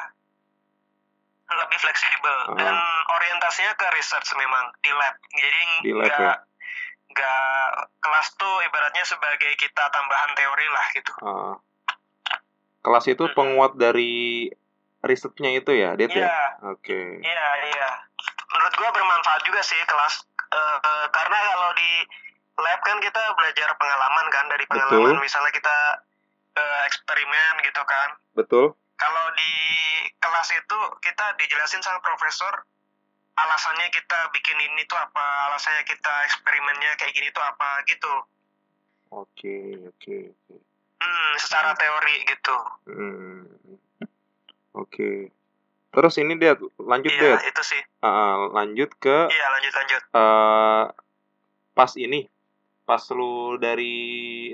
lebih 1.52 1.76
fleksibel 1.76 2.36
Ah. 2.48 2.56
dan 2.56 2.76
orientasinya 3.10 3.74
ke 3.74 3.86
research 3.92 4.30
memang 4.34 4.72
di 4.78 4.90
lab. 4.90 5.14
Jadi 5.28 5.62
Di 5.82 5.92
lab 5.92 6.06
ya? 6.08 6.34
nggak 7.08 7.68
kelas 8.00 8.28
tuh 8.34 8.54
ibaratnya 8.62 9.04
sebagai 9.04 9.52
kita 9.54 9.84
tambahan 9.86 10.32
teori 10.32 10.66
lah 10.68 10.86
gitu. 10.92 11.12
Ah. 11.20 11.54
kelas 12.80 13.06
itu 13.06 13.30
penguat 13.32 13.74
dari 13.74 14.50
risetnya 15.00 15.50
itu 15.52 15.70
ya, 15.70 15.94
Dit 15.94 16.10
ya? 16.10 16.26
Iya, 16.26 16.38
Oke. 16.68 17.20
iya, 17.20 17.46
iya. 17.64 17.90
Menurut 18.52 18.74
gua 18.76 18.90
bermanfaat 18.92 19.42
juga 19.48 19.60
sih 19.64 19.80
kelas 19.88 20.14
eh, 20.52 20.78
eh, 20.80 21.06
karena 21.10 21.38
kalau 21.52 21.70
di 21.76 21.90
lab 22.60 22.80
kan 22.84 23.00
kita 23.00 23.22
belajar 23.34 23.68
pengalaman 23.80 24.26
kan 24.28 24.44
dari 24.52 24.64
pengalaman 24.68 25.16
Betul. 25.16 25.24
misalnya 25.24 25.52
kita 25.56 25.76
eh, 26.56 26.80
eksperimen 26.86 27.64
gitu 27.64 27.82
kan. 27.88 28.08
Betul? 28.36 28.76
kalau 29.02 29.26
di 29.34 29.52
kelas 30.22 30.48
itu 30.54 30.78
kita 31.02 31.34
dijelasin 31.34 31.82
sama 31.82 31.98
profesor 32.06 32.62
alasannya 33.34 33.90
kita 33.90 34.30
bikin 34.30 34.58
ini 34.62 34.86
tuh 34.86 34.94
apa 34.94 35.50
alasannya 35.50 35.82
kita 35.88 36.12
eksperimennya 36.30 36.94
kayak 37.00 37.12
gini 37.16 37.28
tuh 37.34 37.42
apa 37.42 37.82
gitu 37.90 38.14
Oke, 39.12 39.76
oke. 39.90 40.16
oke. 40.32 40.56
hmm, 41.02 41.32
secara 41.42 41.74
teori 41.74 42.16
gitu 42.30 42.56
Hmm. 42.86 43.44
Oke. 44.72 45.28
Terus 45.92 46.14
ini 46.16 46.34
dia 46.34 46.56
lanjut 46.78 47.12
iya 47.12 47.36
itu 47.42 47.62
sih 47.62 47.80
ah, 48.00 48.48
lanjut 48.50 48.90
ke 48.96 49.28
iya 49.28 49.46
lanjut 49.50 49.72
lanjut 49.72 50.02
eh 50.10 50.84
pas 51.72 51.92
ini. 51.96 52.26
Pas 52.82 52.98
lu 53.10 53.54
dari 53.56 53.94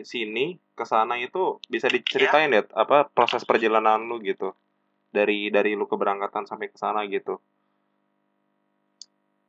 sini 0.03 0.53
ke 0.70 0.84
sana 0.84 1.16
itu 1.16 1.57
bisa 1.64 1.89
diceritain 1.89 2.53
ya 2.53 2.62
apa 2.76 3.09
proses 3.09 3.43
perjalanan 3.43 4.05
lu 4.05 4.20
gitu. 4.20 4.53
Dari 5.09 5.49
dari 5.49 5.72
lu 5.72 5.86
keberangkatan 5.86 6.45
sampai 6.45 6.68
ke 6.68 6.76
sana 6.76 7.09
gitu. 7.09 7.41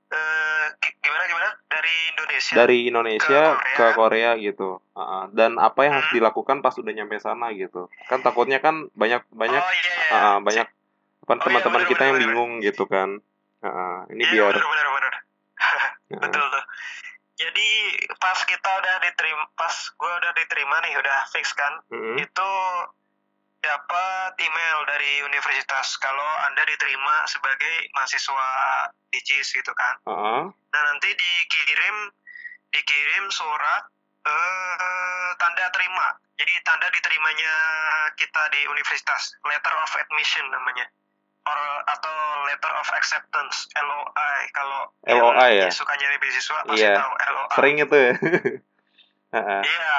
Eh, 0.10 0.66
gi- 0.80 0.96
gimana 1.00 1.24
gimana 1.28 1.50
dari 1.68 1.94
Indonesia 2.10 2.54
Dari 2.56 2.78
Indonesia 2.88 3.42
Ke 3.52 3.62
ke 3.76 3.86
Korea. 3.94 4.32
Korea 4.32 4.32
gitu. 4.40 4.70
Ah. 4.94 5.28
dan 5.30 5.56
apa 5.58 5.80
yang 5.82 5.94
harus 5.96 6.10
Hmm. 6.10 6.18
dilakukan 6.18 6.58
pas 6.60 6.74
udah 6.74 6.90
nyampe 6.90 7.18
sana 7.18 7.52
gitu. 7.52 7.88
Kan 8.06 8.20
takutnya 8.20 8.58
kan 8.58 8.90
banyak 8.94 9.22
banyak 9.30 9.60
oh 9.60 9.74
iya 9.76 10.16
ah, 10.16 10.38
banyak 10.40 10.68
apa, 11.30 11.38
Oh, 11.38 11.38
iya, 11.38 11.45
teman-teman 11.61 11.82
bener, 11.86 11.91
kita 11.93 12.01
yang 12.09 12.15
bener, 12.17 12.25
bingung 12.34 12.51
gitu 12.65 12.84
kan. 12.89 13.21
Ah, 13.59 13.67
ah. 13.67 13.97
ini 14.07 14.23
iya 14.23 14.47
biar 14.47 14.55
bener 14.55 14.67
bener 14.71 14.88
bener 14.88 15.13
ah, 15.59 15.84
betul 16.23 16.45
tuh 16.47 16.65
jadi 17.36 17.69
pas 18.15 18.39
kita 18.47 18.69
udah 18.71 18.95
diterima 19.03 19.43
pas 19.59 19.75
gue 19.75 20.11
udah 20.23 20.32
diterima 20.32 20.75
nih 20.88 20.95
udah 20.95 21.19
fix 21.27 21.51
kan 21.51 21.84
mm, 21.91 22.23
itu 22.23 22.51
dapat 23.59 24.32
email 24.39 24.77
dari 24.88 25.27
universitas 25.27 25.99
kalau 25.99 26.23
anda 26.47 26.63
diterima 26.63 27.27
sebagai 27.27 27.91
mahasiswa 27.91 28.47
di 29.11 29.19
JIS 29.19 29.51
gitu 29.51 29.75
kan. 29.75 29.99
ah. 30.07 30.47
Nah 30.47 30.82
nanti 30.88 31.11
dikirim 31.11 31.95
dikirim 32.71 33.27
surat 33.27 33.84
eh, 34.23 35.30
tanda 35.36 35.67
terima. 35.75 36.15
Jadi 36.39 36.53
tanda 36.63 36.88
diterimanya 36.88 37.53
kita 38.15 38.47
di 38.55 38.63
universitas, 38.71 39.36
letter 39.43 39.75
of 39.75 39.91
admission 39.99 40.47
namanya, 40.47 40.88
or 41.50 41.60
atau 41.88 42.16
letter 42.45 42.72
of 42.72 42.88
acceptance 42.93 43.66
(LOI). 43.74 44.38
Kalau 44.52 44.80
LOI 45.04 45.52
ya? 45.58 45.70
suka 45.70 45.93
nyari 45.93 46.18
beasiswa 46.18 46.62
pasti 46.64 46.80
Iya. 46.80 46.95
tahu 46.95 47.14
LOI. 47.28 47.50
Sering 47.52 47.76
itu 47.80 47.95
ya. 47.97 48.14
Iya, 49.62 49.95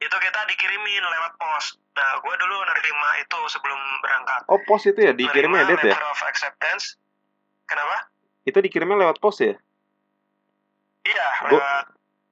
itu 0.00 0.16
kita 0.16 0.40
dikirimin 0.46 1.02
lewat 1.02 1.34
pos. 1.34 1.74
Nah, 1.92 2.12
gue 2.18 2.34
dulu 2.36 2.56
nerima 2.62 3.10
itu 3.18 3.38
sebelum 3.48 3.74
berangkat. 4.00 4.40
Oh 4.46 4.62
pos 4.62 4.82
itu 4.84 4.98
ya 4.98 5.10
dikirimnya 5.12 5.62
ya? 5.62 5.74
letter 5.74 5.98
of 6.04 6.20
acceptance. 6.22 6.94
Kenapa? 7.64 8.06
Itu 8.42 8.58
dikirimnya 8.58 8.98
lewat 8.98 9.18
pos 9.18 9.38
ya? 9.38 9.58
Iya, 11.02 11.28
Gua- 11.42 11.58
lewat 11.58 11.86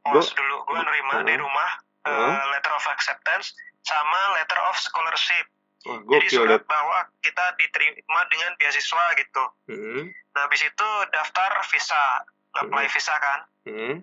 gua- 0.06 0.14
pos 0.16 0.30
dulu. 0.30 0.56
Gue 0.64 0.78
nerima 0.80 1.12
Heeh. 1.18 1.26
di 1.26 1.34
rumah 1.36 1.70
Heeh. 2.06 2.34
letter 2.54 2.72
of 2.72 2.86
acceptance 2.86 3.50
sama 3.82 4.38
letter 4.38 4.60
of 4.64 4.78
scholarship. 4.78 5.50
Wah 5.80 5.96
Jadi 6.04 6.28
surat 6.28 6.60
bahwa 6.68 7.08
kita 7.24 7.56
diterima 7.56 8.20
dengan 8.28 8.52
beasiswa 8.60 9.04
gitu. 9.16 9.44
Mm, 9.66 10.12
Nah, 10.30 10.40
habis 10.46 10.62
itu 10.62 10.88
daftar 11.10 11.50
visa, 11.66 12.04
apply 12.54 12.84
Mhm. 12.86 12.92
visa 12.92 13.14
kan. 13.16 13.40
mm, 13.64 13.96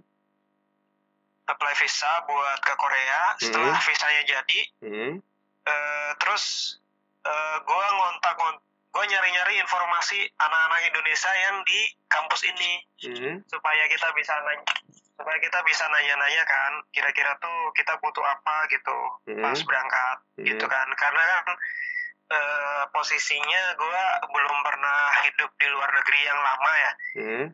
Apply 1.47 1.73
visa 1.80 2.11
buat 2.28 2.59
ke 2.59 2.73
Korea. 2.75 3.21
Setelah 3.39 3.78
Mhm. 3.78 3.86
visanya 3.86 4.21
jadi, 4.25 4.59
mm. 4.84 5.13
Eh, 5.67 6.11
terus 6.17 6.75
eh, 7.23 7.57
gue 7.59 7.86
ngontak 7.91 8.39
gue 8.98 9.06
nyari-nyari 9.14 9.62
informasi 9.62 10.26
anak-anak 10.41 10.89
Indonesia 10.89 11.30
yang 11.38 11.62
di 11.70 11.86
kampus 12.10 12.41
ini 12.50 12.82
mm. 13.06 13.45
supaya 13.45 13.86
kita 13.86 14.10
bisa 14.18 14.34
nanya 14.41 14.66
supaya 15.14 15.38
kita 15.38 15.60
bisa 15.70 15.86
nanya-nanya 15.86 16.43
kan 16.50 16.82
kira-kira 16.89 17.38
tuh 17.38 17.70
kita 17.78 17.93
butuh 18.02 18.26
apa 18.26 18.66
gitu 18.74 18.98
Mm. 19.30 19.45
pas 19.45 19.60
berangkat 19.62 20.18
gitu 20.50 20.66
Mm. 20.66 20.74
kan 20.74 20.88
karena 20.98 21.24
kan 21.30 21.45
eh, 22.28 22.84
posisinya 22.89 23.64
gue 23.78 24.02
belum 24.34 24.58
pernah 24.66 25.00
hidup 25.30 25.52
di 25.62 25.68
luar 25.70 25.89
negeri 25.93 26.20
yang 26.26 26.39
lama 26.41 26.72
ya 26.74 26.91
Mm. 27.22 27.45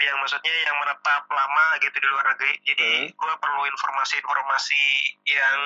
Yang 0.00 0.16
maksudnya 0.18 0.54
yang 0.64 0.76
menetap 0.76 1.22
lama 1.28 1.66
gitu 1.78 1.96
di 1.96 2.08
luar 2.08 2.24
negeri 2.32 2.52
jadi 2.64 2.90
Hmm. 2.90 3.08
gue 3.12 3.34
perlu 3.38 3.62
informasi-informasi 3.68 4.84
yang 5.24 5.58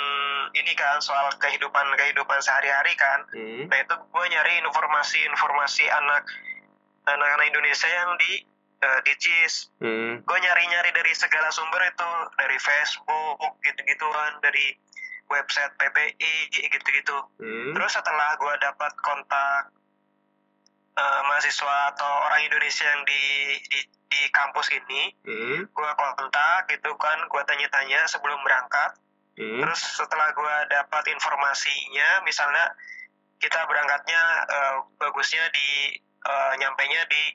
ini 0.55 0.73
kan 0.75 0.99
soal 0.99 1.31
kehidupan 1.39 1.87
kehidupan 1.95 2.39
sehari-hari 2.39 2.95
kan 2.95 3.23
Mm. 3.33 3.67
nah 3.67 3.79
itu 3.79 3.95
gue 3.95 4.25
nyari 4.29 4.61
informasi-informasi 4.61 5.85
anak 5.89 6.25
anak-anak 7.05 7.47
Indonesia 7.47 7.87
yang 7.87 8.11
di 8.19 8.43
eh, 8.81 9.01
di 9.03 9.13
CIS 9.17 9.71
Mm. 9.81 10.23
gue 10.23 10.39
nyari-nyari 10.41 10.91
dari 10.93 11.13
segala 11.15 11.49
sumber 11.49 11.81
itu 11.85 12.11
dari 12.37 12.59
Facebook 12.59 13.39
gitu-gituan 13.61 14.39
dari 14.41 14.77
website 15.27 15.73
PPI 15.75 16.35
gitu-gitu 16.53 17.17
Mm. 17.41 17.73
terus 17.73 17.93
setelah 17.93 18.37
gue 18.37 18.55
dapat 18.59 18.93
kontak 19.01 19.73
eh, 20.95 21.21
mahasiswa 21.27 21.77
atau 21.91 22.13
orang 22.31 22.47
Indonesia 22.47 22.87
yang 22.87 23.03
di 23.03 23.23
di, 23.67 23.79
di 24.15 24.31
kampus 24.31 24.71
ini 24.71 25.11
Mm. 25.27 25.67
gue 25.67 25.91
kontak 25.99 26.71
gitu 26.71 26.95
kan 26.95 27.19
gue 27.27 27.43
tanya-tanya 27.43 28.07
sebelum 28.07 28.39
berangkat 28.47 28.95
Hmm. 29.35 29.61
Terus 29.67 29.81
setelah 29.99 30.31
gue 30.31 30.57
dapat 30.71 31.05
informasinya, 31.11 32.23
misalnya 32.23 32.71
kita 33.43 33.67
berangkatnya 33.67 34.23
eh, 34.47 34.75
bagusnya 34.99 35.45
di 35.51 35.99
eh, 36.25 36.53
nyampainya 36.63 37.03
di 37.11 37.35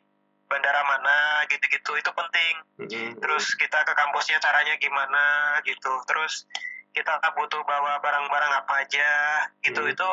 bandara 0.50 0.82
mana 0.88 1.44
gitu-gitu 1.52 2.00
itu 2.00 2.12
penting. 2.16 2.54
Hmm. 2.80 3.12
Terus 3.20 3.52
kita 3.60 3.84
ke 3.84 3.94
kampusnya 3.94 4.40
caranya 4.40 4.80
gimana 4.80 5.60
gitu. 5.68 5.92
Terus 6.08 6.48
kita 6.96 7.20
butuh 7.36 7.62
bawa 7.68 8.00
barang-barang 8.02 8.54
apa 8.64 8.74
aja 8.88 9.12
gitu. 9.62 9.84
Hmm. 9.84 9.94
Itu 9.94 10.10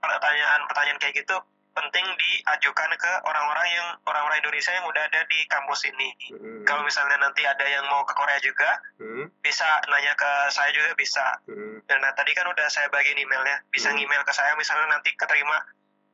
pertanyaan-pertanyaan 0.00 1.00
kayak 1.00 1.24
gitu 1.24 1.36
penting 1.70 2.02
diajukan 2.02 2.90
ke 2.98 3.12
orang-orang 3.22 3.66
yang 3.70 3.88
orang-orang 4.02 4.42
Indonesia 4.42 4.74
yang 4.74 4.86
udah 4.90 5.02
ada 5.06 5.20
di 5.30 5.38
kampus 5.46 5.86
ini. 5.86 6.08
Hmm. 6.34 6.62
Kalau 6.66 6.82
misalnya 6.82 7.16
nanti 7.22 7.46
ada 7.46 7.62
yang 7.62 7.86
mau 7.86 8.02
ke 8.02 8.12
Korea 8.14 8.38
juga, 8.42 8.70
Hmm. 8.98 9.30
bisa 9.40 9.66
nanya 9.86 10.12
ke 10.18 10.30
saya 10.50 10.70
juga 10.74 10.90
bisa. 10.98 11.38
Hmm. 11.46 11.78
Dan 11.86 12.02
nah, 12.02 12.10
tadi 12.12 12.34
kan 12.34 12.46
udah 12.50 12.66
saya 12.66 12.90
bagiin 12.90 13.22
emailnya, 13.22 13.62
bisa 13.70 13.94
Hmm. 13.94 14.02
email 14.02 14.22
ke 14.26 14.32
saya 14.34 14.52
misalnya 14.58 14.98
nanti 14.98 15.14
keterima 15.14 15.56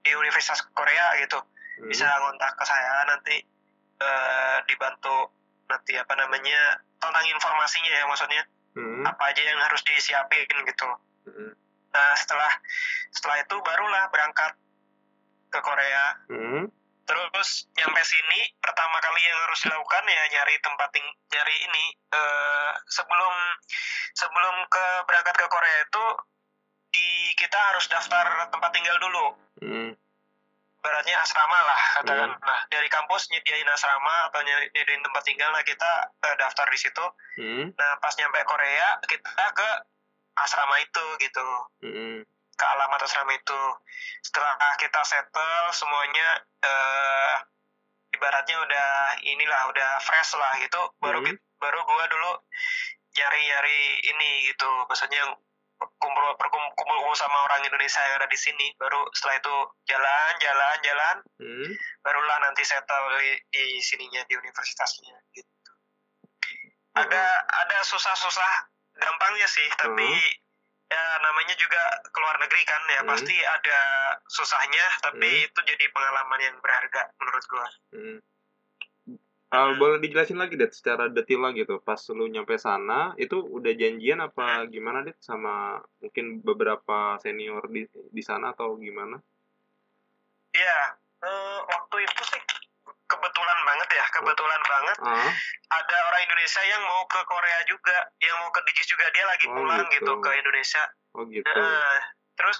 di 0.05 0.13
Universitas 0.13 0.61
Korea 0.77 1.17
gitu, 1.25 1.41
Hmm. 1.41 1.89
bisa 1.89 2.05
ngontak 2.05 2.53
ke 2.57 2.65
saya 2.65 3.05
nanti 3.09 3.37
eh, 3.97 4.59
dibantu 4.69 5.33
nanti 5.73 5.97
apa 5.97 6.13
namanya 6.21 6.77
tentang 7.01 7.25
informasinya 7.33 7.97
ya 7.97 8.05
maksudnya 8.05 8.45
Hmm. 8.77 9.09
apa 9.09 9.33
aja 9.33 9.41
yang 9.41 9.57
harus 9.57 9.81
disiapin 9.89 10.45
gitu. 10.45 10.89
Hmm. 11.25 11.57
Nah 11.97 12.13
setelah 12.13 12.53
setelah 13.09 13.41
itu 13.41 13.57
barulah 13.65 14.05
berangkat 14.13 14.53
ke 15.57 15.61
Korea. 15.65 16.05
Hmm. 16.29 16.65
Terus 17.07 17.71
nyampe 17.79 18.03
sini 18.03 18.41
pertama 18.59 18.99
kali 18.99 19.23
yang 19.23 19.39
harus 19.47 19.63
dilakukan 19.63 20.05
ya 20.11 20.23
nyari 20.37 20.55
tempat 20.59 20.89
ting 20.91 21.07
nyari 21.07 21.57
ini 21.71 21.85
eh, 22.13 22.71
sebelum 22.91 23.35
sebelum 24.13 24.55
ke 24.69 24.87
berangkat 25.07 25.37
ke 25.39 25.47
Korea 25.47 25.77
itu 25.87 26.05
di 26.91 27.09
kita 27.39 27.59
harus 27.73 27.87
daftar 27.89 28.51
tempat 28.51 28.71
tinggal 28.75 28.99
dulu. 28.99 29.27
Hmm. 29.63 29.91
Ibaratnya 30.83 31.19
asrama 31.23 31.59
lah 31.63 31.81
katakan. 32.03 32.31
Nah 32.43 32.61
dari 32.75 32.91
kampus 32.91 33.31
nyediain 33.31 33.71
asrama 33.71 34.31
atau 34.31 34.43
nyediain 34.43 35.03
tempat 35.03 35.23
tinggal 35.23 35.51
lah 35.55 35.63
kita 35.63 36.11
eh, 36.11 36.37
daftar 36.43 36.67
di 36.69 36.79
situ. 36.79 37.07
Hmm. 37.39 37.65
Nah 37.71 37.91
pas 38.03 38.13
nyampe 38.19 38.43
Korea 38.45 38.99
kita 39.07 39.45
ke 39.55 39.71
asrama 40.37 40.77
itu 40.83 41.05
gitu 41.23 41.49
Hmm. 41.87 42.21
Ke 42.57 42.65
alamat 42.65 43.01
asrama 43.05 43.33
itu. 43.37 43.63
Setelah 44.25 44.57
kita 44.81 45.01
settle 45.05 45.71
semuanya 45.77 46.29
eh 46.65 47.35
ibaratnya 48.17 48.57
udah 48.65 48.89
inilah 49.23 49.63
udah 49.71 49.91
fresh 50.01 50.33
lah 50.35 50.53
gitu. 50.61 50.83
Baru 50.99 51.21
Hmm. 51.21 51.37
baru 51.61 51.81
gua 51.85 52.05
dulu 52.09 52.33
nyari-nyari 53.17 53.81
ini 54.09 54.31
gitu. 54.53 54.69
Maksudnya 54.89 55.25
kumpul 55.77 56.25
kumpul-kumpul 56.41 57.13
sama 57.13 57.37
orang 57.45 57.69
Indonesia 57.69 58.01
yang 58.01 58.17
ada 58.21 58.29
di 58.29 58.39
sini. 58.41 58.73
Baru 58.81 59.05
setelah 59.13 59.37
itu 59.37 59.55
jalan 59.89 60.33
jalan 60.41 60.77
jalan. 60.83 61.17
Hmm. 61.37 61.71
barulah 62.07 62.39
nanti 62.39 62.63
settle 62.63 63.19
di, 63.19 63.35
di 63.51 63.65
sininya 63.83 64.23
di 64.31 64.39
universitasnya 64.39 65.19
gitu. 65.35 65.73
Ada 66.97 67.25
ada 67.67 67.79
susah-susah 67.85 68.53
gampangnya 68.97 69.45
sih 69.51 69.69
tapi 69.77 70.07
ya 70.87 71.05
namanya 71.19 71.55
juga 71.59 71.83
keluar 72.15 72.39
negeri 72.39 72.63
kan 72.63 72.83
ya 72.87 73.01
Hmm. 73.03 73.11
pasti 73.11 73.37
ada 73.43 73.79
susahnya 74.31 74.87
tapi 75.03 75.27
Hmm. 75.27 75.47
itu 75.51 75.61
jadi 75.67 75.85
pengalaman 75.91 76.41
yang 76.41 76.57
berharga 76.63 77.11
menurut 77.19 77.45
gua 77.51 77.67
Hmm. 77.91 78.19
Ah, 79.47 79.71
boleh 79.79 80.03
dijelasin 80.03 80.43
lagi 80.43 80.59
det 80.59 80.75
secara 80.75 81.07
detail 81.07 81.47
lagi 81.47 81.63
tuh 81.63 81.79
pas 81.79 82.03
lu 82.11 82.27
nyampe 82.27 82.59
sana 82.59 83.15
itu 83.15 83.39
udah 83.39 83.73
janjian 83.79 84.19
apa 84.19 84.67
gimana 84.67 85.07
det 85.07 85.15
sama 85.23 85.79
mungkin 86.03 86.43
beberapa 86.43 87.15
senior 87.23 87.63
di 87.71 87.87
di 87.87 88.23
sana 88.27 88.51
atau 88.51 88.75
gimana? 88.75 89.23
ya 90.51 90.99
eh, 91.23 91.59
waktu 91.63 91.97
itu 92.05 92.23
sih 92.27 92.43
kebetulan 93.07 93.59
banget 93.63 93.89
ya 93.93 94.05
kebetulan 94.11 94.63
banget 94.63 94.97
Ah, 95.01 95.31
ada 95.73 95.97
orang 96.05 96.23
Indonesia 96.23 96.63
yang 96.63 96.83
mau 96.83 97.07
ke 97.07 97.21
Korea 97.23 97.59
juga 97.65 97.97
yang 98.19 98.37
mau 98.39 98.51
ke 98.51 98.61
Digis 98.67 98.87
juga 98.87 99.07
dia 99.11 99.25
lagi 99.25 99.47
Oh, 99.47 99.55
pulang 99.55 99.87
gitu. 99.89 100.03
gitu 100.03 100.13
ke 100.21 100.31
Indonesia 100.35 100.83
oh 101.15 101.25
gitu. 101.27 101.47
Nah, 101.49 101.97
terus 102.35 102.59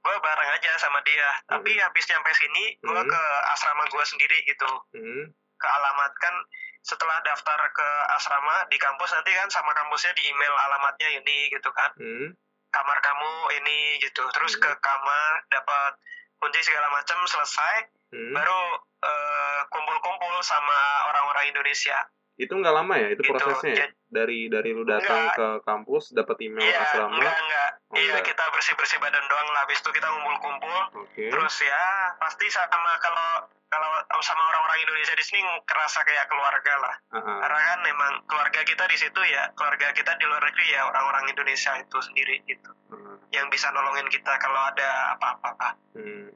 gue 0.00 0.16
bareng 0.16 0.50
aja 0.50 0.72
sama 0.78 0.96
dia. 1.02 1.28
Tapi 1.44 1.76
habis 1.76 2.08
nyampe 2.08 2.32
sini, 2.32 2.72
gue 2.78 2.88
Hmm. 2.94 3.04
ke 3.04 3.22
asrama 3.52 3.84
gue 3.84 4.04
sendiri 4.06 4.38
gitu. 4.44 4.70
Hmm. 4.96 5.28
Ke 5.56 5.66
alamat 5.68 6.12
kan 6.16 6.32
setelah 6.80 7.20
daftar 7.20 7.60
ke 7.68 7.88
asrama 8.16 8.64
di 8.72 8.80
kampus 8.80 9.12
nanti 9.12 9.28
kan 9.34 9.50
sama 9.50 9.74
kampusnya 9.74 10.16
di 10.16 10.24
email 10.24 10.54
alamatnya 10.56 11.20
ini 11.20 11.52
gitu 11.52 11.68
kan. 11.72 11.92
Hmm. 11.98 12.32
Kamar 12.70 12.96
kamu 13.00 13.32
ini 13.60 14.00
gitu. 14.00 14.24
Terus 14.30 14.56
Hmm. 14.56 14.62
ke 14.62 14.70
kamar 14.80 15.30
dapat 15.50 15.92
kunci 16.40 16.60
segala 16.62 16.88
macam 16.88 17.20
selesai, 17.26 17.90
Hmm. 18.10 18.34
baru 18.34 18.60
eh, 19.00 19.60
kumpul-kumpul 19.68 20.34
sama 20.40 20.78
orang-orang 21.08 21.48
Indonesia. 21.48 21.96
Itu 22.36 22.52
nggak 22.52 22.72
lama 22.72 22.94
ya 22.96 23.08
itu 23.10 23.20
Gitu. 23.20 23.32
prosesnya 23.32 23.72
ya? 23.74 23.88
Dari 24.06 24.48
dari 24.48 24.72
lu 24.72 24.84
datang 24.84 25.28
Enggak. 25.28 25.36
ke 25.36 25.48
kampus 25.62 26.12
dapat 26.12 26.36
email 26.40 26.64
Iya, 26.64 26.80
asrama. 26.82 27.12
enggak 27.14 27.36
enggak. 27.38 27.70
Oh, 27.86 27.96
Iya, 27.96 28.16
enggak. 28.16 28.24
kita 28.28 28.44
bersih-bersih 28.50 28.98
badan 28.98 29.24
doang 29.24 29.48
lah. 29.50 29.60
Habis 29.64 29.78
itu 29.78 29.90
kita 29.90 30.04
ngumpul-kumpul. 30.06 30.80
Oke. 31.00 31.24
Terus 31.28 31.54
ya 31.60 31.84
pasti 32.16 32.46
sama 32.48 32.96
kalau 32.98 33.48
kalau 33.70 33.88
sama 34.20 34.42
orang-orang 34.42 34.82
Indonesia 34.82 35.14
di 35.14 35.22
sini 35.22 35.40
kerasa 35.62 36.02
kayak 36.02 36.26
keluarga 36.26 36.74
lah. 36.76 36.94
Ah, 37.08 37.16
ah. 37.20 37.38
Karena 37.40 37.60
kan 37.62 37.78
memang 37.80 38.12
keluarga 38.26 38.60
kita 38.64 38.84
di 38.84 38.96
situ 38.98 39.20
ya, 39.22 39.48
keluarga 39.54 39.94
kita 39.94 40.12
di 40.16 40.24
luar 40.26 40.42
negeri 40.42 40.66
ya 40.74 40.84
orang-orang 40.84 41.30
Indonesia 41.30 41.72
itu 41.78 41.98
sendiri 42.02 42.42
gitu. 42.44 42.72
Ah. 42.90 43.16
Yang 43.30 43.46
bisa 43.54 43.70
nolongin 43.70 44.08
kita 44.08 44.32
kalau 44.36 44.60
ada 44.66 45.14
apa-apa. 45.14 45.76
Hmm, 45.94 46.26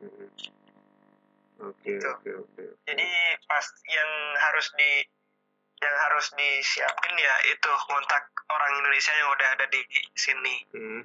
hmm, 1.57 1.63
hmm. 1.63 1.71
Oke 1.71 1.87
Gitu. 1.87 2.09
oke 2.09 2.31
oke. 2.41 2.63
Jadi 2.85 3.09
pas 3.45 3.65
yang 3.87 4.11
harus 4.41 4.67
di 4.75 4.91
yang 5.77 5.97
harus 6.01 6.27
disiapin 6.33 7.15
ya 7.15 7.35
itu 7.45 7.71
kontak 7.85 8.25
orang 8.49 8.71
Indonesia 8.79 9.13
yang 9.13 9.29
udah 9.31 9.49
ada 9.53 9.67
di 9.67 9.81
sini. 10.15 10.55
Hmm. 10.71 11.03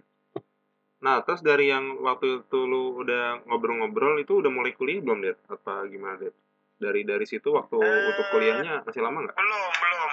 Nah, 1.00 1.24
terus 1.24 1.40
dari 1.40 1.68
yang 1.68 2.00
waktu 2.00 2.44
itu 2.44 2.60
lu 2.60 3.00
udah 3.00 3.44
ngobrol-ngobrol 3.48 4.20
itu 4.20 4.40
udah 4.40 4.52
mulai 4.52 4.76
kuliah 4.76 5.00
belum, 5.00 5.20
Det? 5.22 5.40
Apa 5.48 5.88
gimana, 5.88 6.20
Det? 6.20 6.36
Dari 6.76 7.04
dari 7.04 7.24
situ 7.24 7.52
waktu 7.52 7.76
Eh. 7.76 8.04
untuk 8.08 8.26
kuliahnya 8.30 8.84
masih 8.84 9.00
lama 9.00 9.24
nggak? 9.24 9.36
Belum, 9.36 9.72
belum. 9.80 10.12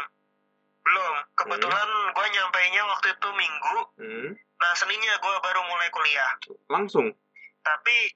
Belum. 0.82 1.14
Kebetulan 1.34 1.88
gue 2.14 2.26
nyampainya 2.32 2.82
waktu 2.86 3.06
itu 3.12 3.28
Minggu. 3.34 3.76
Hmm. 3.98 4.28
Nah, 4.56 4.72
Seninnya 4.72 5.14
gue 5.16 5.34
baru 5.36 5.60
mulai 5.64 5.88
kuliah. 5.90 6.30
Langsung. 6.66 7.10
tapi 7.60 8.14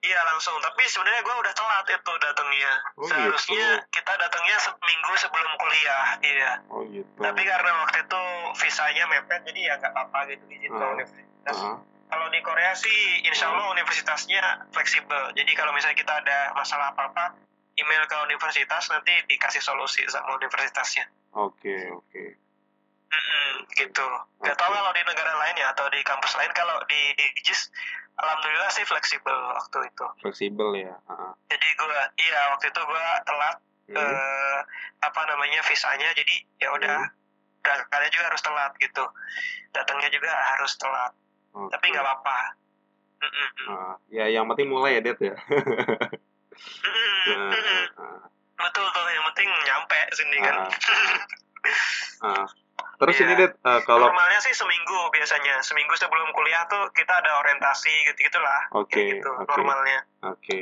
iya 0.00 0.20
langsung 0.24 0.56
tapi 0.58 0.82
sebenarnya 0.84 1.20
gue 1.20 1.36
udah 1.36 1.52
telat 1.52 1.86
itu 1.86 2.12
datangnya 2.18 2.72
Oh, 2.94 3.04
seharusnya 3.04 3.66
gitu. 3.76 3.92
kita 3.92 4.12
datangnya 4.14 4.56
seminggu 4.58 5.12
sebelum 5.14 5.52
kuliah 5.56 6.06
iya 6.20 6.52
Oh 6.68 6.82
gitu. 6.84 7.08
tapi 7.16 7.42
karena 7.42 7.70
waktu 7.78 7.98
itu 8.00 8.22
visanya 8.56 9.04
mepet 9.06 9.40
jadi 9.44 9.60
ya 9.62 9.74
nggak 9.76 9.92
apa-apa 9.92 10.18
gitu 10.28 10.44
izin 10.48 10.70
ke 10.70 10.78
Ah. 10.78 10.92
universitas 10.94 11.56
Ah, 11.58 11.76
kalau 12.08 12.26
di 12.28 12.40
Korea 12.40 12.72
sih 12.74 12.98
insya 13.22 13.48
Allah 13.48 13.70
universitasnya 13.70 14.42
fleksibel 14.70 15.32
jadi 15.32 15.52
kalau 15.52 15.70
misalnya 15.70 15.96
kita 15.96 16.14
ada 16.16 16.38
masalah 16.52 16.90
apa-apa 16.90 17.36
email 17.74 18.02
ke 18.04 18.16
universitas 18.24 18.88
nanti 18.88 19.12
dikasih 19.26 19.60
solusi 19.60 20.00
sama 20.06 20.32
universitasnya 20.34 21.04
Oke 21.32 21.76
oke. 21.90 22.24
Mm-mm, 23.06 23.50
gitu 23.72 24.06
nggak 24.38 24.50
Oke. 24.50 24.60
tahu 24.60 24.70
kalau 24.70 24.92
di 24.92 25.02
negara 25.02 25.32
lain 25.36 25.56
ya 25.56 25.70
atau 25.70 25.86
di 25.86 26.00
kampus 26.00 26.32
lain 26.34 26.50
kalau 26.50 26.78
di 26.86 27.00
di 27.12 27.26
JIS 27.40 27.68
alhamdulillah 28.20 28.70
sih 28.70 28.84
fleksibel 28.84 29.32
waktu 29.50 29.78
itu 29.86 30.06
Fleksibel 30.20 30.68
ya. 30.76 30.94
Ah. 31.06 31.32
jadi 31.46 31.66
gue 31.66 31.98
iya 32.20 32.40
waktu 32.52 32.68
itu 32.68 32.80
gue 32.80 33.06
telat 33.24 33.56
Hmm. 33.90 33.98
eh, 33.98 34.58
apa 35.02 35.20
namanya 35.26 35.66
visanya 35.66 36.14
jadi 36.14 36.34
ya 36.56 36.70
udah 36.70 37.10
berangkatnya 37.58 38.06
juga 38.08 38.24
harus 38.30 38.38
telat 38.40 38.70
gitu 38.78 39.02
datangnya 39.74 40.06
juga 40.08 40.30
harus 40.30 40.78
telat 40.78 41.10
Oke. 41.50 41.74
tapi 41.74 41.90
nggak 41.90 42.06
apa-apa 42.06 42.38
Mm-mm. 43.18 43.50
Ah, 43.66 43.94
ya 44.08 44.30
yang 44.30 44.46
penting 44.46 44.70
mulai 44.70 44.96
ya, 44.96 45.02
Det 45.02 45.18
ya. 45.18 45.34
Mm-mm. 45.34 47.26
Ah, 47.26 47.50
Mm-mm. 47.50 47.82
ah, 47.98 48.22
betul 48.56 48.86
tuh 48.86 49.06
yang 49.10 49.24
penting 49.34 49.48
nyampe 49.50 50.00
sini 50.14 50.36
kan 50.38 50.56
ah. 52.22 52.46
Terus 53.00 53.16
Iya. 53.16 53.24
ini, 53.24 53.34
Det, 53.34 53.50
eh, 53.56 53.80
kalau 53.88 54.06
normalnya 54.06 54.40
sih 54.44 54.52
seminggu 54.52 55.08
biasanya 55.08 55.64
seminggu 55.64 55.96
sebelum 55.96 56.36
kuliah 56.36 56.68
tuh 56.68 56.92
kita 56.92 57.16
ada 57.16 57.40
orientasi 57.40 58.12
gitu 58.12 58.28
gitulah 58.28 58.68
Oke, 58.76 58.92
kayak 58.92 59.06
gitu 59.16 59.30
oke. 59.32 59.48
normalnya 59.48 59.98
Oke. 60.28 60.58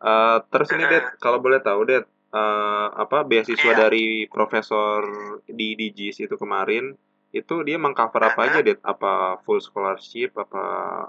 Eh, 0.00 0.38
terus 0.50 0.66
ini. 0.74 0.82
Det, 0.82 1.14
kalau 1.18 1.38
boleh 1.38 1.62
tahu 1.62 1.86
Det, 1.86 2.02
eh, 2.34 2.88
apa 2.90 3.22
beasiswa 3.22 3.70
Iya. 3.70 3.86
dari 3.86 4.26
profesor 4.26 5.06
di 5.46 5.78
JIS 5.78 6.26
itu 6.26 6.34
kemarin 6.34 6.90
itu 7.30 7.54
dia 7.62 7.78
mengcover 7.78 8.18
apa 8.26 8.42
Heeh. 8.42 8.50
aja 8.50 8.60
Det? 8.66 8.78
Apa 8.82 9.38
full 9.46 9.62
scholarship 9.62 10.34
apa 10.34 10.64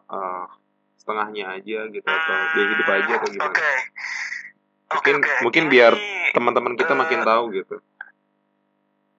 eh, 0.06 0.46
setengahnya 0.94 1.58
aja 1.58 1.90
gitu 1.90 2.06
atau 2.06 2.36
biaya 2.54 2.68
hidup 2.70 2.86
aja 2.86 3.14
atau 3.18 3.26
Hmm, 3.26 3.34
gimana? 3.34 3.50
oke 3.50 3.58
oke 3.58 3.74
Mungkin 4.94 5.16
oke 5.18 5.34
mungkin 5.42 5.64
Ini, 5.66 5.72
biar 5.74 5.94
teman-teman 6.38 6.74
kita 6.78 6.94
eh, 6.94 7.00
makin 7.02 7.20
tahu 7.26 7.44
gitu. 7.50 7.76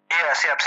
Iya 0.06 0.30
siap 0.38 0.58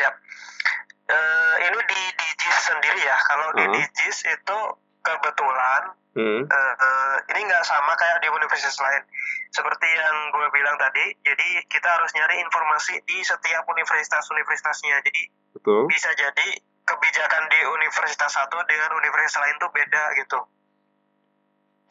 Eh, 1.06 1.56
ini 1.70 1.80
di 1.86 2.02
di 2.18 2.28
JIS 2.42 2.58
sendiri 2.66 3.02
ya. 3.06 3.18
Kalau 3.30 3.54
di, 3.54 3.64
di 3.70 3.82
JIS 3.94 4.26
itu 4.26 4.60
kebetulan 5.06 5.94
Hmm. 6.16 6.48
eh, 6.48 6.76
eh, 6.80 7.16
ini 7.36 7.44
nggak 7.44 7.68
sama 7.68 7.92
kayak 8.00 8.24
di 8.24 8.32
universitas 8.32 8.80
lain. 8.80 9.04
Seperti 9.52 9.84
yang 9.84 10.32
gue 10.32 10.48
bilang 10.56 10.80
tadi, 10.80 11.12
jadi 11.28 11.60
kita 11.68 11.92
harus 11.92 12.08
nyari 12.16 12.40
informasi 12.40 13.04
di 13.04 13.20
setiap 13.20 13.68
universitas-universitasnya. 13.68 15.04
Jadi 15.04 15.28
Betul. 15.60 15.92
bisa 15.92 16.08
jadi 16.16 16.48
kebijakan 16.88 17.44
di 17.52 17.60
universitas 17.68 18.32
satu 18.32 18.56
dengan 18.64 18.96
universitas 18.96 19.44
lain 19.44 19.60
tuh 19.60 19.68
beda 19.76 20.04
gitu. 20.16 20.40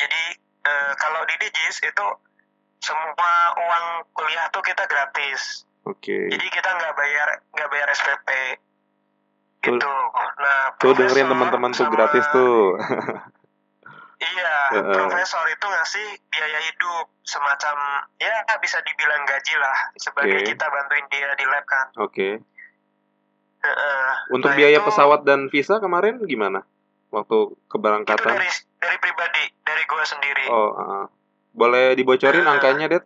Jadi 0.01 0.23
eh, 0.73 0.93
kalau 0.97 1.21
di 1.29 1.37
Digis 1.45 1.85
itu 1.85 2.07
semua 2.81 3.35
uang 3.61 3.87
kuliah 4.17 4.49
tuh 4.49 4.65
kita 4.65 4.89
gratis. 4.89 5.69
Oke. 5.85 6.33
Jadi 6.33 6.47
kita 6.49 6.69
nggak 6.81 6.97
bayar 6.97 7.29
nggak 7.53 7.69
bayar 7.69 7.89
SPP. 7.93 8.29
Gitu. 9.65 9.93
Nah, 10.37 10.61
Tuh 10.77 10.93
dengerin 10.93 11.27
teman-teman 11.27 11.71
tuh 11.71 11.89
gratis 11.89 12.25
tuh. 12.31 12.77
Iya, 14.15 14.81
profesor 14.89 15.45
itu 15.47 15.67
ngasih 15.67 16.07
biaya 16.33 16.57
hidup 16.57 17.13
semacam 17.21 17.77
ya 18.17 18.33
bisa 18.57 18.81
dibilang 18.81 19.21
gaji 19.27 19.55
lah 19.59 19.77
sebagai 20.01 20.41
Oke. 20.41 20.49
kita 20.49 20.65
bantuin 20.65 21.05
dia 21.11 21.29
di 21.35 21.45
lab 21.45 21.65
kan. 21.67 21.87
Oke. 22.01 22.41
Heeh. 23.61 24.09
Untuk 24.31 24.49
Nah, 24.49 24.57
biaya 24.57 24.81
itu- 24.81 24.87
pesawat 24.87 25.29
dan 25.29 25.53
visa 25.53 25.77
kemarin 25.77 26.25
gimana? 26.25 26.65
Waktu 27.11 27.37
itu 27.53 27.69
keberangkatan? 27.69 28.33
dari 28.33 28.49
dari 28.77 28.97
pribadi 28.97 29.45
dari 29.61 29.83
gue 29.85 30.05
sendiri. 30.05 30.45
Oh, 30.49 30.73
uh, 30.73 31.05
boleh 31.53 31.93
dibocorin 31.93 32.43
Eh. 32.43 32.49
angkanya, 32.49 32.87
Det? 32.89 33.05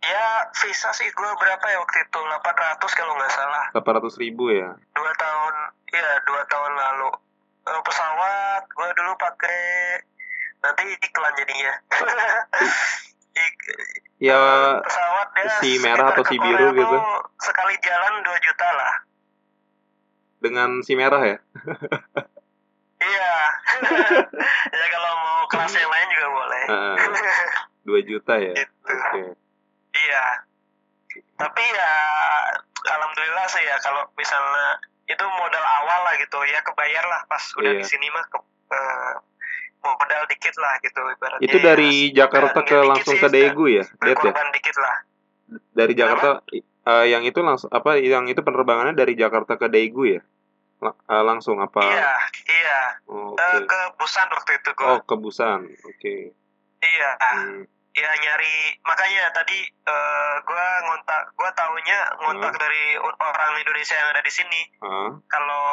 Ya 0.00 0.26
visa 0.56 0.90
sih 0.90 1.06
gue 1.06 1.30
berapa 1.36 1.60
ya 1.62 1.76
waktu 1.78 1.98
itu 2.00 2.18
800 2.18 2.98
kalau 2.98 3.12
nggak 3.14 3.32
salah 3.32 3.64
800 3.74 4.16
ribu 4.16 4.48
ya. 4.48 4.72
dua 4.90 5.12
tahun 5.14 5.54
ya 5.90 6.08
dua 6.24 6.42
tahun 6.46 6.72
lalu 6.72 7.10
Eh, 7.60 7.80
pesawat 7.84 8.64
gue 8.66 8.88
dulu 8.96 9.12
pakai 9.14 9.60
nanti 10.60 10.82
iklan 10.96 11.32
jadinya 11.36 11.72
Ik- 13.36 14.08
Ya, 14.20 14.36
pesawat 14.80 15.28
ya 15.34 15.52
si 15.60 15.76
merah 15.78 16.12
atau 16.12 16.24
si 16.24 16.36
biru 16.36 16.72
gitu. 16.72 16.98
sekali 17.38 17.72
jalan 17.80 18.20
2 18.20 18.36
juta 18.40 18.68
lah 18.72 18.94
dengan 20.40 20.80
si 20.80 20.92
merah 20.96 21.20
ya? 21.20 21.36
iya 22.98 23.32
ya 24.76 24.86
kalau 24.90 25.12
mau 25.14 25.44
kelas 25.46 25.72
yang 25.72 25.88
lain 25.88 26.08
juga 26.10 26.28
boleh 26.28 26.64
Heeh. 26.64 26.96
2 27.82 28.00
juta 28.04 28.34
ya. 28.36 28.52
Gitu. 28.56 28.72
Oke. 28.88 29.22
Iya 30.00 30.26
tapi 31.36 31.64
ya 31.64 31.92
alhamdulillah 32.86 33.46
sih 33.50 33.64
ya 33.64 33.76
kalau 33.82 34.06
misalnya 34.14 34.78
itu 35.10 35.24
modal 35.26 35.64
awal 35.82 36.00
lah 36.06 36.14
gitu 36.16 36.38
ya 36.46 36.62
kebayar 36.62 37.02
lah 37.02 37.20
pas 37.26 37.42
udah 37.58 37.72
Iya. 37.74 37.82
di 37.82 37.86
sini 37.88 38.06
mah 38.14 38.24
ke, 38.30 38.38
eh, 38.70 39.14
modal 39.82 40.22
dikit 40.30 40.54
lah 40.60 40.78
gitu 40.78 41.00
ibaratnya 41.02 41.44
Itu 41.44 41.56
dari 41.58 42.12
ya, 42.12 42.24
Jakarta 42.24 42.62
ke 42.62 42.78
langsung 42.84 43.16
sih, 43.18 43.22
ke 43.22 43.28
Daegu 43.28 43.66
ya, 43.66 43.84
Det 44.00 44.14
ya? 44.14 44.32
dikit 44.54 44.76
lah 44.78 44.96
Dari 45.74 45.92
Jakarta 45.98 46.46
eh, 46.86 47.04
yang 47.10 47.26
itu 47.26 47.42
langsung 47.42 47.68
apa 47.74 47.98
yang 47.98 48.30
itu 48.30 48.38
penerbangannya 48.40 48.94
dari 48.94 49.18
Jakarta 49.18 49.58
ke 49.58 49.66
Daegu 49.66 50.04
ya? 50.06 50.22
La- 50.80 50.96
eh, 50.96 51.24
langsung 51.26 51.58
apa? 51.60 51.80
iya 51.82 52.12
iya 52.48 52.80
Oh, 53.10 53.34
Eh, 53.34 53.58
Oke. 53.58 53.66
ke 53.66 53.78
Busan 53.98 54.30
waktu 54.30 54.52
itu 54.62 54.70
gua 54.78 54.86
Oh, 54.94 55.00
ke 55.02 55.14
Busan. 55.18 55.66
Oke. 55.66 56.32
iya 56.80 57.10
Hmm. 57.18 57.66
Ya 57.92 58.10
nyari 58.16 58.56
makanya 58.80 59.30
tadi 59.30 59.58
eh, 59.66 60.34
gua 60.42 60.66
ngontak 60.84 61.22
gua 61.34 61.50
taunya 61.52 61.98
ngontak 62.18 62.52
Hmm. 62.52 62.62
dari 62.62 62.84
orang 63.00 63.52
Indonesia 63.58 63.94
yang 63.94 64.10
ada 64.10 64.22
di 64.22 64.30
sini 64.30 64.60
Ah, 64.78 65.10
kalau 65.26 65.66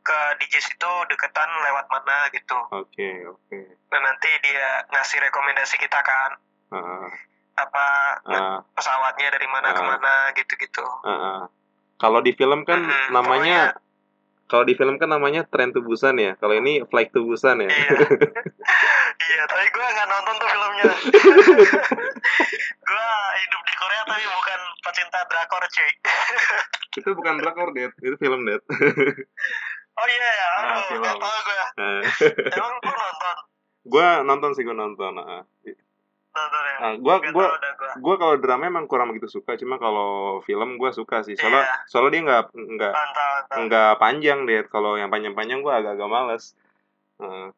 ke 0.00 0.18
DJs 0.38 0.66
itu 0.70 0.92
deketan 1.06 1.50
lewat 1.60 1.86
mana 1.86 2.30
gitu 2.30 2.56
oke, 2.70 3.08
oke. 3.28 3.58
dan 3.86 4.00
nanti 4.00 4.30
dia 4.40 4.86
ngasih 4.88 5.18
rekomendasi 5.20 5.76
kita 5.76 6.00
kan 6.00 6.38
Ah, 6.70 7.08
apa 7.58 7.86
ah, 8.24 8.58
pesawatnya 8.72 9.28
dari 9.28 9.46
mana 9.46 9.74
ke 9.74 9.82
Ah. 9.82 9.86
mana 9.86 10.14
gitu-gitu 10.32 10.86
ah, 11.02 11.10
ah. 11.10 11.40
Kalau 11.98 12.22
di 12.22 12.32
film 12.32 12.64
kan 12.64 12.80
Mm-mm, 12.80 13.12
namanya 13.12 13.76
kalau 14.50 14.66
di 14.66 14.74
film 14.74 14.98
kan 14.98 15.06
namanya 15.06 15.46
Train 15.46 15.70
to 15.70 15.78
Busan 15.78 16.18
ya. 16.18 16.34
Kalau 16.36 16.52
ini 16.52 16.82
Flight 16.84 17.14
to 17.14 17.22
Busan 17.22 17.62
ya. 17.62 17.70
iya 17.70 17.86
iya 19.30 19.42
tapi 19.46 19.64
gue 19.64 19.86
nggak 19.86 20.08
nonton 20.08 20.34
tuh 20.36 20.48
filmnya 20.48 20.84
gue 22.82 23.06
hidup 23.38 23.62
di 23.62 23.74
Korea 23.76 24.02
tapi 24.02 24.24
bukan 24.26 24.60
pecinta 24.82 25.18
drakor 25.24 25.62
cuy 25.62 25.90
itu 26.98 27.10
bukan 27.14 27.34
drakor, 27.38 27.68
Det. 27.70 27.94
Itu 27.96 28.16
film, 28.18 28.42
Det. 28.42 28.58
oh 29.92 30.06
iya 30.08 30.28
ya 30.32 30.46
aduh 30.58 30.82
film. 30.88 31.00
nggak 31.00 31.16
tahu 31.16 31.38
gue 31.40 31.58
Ah. 31.78 32.02
emang 32.50 32.74
gue 32.76 32.92
nonton 32.92 33.36
gua 33.86 34.08
nonton 34.22 34.50
sih 34.52 34.62
gua 34.62 34.76
nonton. 34.76 35.12
ah. 35.16 35.42
Ya. 36.30 36.76
Ah, 36.80 36.94
gua 36.96 37.18
gua 37.30 37.46
gua. 37.50 37.92
gua 37.98 38.14
kalau 38.16 38.34
drama 38.38 38.64
emang 38.66 38.86
kurang 38.86 39.10
begitu 39.10 39.28
suka 39.28 39.58
cuma 39.58 39.76
kalau 39.76 40.40
film 40.46 40.78
gua 40.78 40.94
suka 40.94 41.26
sih. 41.26 41.34
Soalnya 41.34 41.66
Iya. 41.66 41.76
soalnya 41.90 42.10
dia 42.14 42.22
nggak 42.22 42.42
nggak 42.54 42.92
nggak 43.66 43.92
panjang 43.98 44.38
deh. 44.46 44.62
Kalau 44.70 44.94
yang 44.94 45.10
panjang-panjang 45.10 45.60
gua 45.60 45.82
agak-agak 45.82 46.08
males. 46.08 46.54
Heeh, 47.20 47.48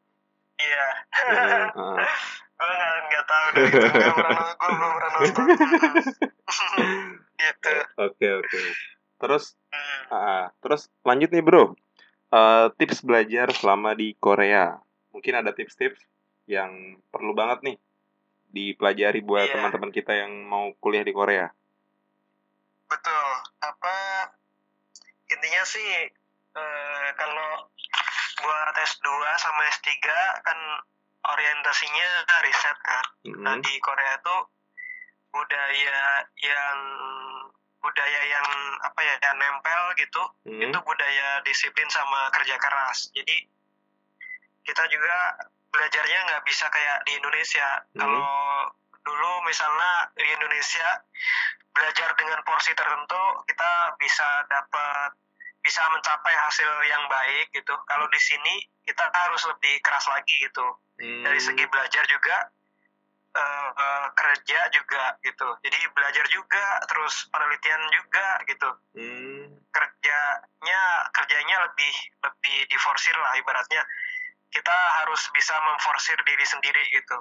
iya. 0.59 0.87
Heeh, 1.23 1.69
heeh. 1.71 2.09
gue 2.63 2.71
nggak 2.71 2.93
nggak 3.11 3.25
tahu 3.27 3.47
deh. 3.53 3.67
Pernah 3.71 4.55
gue 4.55 4.71
belum 4.71 4.91
pernah 4.95 5.11
nonton 5.19 5.45
gitu. 7.43 7.75
Oke 7.99 8.29
oke. 8.39 8.61
Terus 9.19 9.45
Hmm. 9.73 10.05
ah, 10.13 10.45
terus 10.61 10.93
lanjut 11.01 11.33
nih 11.33 11.41
bro. 11.41 11.73
Eh, 12.33 12.67
tips 12.77 13.01
belajar 13.05 13.49
selama 13.57 13.97
di 13.97 14.13
Korea. 14.21 14.77
Mungkin 15.17 15.33
ada 15.33 15.53
tips-tips 15.53 16.01
yang 16.45 17.01
perlu 17.09 17.33
banget 17.33 17.61
nih 17.65 17.77
dipelajari 18.53 19.25
buat 19.25 19.49
Iya. 19.49 19.55
teman-teman 19.57 19.91
kita 19.91 20.13
yang 20.13 20.33
mau 20.45 20.71
kuliah 20.79 21.03
di 21.03 21.11
Korea? 21.11 21.49
Betul. 22.87 23.29
Apa 23.59 23.95
intinya 25.27 25.65
sih 25.65 26.13
eh, 26.53 27.09
kalau 27.17 27.73
buat 28.45 28.75
S2 28.77 29.09
sama 29.41 29.63
S3 29.73 29.89
kan 30.45 30.59
orientasinya 31.25 32.09
riset 32.45 32.79
kan. 32.85 33.05
Nah 33.41 33.57
Mhm, 33.57 33.65
di 33.65 33.75
Korea 33.81 34.21
tuh 34.21 34.53
budaya 35.33 35.97
yang 36.37 36.79
budaya 37.81 38.21
yang 38.29 38.47
apa 38.85 39.01
ya 39.01 39.15
yang 39.25 39.37
nempel 39.41 39.83
gitu 39.97 40.23
mhm, 40.45 40.69
itu 40.69 40.79
budaya 40.85 41.41
disiplin 41.43 41.89
sama 41.89 42.29
kerja 42.37 42.61
keras. 42.61 43.09
Jadi 43.17 43.49
kita 44.63 44.85
juga 44.93 45.17
belajarnya 45.73 46.19
nggak 46.29 46.45
bisa 46.45 46.69
kayak 46.69 47.03
di 47.09 47.13
Indonesia. 47.19 47.69
Mhm. 47.97 48.01
kalau 48.01 48.29
dulu 49.03 49.33
misalnya 49.51 50.07
di 50.15 50.23
Indonesia 50.31 50.89
belajar 51.75 52.15
dengan 52.15 52.39
porsi 52.47 52.71
tertentu 52.77 53.23
kita 53.51 53.71
bisa 53.99 54.47
dapat 54.47 55.11
bisa 55.63 55.83
mencapai 55.95 56.35
hasil 56.35 56.71
yang 56.87 57.03
baik 57.07 57.51
gitu. 57.55 57.75
Kalau 57.87 58.07
di 58.11 58.21
sini 58.23 58.63
kita 58.87 59.11
harus 59.11 59.43
lebih 59.47 59.79
keras 59.83 60.07
lagi 60.11 60.35
gitu. 60.43 60.67
Dari 61.03 61.39
Hmm, 61.39 61.47
segi 61.51 61.65
belajar 61.67 62.05
juga 62.07 62.51
eh, 63.33 63.69
eh, 63.73 64.07
kerja 64.13 64.61
juga 64.77 65.17
gitu. 65.25 65.49
Jadi 65.65 65.79
belajar 65.97 66.27
juga 66.29 66.65
terus 66.85 67.27
penelitian 67.33 67.81
juga 67.95 68.27
gitu. 68.45 68.71
Hmm, 68.93 69.47
kerjanya 69.73 70.83
kerjanya 71.17 71.57
lebih 71.65 71.95
lebih 72.23 72.59
diforsir 72.69 73.17
lah 73.17 73.33
ibaratnya 73.41 73.83
kita 74.53 74.77
harus 75.03 75.23
bisa 75.33 75.57
memforsir 75.65 76.17
diri 76.29 76.45
sendiri 76.45 76.85
gitu. 76.93 77.19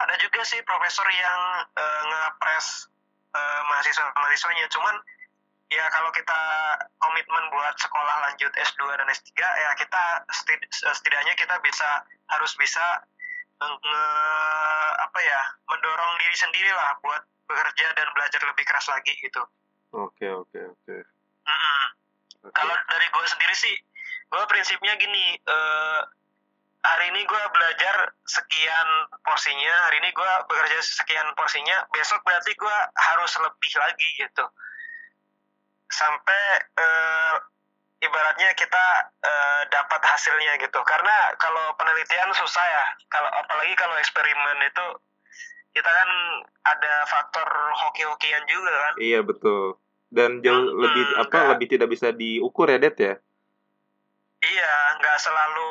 Ada 0.00 0.16
juga 0.16 0.40
sih 0.48 0.64
profesor 0.64 1.04
yang 1.12 1.40
eh, 1.76 2.02
ngepres 2.08 2.88
eh, 3.36 3.60
mahasiswa 3.68 4.10
mahasiswanya 4.16 4.66
cuman 4.72 4.96
ya 5.70 5.86
kalau 5.94 6.10
kita 6.10 6.40
komitmen 6.98 7.44
buat 7.54 7.78
sekolah 7.78 8.16
lanjut 8.26 8.50
S2 8.58 8.80
dan 8.96 9.06
S3 9.06 9.30
ya 9.38 9.70
kita 9.78 10.02
setid- 10.34 10.66
setidaknya 10.72 11.36
kita 11.38 11.54
bisa 11.62 12.02
harus 12.26 12.52
bisa 12.58 12.82
nge, 13.60 14.02
apa 14.98 15.18
ya 15.20 15.40
mendorong 15.68 16.12
diri 16.18 16.36
sendiri 16.36 16.72
lah 16.72 16.96
buat 17.04 17.22
bekerja 17.46 17.92
dan 17.92 18.08
belajar 18.16 18.40
lebih 18.42 18.64
keras 18.66 18.88
lagi 18.88 19.14
gitu. 19.20 19.42
Oke 19.94 20.26
oke 20.26 20.58
oke. 20.74 20.96
Kalau 22.40 22.74
dari 22.88 23.04
gue 23.04 23.26
sendiri 23.28 23.52
sih, 23.52 23.76
gue 24.32 24.42
prinsipnya 24.48 24.96
gini, 24.96 25.36
eh, 25.36 26.00
hari 26.80 27.04
ini 27.12 27.22
gue 27.24 27.42
belajar 27.52 27.96
sekian 28.24 28.88
porsinya, 29.20 29.74
hari 29.88 30.00
ini 30.00 30.10
gue 30.10 30.32
bekerja 30.48 30.80
sekian 30.80 31.28
porsinya, 31.36 31.84
besok 31.92 32.24
berarti 32.24 32.52
gue 32.56 32.76
harus 32.96 33.32
lebih 33.40 33.72
lagi 33.76 34.08
gitu. 34.16 34.44
Sampai 35.90 36.42
eh, 36.78 37.34
ibaratnya 38.00 38.56
kita 38.56 38.84
eh, 39.20 39.62
dapat 39.68 40.00
hasilnya 40.00 40.56
gitu. 40.62 40.80
Karena 40.86 41.36
kalau 41.36 41.76
penelitian 41.76 42.32
susah 42.32 42.64
ya, 42.64 42.84
kalau 43.12 43.28
apalagi 43.28 43.74
kalau 43.76 43.94
eksperimen 44.00 44.58
itu 44.64 44.86
kita 45.70 45.86
kan 45.86 46.10
ada 46.66 46.94
faktor 47.06 47.46
hoki-hokian 47.86 48.42
juga 48.48 48.72
kan. 48.88 48.94
Iya 48.98 49.20
betul. 49.22 49.78
dan 50.10 50.42
jauh 50.42 50.74
Hmm, 50.74 50.82
lebih 50.82 51.04
apa 51.22 51.30
nggak. 51.30 51.48
lebih 51.54 51.66
tidak 51.70 51.88
bisa 51.94 52.10
diukur 52.10 52.66
ya 52.66 52.82
Det 52.82 52.98
ya 52.98 53.14
iya 54.42 54.74
nggak 54.96 55.16
selalu 55.16 55.70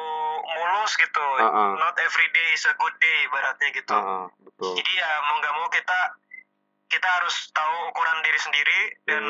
mulus 0.50 0.94
gitu. 0.96 1.26
Ah, 1.38 1.48
ah. 1.48 1.72
not 1.76 1.96
every 1.98 2.28
day 2.30 2.48
is 2.52 2.64
a 2.64 2.74
good 2.74 2.96
day 2.98 3.18
ibaratnya 3.26 3.70
gitu. 3.72 3.92
Ah, 3.92 4.04
ah, 4.04 4.26
betul. 4.40 4.74
Jadi 4.76 4.92
ya 4.94 5.10
mau 5.24 5.36
nggak 5.38 5.54
mau 5.54 5.68
kita 5.68 6.00
kita 6.88 7.08
harus 7.08 7.36
tahu 7.50 7.76
ukuran 7.88 8.18
diri 8.20 8.40
sendiri 8.40 8.80
dan 9.06 9.24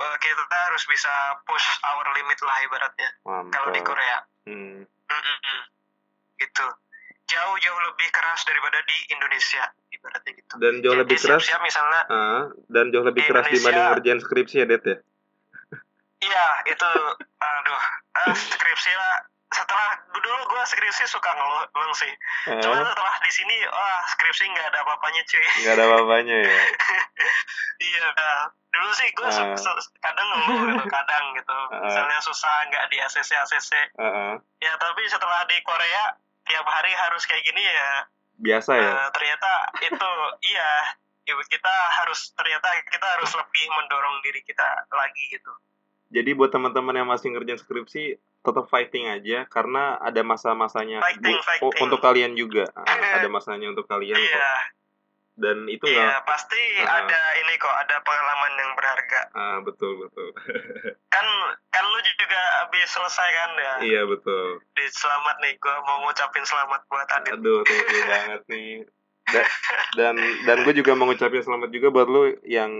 Hmm, 0.00 0.06
eh, 0.06 0.16
kita 0.18 0.40
harus 0.64 0.82
bisa 0.84 1.10
push 1.42 1.66
our 1.84 2.06
limit 2.12 2.38
lah 2.40 2.56
ibaratnya 2.62 3.10
kalau 3.48 3.68
di 3.68 3.80
Korea. 3.80 4.18
Hmm, 4.44 4.82
Mm-mm. 4.84 5.58
gitu. 6.36 6.66
Jauh-jauh 7.26 7.80
lebih 7.84 8.10
keras 8.10 8.42
daripada 8.42 8.82
di 8.82 8.98
Indonesia 9.08 9.62
ibaratnya 9.88 10.32
gitu. 10.34 10.52
Dan 10.58 10.72
jauh 10.80 10.94
Jadi 10.94 11.02
lebih 11.04 11.16
keras 11.16 11.38
siap-siap 11.38 11.60
misalnya 11.62 12.02
ah, 12.08 12.42
dan 12.66 12.90
jauh 12.90 13.04
lebih 13.04 13.22
Di 13.22 13.28
keras 13.28 13.44
Indonesia- 13.44 13.62
dibanding 13.62 13.86
ngerjain 13.92 14.20
skripsi 14.20 14.56
ya 14.56 14.66
Det 14.66 14.82
ya 14.82 14.96
iya 16.20 16.46
itu 16.66 16.88
aduh 17.38 17.82
eh, 18.26 18.34
skripsi 18.36 18.92
lah. 18.92 19.16
Setelah 19.50 19.98
dulu 20.14 20.46
gue 20.46 20.62
skripsi 20.62 21.10
suka 21.10 21.26
ngeluh 21.34 21.94
sih. 21.98 22.12
Ah, 22.46 22.62
cuma 22.62 22.86
setelah 22.86 23.14
di 23.18 23.30
sini 23.34 23.56
wah 23.66 24.00
skripsi 24.14 24.46
nggak 24.46 24.66
ada 24.70 24.78
apa-apanya 24.86 25.22
cuy. 25.26 25.42
Nggak 25.66 25.74
ada 25.74 25.84
apa-apanya 25.90 26.36
ya? 26.38 26.60
Iya 27.80 28.06
dulu 28.70 28.90
sih 28.94 29.08
gue 29.10 29.26
Ah. 29.26 29.58
kadang 29.98 30.28
ngeluh 30.30 30.60
gitu 30.70 30.84
kadang 30.86 31.24
gitu. 31.34 31.58
Ah. 31.74 31.82
misalnya 31.82 32.18
susah 32.22 32.54
nggak 32.70 32.84
di 32.94 32.96
ACC 33.02 33.30
ACC 33.34 33.70
Ah, 33.98 34.06
ah. 34.06 34.32
ya 34.62 34.72
tapi 34.78 35.02
setelah 35.10 35.42
di 35.50 35.58
Korea 35.66 36.14
tiap 36.46 36.66
hari 36.70 36.94
harus 36.94 37.26
kayak 37.26 37.42
gini 37.42 37.66
ya. 37.66 38.06
Biasa 38.38 38.70
ya? 38.78 38.90
Eh, 38.94 39.08
ternyata 39.10 39.50
itu 39.82 40.10
iya 40.46 40.70
kita 41.30 41.74
harus 42.00 42.30
ternyata 42.34 42.68
kita 42.90 43.06
harus 43.18 43.30
lebih 43.34 43.64
mendorong 43.70 44.18
diri 44.22 44.42
kita 44.42 44.66
lagi 44.90 45.24
gitu 45.30 45.50
Jadi 46.10 46.30
buat 46.32 46.48
teman-teman 46.48 46.92
yang 46.92 47.06
masih 47.06 47.30
ngerjain 47.30 47.54
skripsi 47.56 48.14
tetap 48.40 48.66
fighting 48.66 49.06
aja 49.06 49.46
karena 49.46 49.94
ada 49.96 50.20
masa-masanya 50.20 50.98
Fighting, 51.00 51.22
bu- 51.32 51.44
fighting. 51.44 51.68
u- 51.68 51.78
untuk 51.80 52.00
kalian 52.00 52.34
juga. 52.34 52.66
Ah, 52.72 52.84
ada 53.14 53.28
masanya 53.28 53.68
untuk 53.68 53.86
kalian 53.86 54.12
kok. 54.12 54.26
iya 54.26 54.52
Dan 55.32 55.64
itu 55.66 55.86
iya 55.86 56.04
nggak 56.10 56.26
pasti 56.26 56.58
Ah. 56.80 57.00
ada 57.00 57.20
ini 57.38 57.54
kok 57.56 57.72
ada 57.72 57.96
pengalaman 57.98 58.52
yang 58.56 58.72
berharga 58.74 59.20
ah 59.32 59.56
betul 59.60 59.96
betul. 59.98 60.28
kan 61.14 61.26
kan 61.70 61.84
lu 61.86 61.98
juga 62.18 62.36
habis 62.60 62.84
selesai 62.86 63.28
kan 63.30 63.50
ya 63.54 63.74
iya 63.86 64.02
betul. 64.04 64.60
di 64.74 64.84
selamat 64.86 65.36
nih 65.38 65.56
gua 65.56 65.80
mau 65.80 66.04
ngucapin 66.04 66.42
selamat 66.42 66.80
buat 66.84 67.08
Adit 67.14 67.32
Aduh, 67.32 67.62
thank 67.62 67.88
you 67.88 68.02
banget 68.04 68.42
nih. 68.46 68.72
Da- 69.26 69.50
dan 69.94 70.14
dan 70.44 70.56
gue 70.60 70.74
juga 70.74 70.92
mau 70.92 71.06
ngucapin 71.06 71.40
selamat 71.40 71.70
juga 71.70 71.88
buat 71.88 72.04
lu 72.04 72.22
yang 72.42 72.72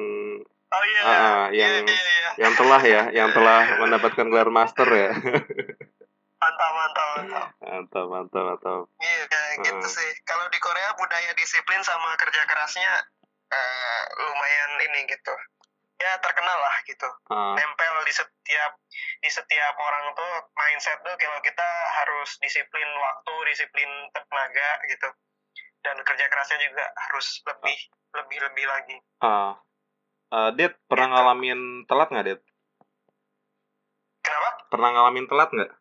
oh 0.71 0.83
iya. 0.85 1.03
Ah, 1.03 1.45
iya 1.51 1.67
yang- 1.77 1.87
iya 1.87 2.03
iya 2.03 2.31
yang 2.39 2.55
telah 2.55 2.81
ya, 2.81 3.03
yang 3.13 3.29
telah 3.31 3.61
mendapatkan 3.81 4.27
gelar 4.27 4.49
master 4.49 4.87
ya. 4.87 5.11
mantap 6.41 6.71
mantap 6.73 7.07
mantap. 7.13 7.47
Mantap, 7.61 8.07
mantap, 8.07 8.43
mantap. 8.47 8.83
iya 8.99 9.23
kayak 9.27 9.55
gitu 9.63 9.83
Ah. 9.83 9.93
sih. 9.93 10.11
Kalau 10.23 10.49
di 10.49 10.59
Korea 10.59 10.95
budaya 10.95 11.31
disiplin 11.35 11.83
sama 11.83 12.17
kerja 12.17 12.43
kerasnya 12.45 12.93
eh, 13.51 14.03
lumayan 14.17 14.73
ini 14.83 15.05
gitu. 15.07 15.35
Ya 15.99 16.17
terkenal 16.17 16.57
lah 16.57 16.77
gitu. 16.83 17.05
Ah, 17.29 17.53
nempel 17.53 17.95
di 18.03 18.15
setiap 18.15 18.73
di 19.21 19.29
setiap 19.29 19.75
orang 19.77 20.15
tuh 20.15 20.33
mindset 20.55 20.97
tuh 20.99 21.13
kalau 21.13 21.39
kita 21.43 21.69
harus 21.95 22.41
disiplin 22.41 22.89
waktu 22.97 23.35
disiplin 23.47 23.91
tenaga 24.11 24.71
gitu. 24.87 25.09
Dan 25.81 26.01
kerja 26.01 26.25
kerasnya 26.27 26.57
juga 26.63 26.89
harus 26.89 27.27
lebih 27.43 27.77
lebih 28.15 28.39
lebih 28.41 28.65
lagi. 28.65 28.97
Ah. 29.21 29.61
Eh, 30.31 30.51
Dit, 30.55 30.79
pernah 30.87 31.11
ngalamin 31.11 31.61
telat 31.85 32.09
nggak, 32.09 32.25
Dit? 32.25 32.41
kenapa 34.21 34.49
Pernah 34.69 34.91
ngalamin 34.93 35.27
telat 35.27 35.51
nggak? 35.51 35.73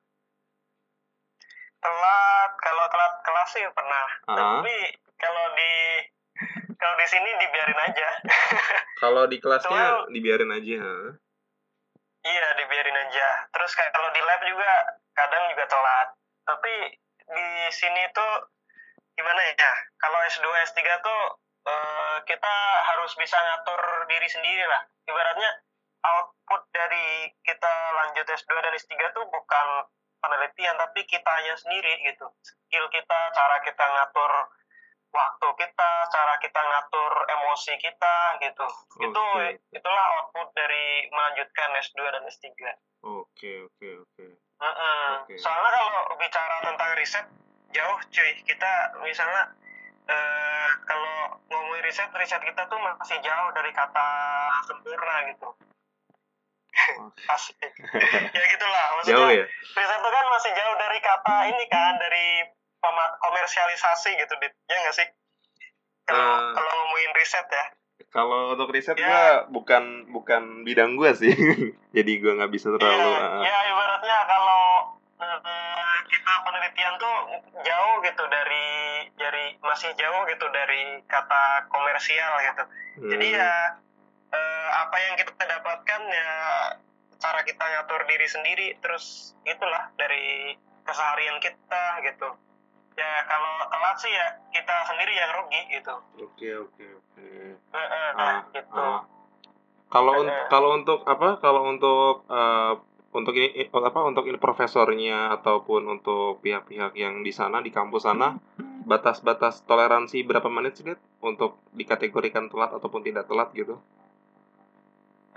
telat 1.80 2.52
kalau 2.60 2.86
telat 2.88 3.14
kelas 3.24 3.50
sih 3.50 3.64
pernah 3.72 4.06
Ah. 4.28 4.60
tapi 4.60 4.76
kalau 5.16 5.45
di 5.54 5.72
kalau 6.76 6.95
di 6.97 7.08
sini 7.08 7.30
dibiarin 7.39 7.80
aja 7.82 8.10
Kalau 9.00 9.24
di 9.26 9.39
kelasnya 9.39 9.72
Soal- 9.72 10.12
dibiarin 10.12 10.52
aja. 10.52 10.76
ha? 10.76 10.95
iya 12.22 12.47
dibiarin 12.54 13.00
aja 13.00 13.28
terus 13.50 13.72
kayak 13.72 13.95
kalau 13.95 14.12
di 14.12 14.20
lab 14.20 14.43
juga 14.43 14.72
kadang 15.14 15.47
juga 15.47 15.66
telat 15.66 16.08
tapi 16.43 16.74
di 17.16 17.47
sini 17.72 18.04
tuh 18.12 18.32
gimana 19.16 19.39
ya 19.50 19.72
kalau 19.95 20.20
S2 20.28 20.43
S3 20.68 20.84
tuh 21.00 21.22
eh, 21.70 22.17
kita 22.26 22.55
harus 22.89 23.11
bisa 23.15 23.38
ngatur 23.38 23.82
diri 24.09 24.28
sendiri 24.28 24.65
lah 24.65 24.82
ibaratnya 25.05 25.49
output 26.05 26.61
dari 26.72 27.30
kita 27.43 27.74
lanjut 27.95 28.26
S2 28.26 28.51
dan 28.63 28.74
S3 28.76 28.93
tuh 29.11 29.26
bukan 29.28 29.67
penelitian 30.20 30.76
tapi 30.80 31.03
kitanya 31.07 31.55
sendiri 31.59 31.99
gitu 32.03 32.28
skill 32.43 32.88
kita 32.91 33.20
cara 33.36 33.57
kita 33.63 33.86
ngatur 33.86 34.32
waktu 35.09 35.47
kita 35.57 35.89
cara 36.13 36.36
kita 36.38 36.61
ngatur 36.61 37.13
emosi 37.34 37.74
kita 37.82 38.15
gitu 38.43 38.67
itu 39.01 39.24
Oke. 39.36 39.57
itulah 39.74 40.05
output 40.20 40.53
dari 40.53 41.09
melanjutkan 41.09 41.74
S2 41.82 41.99
dan 42.13 42.24
S3 42.30 42.47
Oke, 42.99 43.63
oke, 43.63 43.89
oke. 44.03 44.26
Mm-mm. 44.59 45.07
Oke. 45.24 45.34
soalnya 45.39 45.72
kalau 45.72 46.20
bicara 46.20 46.55
tentang 46.67 46.91
riset 46.99 47.26
jauh 47.72 47.99
cuy 48.11 48.32
kita 48.43 48.72
misalnya 49.01 49.55
eh, 50.10 50.68
kalau 50.84 51.16
ngomongin 51.47 51.84
riset 51.84 52.10
riset 52.12 52.41
kita 52.41 52.66
tuh 52.66 52.78
masih 52.78 53.18
jauh 53.22 53.49
dari 53.51 53.72
kata 53.72 54.07
sempurna 54.66 55.16
gitu 55.30 55.49
asik 57.34 57.57
ya 58.32 58.45
gitulah 58.47 58.86
maksudnya 58.95 59.18
Jauh 59.18 59.32
ya? 59.32 59.45
riset 59.47 59.99
itu 59.99 60.10
kan 60.10 60.26
masih 60.30 60.51
jauh 60.53 60.76
dari 60.76 60.99
kata 60.99 61.36
ini 61.47 61.66
kan 61.68 61.93
dari 61.95 62.28
komersialisasi 63.20 64.12
gitu 64.16 64.34
dit 64.39 64.53
ya 64.66 64.78
nggak 64.80 64.95
sih 64.95 65.07
kalau 66.05 66.26
kalau 66.53 66.72
ngomongin 66.76 67.14
riset 67.14 67.45
ya 67.45 67.66
Kalau 68.10 68.57
untuk 68.57 68.74
riset 68.74 68.97
Ya. 68.97 69.05
gua 69.05 69.26
bukan 69.53 69.84
bukan 70.10 70.66
bidang 70.66 70.97
gua 70.97 71.14
sih. 71.14 71.30
Jadi 71.95 72.12
gua 72.18 72.41
nggak 72.41 72.49
bisa 72.49 72.74
terlalu 72.74 73.05
Iya, 73.05 73.22
ah, 73.22 73.43
ya 73.45 73.57
ibaratnya 73.70 74.18
kalau 74.26 74.62
kita 76.10 76.34
penelitian 76.41 76.93
tuh 76.97 77.16
jauh 77.62 77.95
gitu 78.01 78.24
dari 78.26 78.68
masih 79.70 79.93
jauh 79.93 80.26
gitu 80.26 80.45
dari 80.49 80.99
kata 81.05 81.70
komersial 81.70 82.34
gitu. 82.41 82.63
Jadi 83.13 83.28
hmm, 83.30 83.38
ya 83.38 83.53
eh, 84.34 84.70
apa 84.82 84.97
yang 84.97 85.13
kita 85.22 85.43
dapatkan 85.45 86.01
ya 86.09 86.30
cara 87.20 87.39
kita 87.45 87.61
ngatur 87.61 88.01
diri 88.09 88.28
sendiri 88.28 88.67
terus 88.82 89.36
itulah 89.45 89.93
dari 89.95 90.57
keseharian 90.84 91.38
kita 91.38 91.84
gitu. 92.09 92.30
Ya 92.97 93.11
kalau 93.30 93.53
telat 93.70 93.97
sih 94.01 94.11
ya 94.11 94.28
kita 94.51 94.76
sendiri 94.89 95.13
yang 95.13 95.32
rugi 95.38 95.61
gitu. 95.72 95.95
Oke, 96.26 96.49
oke, 96.67 96.86
oke. 96.99 97.28
Ah, 97.72 98.43
gitu. 98.51 98.74
ah. 98.76 99.05
Kalau 99.89 100.22
un- 100.22 100.39
kalau 100.51 100.70
untuk 100.76 101.05
apa? 101.05 101.39
Kalau 101.39 101.61
untuk 101.70 102.26
eh, 102.28 102.74
untuk 103.09 103.34
ini 103.34 103.65
apa 103.74 103.99
untuk 104.05 104.26
ini 104.30 104.38
profesornya 104.38 105.34
ataupun 105.41 105.82
untuk 105.97 106.41
pihak-pihak 106.45 106.93
yang 106.93 107.26
di 107.26 107.34
sana 107.34 107.57
di 107.61 107.74
kampus 107.74 108.05
sana 108.05 108.38
batas-batas 108.89 109.61
toleransi 109.69 110.25
berapa 110.25 110.49
menit 110.49 110.81
sih 110.81 110.85
Dit? 110.89 110.97
untuk 111.21 111.61
dikategorikan 111.77 112.49
telat 112.49 112.73
ataupun 112.73 113.05
tidak 113.05 113.29
telat 113.29 113.53
gitu? 113.53 113.77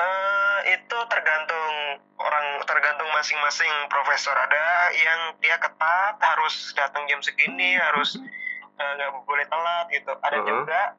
Eh, 0.00 0.58
itu 0.72 0.98
tergantung 1.12 2.00
orang 2.16 2.46
tergantung 2.64 3.12
masing-masing 3.12 3.68
profesor 3.92 4.32
ada 4.32 4.88
yang 4.96 5.36
dia 5.44 5.60
ketat 5.60 6.16
harus 6.16 6.72
datang 6.72 7.04
jam 7.04 7.20
segini 7.20 7.76
harus 7.76 8.16
eh, 8.80 8.90
nggak 8.96 9.28
boleh 9.28 9.44
telat 9.44 9.86
gitu 9.92 10.12
ada 10.16 10.38
Uh-huh. 10.40 10.48
juga 10.48 10.96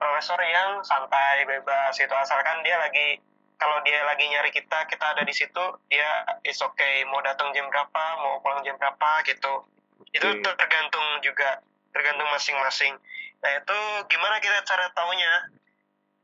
profesor 0.00 0.40
yang 0.40 0.80
santai 0.80 1.44
bebas 1.44 1.92
itu 2.00 2.14
asalkan 2.16 2.64
dia 2.64 2.80
lagi 2.80 3.20
kalau 3.56 3.80
dia 3.84 4.04
lagi 4.04 4.24
nyari 4.28 4.52
kita 4.52 4.84
kita 4.88 5.04
ada 5.16 5.22
di 5.24 5.32
situ 5.32 5.64
dia 5.88 6.24
is 6.44 6.60
okay 6.60 7.04
mau 7.08 7.20
datang 7.24 7.52
jam 7.56 7.68
berapa 7.68 8.04
mau 8.20 8.40
pulang 8.44 8.60
jam 8.64 8.76
berapa 8.76 9.24
gitu 9.28 9.64
itu 10.12 10.28
tergantung 10.42 11.06
juga 11.24 11.60
tergantung 11.92 12.28
masing-masing. 12.32 12.92
Nah 13.40 13.50
itu 13.56 13.78
gimana 14.12 14.36
kita 14.40 14.60
cara 14.64 14.88
taunya? 14.92 15.32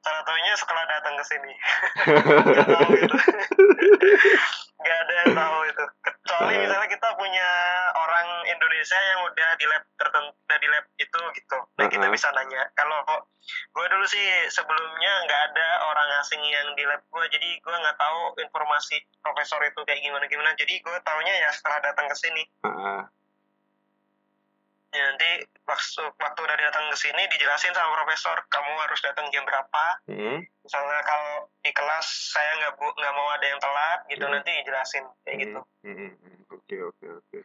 Cara 0.03 0.21
taunya 0.27 0.53
setelah 0.59 0.85
datang 0.91 1.15
ke 1.15 1.25
sini. 1.25 1.53
Nggak 2.53 2.69
tahu 2.69 2.91
itu. 2.99 3.17
Nggak 4.83 4.99
ada 4.99 5.13
yang 5.23 5.33
tahu 5.39 5.59
itu. 5.71 5.85
Kecuali 6.03 6.55
misalnya 6.59 6.89
kita 6.91 7.09
punya 7.15 7.49
orang 7.95 8.29
Indonesia 8.51 8.99
yang 8.99 9.21
udah 9.31 9.49
di 9.55 9.67
lab 9.71 9.83
tertentu 9.95 10.35
udah 10.35 10.59
di 10.59 10.69
lab 10.69 10.85
itu 10.99 11.21
gitu. 11.39 11.59
Nah 11.79 11.87
kita 11.87 12.07
bisa 12.11 12.29
nanya. 12.35 12.67
Kalau 12.75 12.99
gue 13.73 13.87
dulu 13.89 14.05
sih 14.07 14.27
sebelumnya 14.51 15.13
nggak 15.27 15.43
ada 15.55 15.69
orang 15.87 16.09
asing 16.23 16.43
yang 16.43 16.69
di 16.75 16.83
lab 16.87 17.03
gue 17.07 17.25
jadi 17.31 17.59
gue 17.59 17.75
nggak 17.75 17.99
tahu 17.99 18.39
informasi 18.39 19.03
profesor 19.23 19.59
itu 19.67 19.83
kayak 19.83 20.03
gimana 20.03 20.25
gimana 20.31 20.51
jadi 20.55 20.79
gue 20.79 20.97
taunya 21.03 21.35
ya 21.43 21.51
setelah 21.51 21.83
datang 21.83 22.07
ke 22.07 22.17
sini 22.23 22.43
ya 24.93 25.03
nanti 25.03 25.31
waktu 25.65 26.05
waktu 26.15 26.39
udah 26.39 26.57
datang 26.59 26.85
ke 26.87 26.97
sini 26.99 27.25
dijelasin 27.27 27.73
sama 27.73 27.97
profesor 27.97 28.37
kamu 28.47 28.71
harus 28.79 29.01
datang 29.01 29.25
jam 29.29 29.41
berapa 29.43 29.85
Hmm. 30.05 30.45
misalnya 30.61 31.01
kalau 31.03 31.33
di 31.59 31.73
kelas 31.73 32.05
saya 32.31 32.53
nggak 32.59 32.77
bu 32.77 32.93
nggak 32.93 33.15
mau 33.15 33.29
ada 33.31 33.47
yang 33.47 33.57
telat 33.59 34.01
gitu 34.07 34.21
Hmm. 34.23 34.35
nanti 34.35 34.51
dijelasin 34.55 35.05
kayak 35.23 35.39
gitu 35.41 35.61
Hmm, 35.83 35.97
hmm, 35.97 36.13
hmm. 36.15 36.37
Oke, 36.53 36.77
oke, 36.79 37.07
oke. 37.19 37.37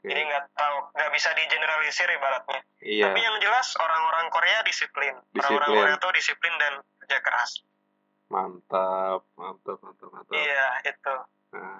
Jadi 0.00 0.20
nggak 0.24 0.44
tahu 0.50 0.76
nggak 0.90 1.10
bisa 1.12 1.28
digeneralisir 1.34 2.08
ibaratnya 2.10 2.60
Iya. 2.80 3.04
tapi 3.06 3.20
yang 3.20 3.36
jelas 3.38 3.76
orang-orang 3.76 4.26
Korea 4.28 4.58
disiplin 4.62 5.12
orang-orang. 5.34 5.68
Korea 5.68 5.96
tuh 5.98 6.12
disiplin 6.12 6.52
dan 6.56 6.72
kerja 6.98 7.20
keras 7.20 7.60
Mantap, 8.26 9.28
mantap, 9.36 9.76
mantap, 9.78 10.08
mantap. 10.10 10.32
iya 10.32 10.66
itu 10.82 11.14
Nah, 11.52 11.76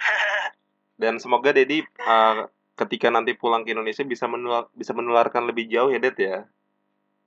dan 0.95 1.16
semoga 1.16 1.51
Dedi 1.51 1.80
uh, 1.99 2.47
ketika 2.75 3.07
nanti 3.09 3.33
pulang 3.33 3.62
ke 3.62 3.70
Indonesia 3.70 4.03
bisa 4.03 4.27
menular, 4.27 4.66
bisa 4.72 4.91
menularkan 4.91 5.45
lebih 5.45 5.66
jauh 5.66 5.89
ya, 5.89 5.99
Det 5.99 6.14
ya. 6.16 6.43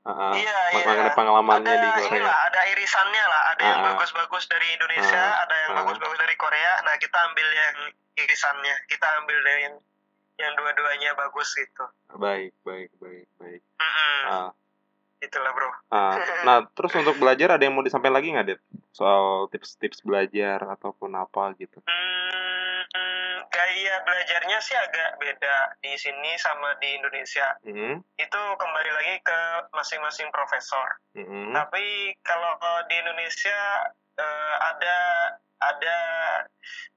Uh, 0.03 0.31
Iya, 0.31 0.55
iya. 0.71 1.11
pengalamannya 1.11 1.67
ada 1.67 1.83
di 1.83 1.89
Korea. 1.99 2.15
inilah 2.15 2.37
ada 2.47 2.61
irisannya 2.69 3.23
lah 3.27 3.41
ada 3.51 3.61
yang 3.61 3.75
Ah. 3.77 3.85
bagus-bagus 3.91 4.47
dari 4.47 4.67
Indonesia 4.71 5.19
Ah. 5.19 5.43
ada 5.43 5.55
yang 5.59 5.71
bagus-bagus 5.77 6.15
dari 6.15 6.35
Korea 6.37 6.79
nah 6.79 6.95
kita 6.95 7.17
ambil 7.27 7.43
yang 7.43 7.75
irisannya 8.15 8.75
kita 8.87 9.03
ambil 9.19 9.35
dari 9.41 9.61
yang 9.63 9.75
yang 10.37 10.51
dua-duanya 10.55 11.11
bagus 11.13 11.51
gitu 11.51 11.83
Baik, 12.13 12.55
baik, 12.63 12.87
baik, 12.95 13.27
baik. 13.35 13.59
Mm-mm. 13.75 14.19
Ah, 14.23 14.49
itulah 15.19 15.51
bro 15.51 15.75
ah. 15.91 16.15
Nah, 16.47 16.57
terus 16.71 16.95
untuk 16.95 17.19
belajar 17.19 17.51
ada 17.51 17.63
yang 17.67 17.75
mau 17.75 17.83
disampaikan 17.83 18.15
lagi 18.15 18.31
nggak, 18.31 18.47
Det? 18.47 18.59
Soal 18.89 19.51
tips-tips 19.51 19.99
belajar 20.01 20.63
ataupun 20.63 21.11
apa 21.13 21.51
gitu. 21.57 21.83
Hmm, 21.83 22.26
gaya 23.57 23.95
belajarnya 24.05 24.57
sih 24.61 24.77
agak 24.77 25.17
beda 25.17 25.57
di 25.81 25.97
sini 25.97 26.37
sama 26.37 26.77
di 26.77 26.93
Indonesia. 26.93 27.57
Hmm, 27.65 27.97
itu 28.21 28.41
kembali 28.61 28.91
lagi 28.93 29.15
ke 29.25 29.39
masing-masing 29.73 30.29
profesor. 30.29 30.85
Hmm, 31.17 31.57
tapi 31.57 32.13
kalau 32.21 32.53
di 32.85 32.95
Indonesia 33.01 33.89
eh, 34.21 34.55
ada 34.61 34.97
ada 35.57 35.97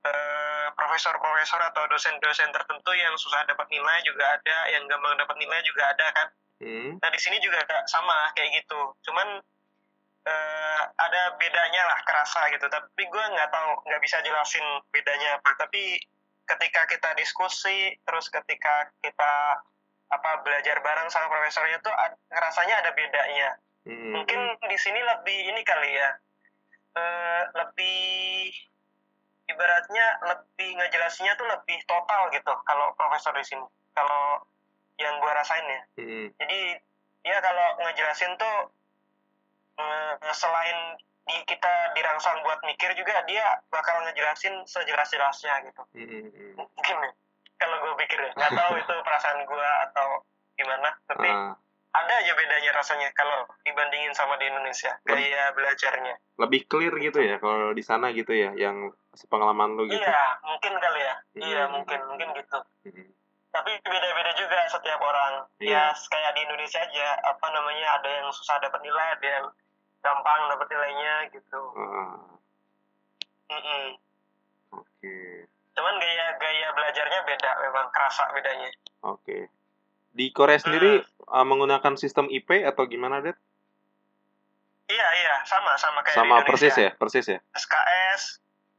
eh, 0.04 0.66
profesor-profesor 0.76 1.64
atau 1.72 1.88
dosen-dosen 1.88 2.52
tertentu 2.52 2.92
yang 2.92 3.16
susah 3.16 3.48
dapat 3.48 3.64
nilai 3.72 4.04
juga 4.04 4.36
ada 4.36 4.58
yang 4.68 4.84
gampang 4.84 5.16
dapat 5.16 5.36
nilai 5.40 5.64
juga 5.64 5.96
ada 5.96 6.06
kan? 6.12 6.28
Hmm, 6.61 7.00
nah 7.00 7.08
di 7.08 7.16
sini 7.16 7.40
juga 7.40 7.64
sama 7.88 8.36
kayak 8.36 8.61
gitu. 8.61 8.92
Cuman 9.08 9.40
eh, 10.28 10.82
ada 10.92 11.40
bedanya 11.40 11.88
lah 11.88 12.04
kerasa 12.04 12.52
gitu. 12.52 12.68
Tapi 12.68 13.02
gue 13.08 13.24
nggak 13.32 13.48
tahu 13.48 13.80
nggak 13.88 14.02
bisa 14.04 14.20
jelasin 14.20 14.64
bedanya 14.92 15.40
apa. 15.40 15.56
Tapi 15.56 15.96
ketika 16.57 16.82
kita 16.90 17.11
diskusi 17.14 17.94
terus 18.03 18.26
ketika 18.32 18.90
kita 19.01 19.62
apa 20.11 20.30
belajar 20.42 20.82
bareng 20.82 21.07
sama 21.07 21.30
profesornya 21.30 21.78
tuh 21.86 21.94
ad- 21.94 22.18
rasanya 22.34 22.82
ada 22.82 22.90
bedanya. 22.90 23.48
Hmm, 23.86 24.12
mungkin 24.12 24.40
di 24.68 24.76
sini 24.76 25.01
lebih 25.01 25.38
ini 25.55 25.62
kali 25.64 25.88
ya 25.96 26.11
eh, 27.01 27.42
lebih 27.57 28.53
ibaratnya 29.48 30.07
lebih 30.20 30.78
ngejelasinnya 30.78 31.32
tuh 31.40 31.48
lebih 31.48 31.80
total 31.88 32.28
gitu 32.30 32.53
kalau 32.68 32.92
profesor 32.94 33.32
di 33.32 33.46
sini 33.46 33.64
kalau 33.96 34.44
yang 35.01 35.16
gua 35.22 35.32
rasain 35.32 35.64
ya. 35.64 35.82
Hmm, 35.96 36.26
jadi 36.36 36.61
dia 37.24 37.38
kalau 37.40 37.68
ngejelasin 37.86 38.36
tuh 38.36 38.57
eh, 39.80 40.14
selain 40.36 40.78
kita 41.44 41.72
dirangsang 41.94 42.40
buat 42.42 42.60
mikir 42.62 42.92
juga 42.94 43.22
dia 43.24 43.58
bakal 43.68 44.00
ngejelasin 44.04 44.64
sejelas-jelasnya 44.64 45.54
gitu. 45.68 45.82
Hmm, 45.94 46.54
mungkin 46.56 46.96
ya 47.02 47.10
kalau 47.60 47.76
gue 47.82 47.92
pikir 48.04 48.18
ya. 48.20 48.32
Nggak 48.36 48.52
tahu 48.56 48.72
itu 48.80 48.94
perasaan 49.04 49.40
gua 49.44 49.68
atau 49.90 50.08
gimana 50.56 50.92
tapi 51.08 51.28
Ah, 51.28 51.56
ada 51.90 52.12
aja 52.22 52.32
bedanya 52.36 52.70
rasanya 52.76 53.08
kalau 53.12 53.48
dibandingin 53.64 54.14
sama 54.14 54.36
di 54.36 54.46
Indonesia 54.46 54.94
gaya 55.02 55.50
belajarnya. 55.52 56.14
Lebih 56.38 56.60
clear 56.70 56.94
gitu 57.00 57.18
ya 57.20 57.36
kalau 57.36 57.72
di 57.74 57.82
sana 57.82 58.14
gitu 58.14 58.30
ya, 58.30 58.54
yang 58.54 58.92
sepengalaman 59.12 59.74
lu 59.74 59.90
gitu. 59.90 59.98
iya 59.98 60.38
mungkin 60.46 60.72
kali 60.78 61.00
ya. 61.02 61.14
Iya 61.34 61.62
Hmm. 61.66 61.72
mungkin 61.80 62.00
mungkin 62.06 62.28
gitu. 62.38 62.58
Hmm, 62.86 63.08
tapi 63.50 63.72
beda-beda 63.82 64.32
juga 64.38 64.58
setiap 64.70 65.00
orang. 65.02 65.50
Iya. 65.58 65.90
ya 65.90 66.08
kayak 66.08 66.32
di 66.38 66.40
Indonesia 66.46 66.78
aja 66.78 67.06
apa 67.26 67.46
namanya 67.50 67.86
ada 67.98 68.08
yang 68.22 68.28
susah 68.30 68.56
dapat 68.62 68.80
nilai 68.80 69.06
ada 69.18 69.28
yang 69.28 69.46
gampang 70.01 70.40
dapat 70.48 70.66
nilainya 70.68 71.14
gitu 71.32 71.61
ah, 71.76 72.16
Mm-mm. 73.51 73.86
Oke, 74.70 75.16
cuman 75.74 75.94
gaya 75.98 76.26
gaya 76.38 76.68
belajarnya 76.70 77.20
beda 77.26 77.51
memang 77.66 77.86
kerasa 77.90 78.30
bedanya 78.30 78.70
oke. 79.03 79.51
Di 80.11 80.34
Korea 80.34 80.59
sendiri 80.59 81.03
uh, 81.30 81.46
menggunakan 81.46 81.94
sistem 81.94 82.26
IP 82.26 82.66
atau 82.66 82.82
gimana, 82.86 83.22
Det? 83.22 83.34
iya 84.90 85.07
iya 85.22 85.34
sama 85.46 85.78
sama 85.78 86.03
kayak 86.03 86.14
di 86.14 86.18
Sama 86.18 86.34
Indonesia 86.42 86.48
persis 86.51 86.74
ya, 86.74 86.90
persis 86.98 87.26
ya. 87.30 87.38
SKS 87.55 88.22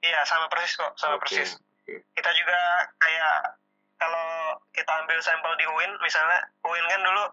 iya 0.04 0.20
sama 0.28 0.52
persis 0.52 0.76
kok 0.76 0.92
sama 1.00 1.16
Oke, 1.16 1.24
persis 1.28 1.56
oke. 1.56 1.96
kita 2.20 2.32
juga 2.36 2.60
kayak 3.00 3.36
kalau 3.96 4.28
kita 4.76 4.92
ambil 4.92 5.20
sampel 5.24 5.54
di 5.56 5.66
UIN 5.68 5.92
misalnya 6.04 6.40
UIN 6.68 6.86
kan 6.90 7.02
dulu 7.06 7.24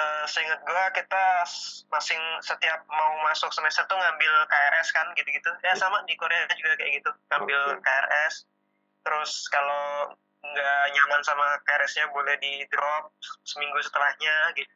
eh, 0.00 0.24
seingat 0.24 0.60
gua 0.64 0.88
kita 0.96 1.44
masing 1.92 2.22
setiap 2.40 2.80
mau 2.88 3.20
masuk 3.28 3.52
semester 3.52 3.84
tuh 3.84 4.00
ngambil 4.00 4.32
KRS 4.48 4.88
kan 4.96 5.06
gitu-gitu. 5.12 5.50
Ya 5.60 5.76
sama 5.76 6.00
di 6.08 6.16
Korea 6.16 6.48
juga 6.56 6.80
kayak 6.80 7.04
gitu. 7.04 7.10
Ngambil 7.28 7.60
Oke. 7.76 7.84
KRS 7.84 8.34
terus 9.00 9.48
kalau 9.52 10.12
nggak 10.40 10.82
nyaman 10.96 11.20
sama 11.20 11.60
KRS-nya 11.68 12.08
boleh 12.16 12.36
di 12.40 12.64
drop 12.72 13.12
seminggu 13.44 13.76
setelahnya 13.84 14.56
gitu. 14.56 14.72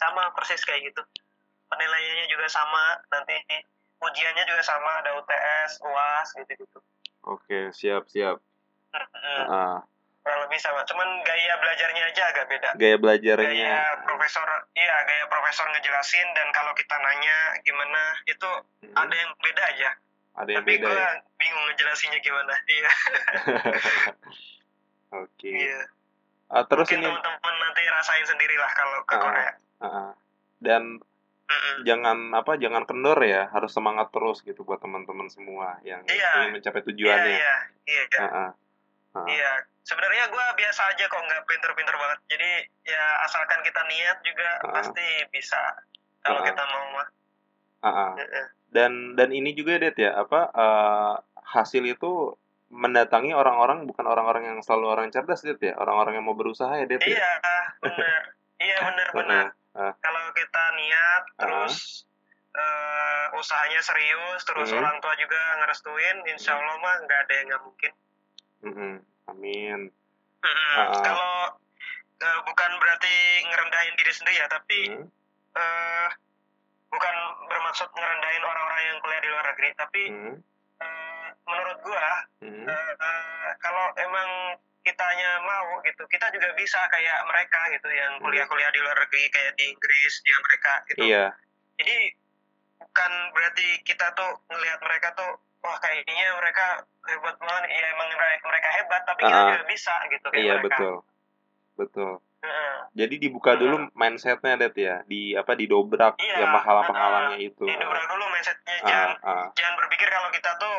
Sama 0.00 0.32
persis 0.32 0.64
kayak 0.64 0.88
gitu. 0.88 1.02
Penilaiannya 1.68 2.26
juga 2.32 2.48
sama 2.48 3.00
nanti 3.12 3.36
ujiannya 4.02 4.44
juga 4.48 4.62
sama 4.64 5.04
ada 5.04 5.14
UTS 5.20 5.84
UAS 5.84 6.28
gitu-gitu. 6.42 6.78
Oke, 7.22 7.70
siap, 7.70 8.10
siap. 8.10 8.42
Mm-mm. 8.92 9.42
Ah, 9.46 9.80
kurang 10.22 10.40
lebih 10.40 10.54
sama 10.56 10.80
cuman 10.82 11.04
gaya 11.20 11.54
belajarnya 11.56 12.02
aja 12.06 12.22
agak 12.28 12.46
beda 12.46 12.70
gaya 12.74 12.96
belajarnya. 12.96 13.50
gaya 13.50 13.82
profesor 14.02 14.46
iya 14.72 14.96
gaya 15.02 15.24
profesor 15.26 15.66
ngejelasin 15.68 16.28
dan 16.32 16.46
kalau 16.50 16.70
kita 16.72 16.94
nanya 16.96 17.36
gimana 17.60 18.02
itu 18.24 18.50
Hmm, 18.82 18.94
ada 18.98 19.14
yang 19.14 19.30
beda 19.36 19.62
aja 19.68 19.90
ada 20.34 20.48
yang 20.48 20.62
tapi 20.62 20.72
beda 20.74 20.84
gue 20.84 20.94
ya. 20.96 21.10
bingung 21.36 21.64
ngejelasinnya 21.66 22.18
gimana 22.18 22.54
iya 22.72 22.90
Oke. 25.14 25.50
iya 25.50 25.80
Ah, 26.48 26.62
terus 26.62 26.84
mungkin 26.86 27.00
ini 27.00 27.08
teman-teman 27.08 27.54
nanti 27.58 27.82
rasain 27.82 28.24
sendirilah 28.24 28.70
kalau 28.70 29.00
ke 29.02 29.14
Ah. 29.14 29.20
Korea 29.20 29.52
ah, 29.78 29.86
ah. 29.86 30.10
dan 30.60 31.00
Mm-mm. 31.42 31.76
jangan 31.82 32.16
apa 32.30 32.56
jangan 32.56 32.84
kendor 32.84 33.16
ya, 33.18 33.48
harus 33.48 33.68
semangat 33.70 34.08
terus 34.08 34.40
gitu 34.40 34.60
buat 34.62 34.76
teman-teman 34.78 35.26
semua 35.26 35.80
yang 35.82 36.04
Iya. 36.04 36.44
ingin 36.44 36.52
mencapai 36.54 36.78
iya 36.78 36.86
tujuannya. 36.86 37.32
iya 37.32 37.56
iya 37.86 38.02
ah. 38.20 38.52
Ah. 39.14 39.26
Sebenarnya 39.82 40.24
gue 40.26 40.44
biasa 40.56 40.82
aja 40.88 41.04
kok 41.04 41.18
nggak 41.20 41.42
pinter-pinter 41.44 41.92
banget 41.92 42.18
jadi 42.28 42.50
ya 42.84 43.04
asalkan 43.22 43.60
kita 43.60 43.82
niat 43.84 44.18
juga 44.22 44.50
Ah. 44.62 44.72
pasti 44.72 45.06
bisa 45.28 45.58
kalau 46.20 46.38
Ah. 46.38 46.46
kita 46.46 46.62
mau 46.64 46.86
mah 46.92 47.08
Ah, 47.80 47.88
ah. 47.90 48.10
Heeh. 48.14 48.46
dan 48.70 48.92
dan 49.14 49.28
ini 49.30 49.52
juga 49.52 49.74
Det 49.76 49.96
ya 49.96 50.14
apa 50.16 50.48
eh, 50.48 51.14
hasil 51.52 51.82
itu 51.84 52.34
mendatangi 52.68 53.30
orang-orang 53.30 53.84
bukan 53.84 54.06
orang-orang 54.06 54.46
yang 54.46 54.58
selalu 54.60 54.86
orang 54.88 55.06
cerdas 55.08 55.42
Det 55.42 55.58
ya 55.60 55.74
orang-orang 55.76 56.16
yang 56.16 56.24
mau 56.24 56.32
berusaha 56.32 56.70
ya 56.72 56.86
Det 56.86 56.98
ya 56.98 57.10
Iya, 57.12 57.30
benar. 57.82 58.22
Iya 58.56 58.76
benar 58.86 59.08
benar. 59.12 59.46
Ah. 59.74 59.92
Kalau 59.98 60.24
kita 60.32 60.62
niat 60.74 61.22
Ah. 61.28 61.38
terus 61.38 62.06
eh, 62.52 63.26
usahanya 63.32 63.80
serius, 63.80 64.44
terus 64.44 64.68
Mhm. 64.68 64.76
orang 64.76 65.00
tua 65.00 65.16
juga 65.16 65.40
ngerestuin, 65.56 66.20
insya 66.28 66.52
Allah 66.52 66.76
mah 66.76 66.96
nggak 67.00 67.20
ada 67.24 67.32
yang 67.34 67.46
nggak 67.48 67.62
mungkin. 67.64 67.92
Mm-mm. 68.62 68.94
Amin 69.28 69.90
Mhm. 70.42 70.74
Ah. 70.74 70.90
Kalau 71.06 71.34
eh, 72.18 72.40
bukan 72.46 72.70
berarti 72.82 73.14
ngerendahin 73.46 73.94
diri 73.94 74.10
sendiri 74.10 74.42
ya, 74.42 74.46
tapi 74.50 74.90
Hmm. 74.90 75.06
eh, 75.54 76.08
bukan 76.90 77.14
bermaksud 77.46 77.86
ngerendahin 77.94 78.42
orang-orang 78.42 78.82
yang 78.90 78.98
kuliah 79.02 79.22
di 79.22 79.30
luar 79.30 79.46
negeri, 79.54 79.68
tapi 79.78 80.02
Hmm. 80.10 80.34
eh, 80.82 81.26
menurut 81.46 81.78
gua 81.86 82.08
Hmm. 82.42 82.66
eh, 82.66 82.92
eh, 82.94 83.48
kalau 83.62 83.86
emang 84.02 84.58
kitanya 84.82 85.38
mau 85.46 85.78
gitu 85.86 86.02
kita 86.10 86.26
juga 86.34 86.50
bisa 86.58 86.82
kayak 86.90 87.22
mereka 87.30 87.70
gitu 87.70 87.86
yang 87.86 88.18
Hmm. 88.18 88.22
kuliah-kuliah 88.26 88.70
di 88.74 88.80
luar 88.82 88.98
negeri 88.98 89.22
kayak 89.30 89.54
di 89.54 89.64
Inggris 89.70 90.12
di 90.26 90.30
Amerika 90.34 90.72
gitu 90.90 91.02
iya 91.06 91.26
jadi 91.78 92.18
bukan 92.82 93.12
berarti 93.30 93.66
kita 93.86 94.10
tuh 94.18 94.42
ngelihat 94.50 94.82
mereka 94.82 95.14
tuh 95.14 95.38
wah 95.62 95.76
kayaknya 95.78 96.26
mereka 96.34 96.66
hebat 97.04 97.36
banget 97.36 97.62
ya 97.68 97.86
emang 97.88 98.08
mere- 98.10 98.42
mereka 98.42 98.68
hebat 98.72 99.02
tapi 99.04 99.20
kita 99.22 99.32
Ah. 99.32 99.46
juga 99.48 99.64
bisa 99.64 99.94
gitu 100.08 100.26
kayak 100.28 100.42
iya 100.42 100.54
mereka 100.56 100.66
betul 100.74 100.94
betul 101.74 102.12
Heeh. 102.42 102.74
jadi 102.92 103.14
dibuka 103.16 103.54
dulu 103.54 103.76
mindsetnya 103.92 104.58
Det 104.58 104.74
ya 104.74 104.96
di 105.04 105.32
apa 105.32 105.54
didobrak 105.54 106.18
Iya, 106.18 106.42
yang 106.42 106.50
penghalang-penghalangnya 106.52 107.38
itu 107.40 107.62
didobrak 107.62 108.04
dulu 108.04 108.24
mindsetnya 108.28 108.74
Ah, 108.76 108.84
jangan 108.84 109.10
ah. 109.22 109.46
jangan 109.52 109.74
berpikir 109.78 110.08
kalau 110.08 110.28
kita 110.28 110.50
tuh 110.56 110.76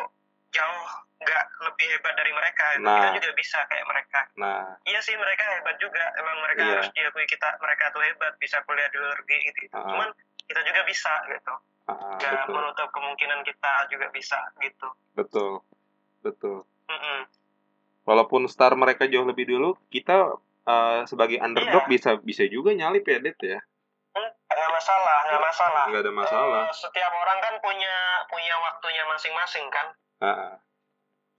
jauh 0.51 0.85
nggak 1.17 1.43
lebih 1.63 1.87
hebat 1.89 2.13
dari 2.13 2.31
mereka 2.31 2.65
gitu. 2.75 2.83
Nah. 2.83 2.99
kita 2.99 3.09
juga 3.17 3.29
bisa 3.33 3.59
kayak 3.65 3.85
mereka 3.85 4.19
Nah, 4.35 4.75
iya 4.83 4.99
sih 4.99 5.15
mereka 5.15 5.43
hebat 5.49 5.79
juga 5.79 6.03
emang 6.13 6.37
mereka 6.41 6.61
Iya. 6.61 6.71
harus 6.75 6.89
diakui 6.91 7.25
kita 7.25 7.49
mereka 7.57 7.89
tuh 7.89 8.03
hebat 8.03 8.35
bisa 8.37 8.59
kuliah 8.61 8.85
di 8.85 8.97
luar 8.99 9.15
negeri 9.15 9.37
gitu 9.47 9.59
Ah. 9.71 9.87
cuman 9.87 10.09
kita 10.43 10.61
juga 10.61 10.81
bisa 10.83 11.13
gitu 11.25 11.53
ah, 11.85 12.15
nggak 12.15 12.33
betul, 12.43 12.53
menutup 12.53 12.89
kemungkinan 12.91 13.39
kita 13.43 13.73
juga 13.87 14.07
bisa 14.09 14.39
gitu 14.59 14.87
betul, 15.13 15.51
betul. 16.21 16.57
Mm-mm. 16.87 17.19
Walaupun 18.03 18.47
star 18.47 18.73
mereka 18.73 19.07
jauh 19.07 19.23
lebih 19.23 19.47
dulu, 19.47 19.79
kita 19.87 20.35
eh, 20.63 21.01
sebagai 21.05 21.39
underdog 21.39 21.85
Iya. 21.85 21.91
bisa 21.91 22.09
bisa 22.19 22.43
juga 22.45 22.71
nyalip 22.71 23.03
ya, 23.03 23.19
Det 23.19 23.35
ya. 23.39 23.59
nggak 24.53 24.69
masalah 24.71 25.17
nggak 25.25 25.41
masalah 25.41 25.85
Nggak 25.89 26.03
ada 26.03 26.13
masalah. 26.13 26.61
Eh, 26.67 26.75
setiap 26.77 27.11
orang 27.11 27.39
kan 27.39 27.53
punya 27.59 27.95
punya 28.27 28.55
waktunya 28.61 29.03
masing-masing 29.05 29.65
kan 29.67 29.87
Ah, 30.19 30.55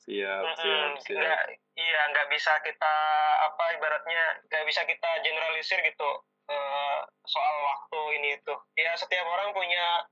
siap, 0.02 0.42
siap, 0.56 0.60
Mm-mm. 0.60 0.98
siap. 1.00 1.20
Nggak, 1.20 1.40
iya 1.74 2.00
nggak 2.10 2.26
bisa 2.28 2.52
kita 2.60 2.94
apa 3.40 3.64
ibaratnya 3.74 4.22
nggak 4.46 4.64
bisa 4.66 4.82
kita 4.84 5.10
generalisir 5.20 5.78
gitu 5.80 6.10
eh, 6.46 6.98
soal 7.24 7.54
waktu 7.64 8.00
ini 8.18 8.28
itu 8.36 8.54
ya 8.74 8.92
setiap 8.94 9.24
orang 9.24 9.52
punya 9.52 10.04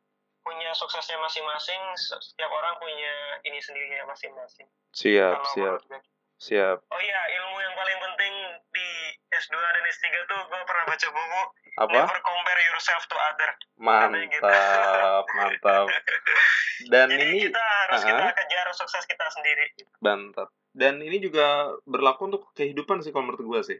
punya 0.43 0.71
suksesnya 0.73 1.17
masing-masing 1.17 1.81
se- 1.95 2.21
setiap 2.21 2.51
orang 2.51 2.75
punya 2.77 3.13
ini 3.43 3.59
sendirinya 3.59 4.07
masing-masing 4.07 4.67
Siap, 4.91 5.37
Kalau 5.37 5.51
siap, 5.51 5.79
menurut 5.81 6.05
siap. 6.37 6.79
oh 6.85 7.01
iya 7.01 7.21
ilmu 7.33 7.57
yang 7.57 7.73
paling 7.73 7.99
penting 8.03 8.35
di 8.69 8.89
S2 9.31 9.55
dan 9.55 9.85
S3 9.87 10.05
tuh 10.25 10.41
gue 10.45 10.61
pernah 10.63 10.85
baca 10.85 11.07
buku 11.09 11.43
Apa? 11.79 11.93
never 11.95 12.19
compare 12.21 12.63
yourself 12.65 13.03
to 13.05 13.17
other 13.17 13.51
Mantap, 13.79 15.25
mantap. 15.37 15.87
Dan 16.85 17.07
jadi 17.09 17.25
ini 17.25 17.39
kita 17.45 17.59
harus 17.59 17.99
Ah. 17.99 18.07
kita 18.07 18.25
kejar 18.37 18.67
sukses 18.73 19.03
kita 19.05 19.27
sendiri 19.31 19.67
mantap. 19.99 20.51
Dan 20.71 20.99
ini 20.99 21.19
juga 21.19 21.47
berlaku 21.85 22.27
untuk 22.27 22.43
kehidupan 22.53 23.01
sih 23.01 23.11
kalau 23.11 23.27
menurut 23.27 23.43
gue 23.43 23.61
sih. 23.67 23.79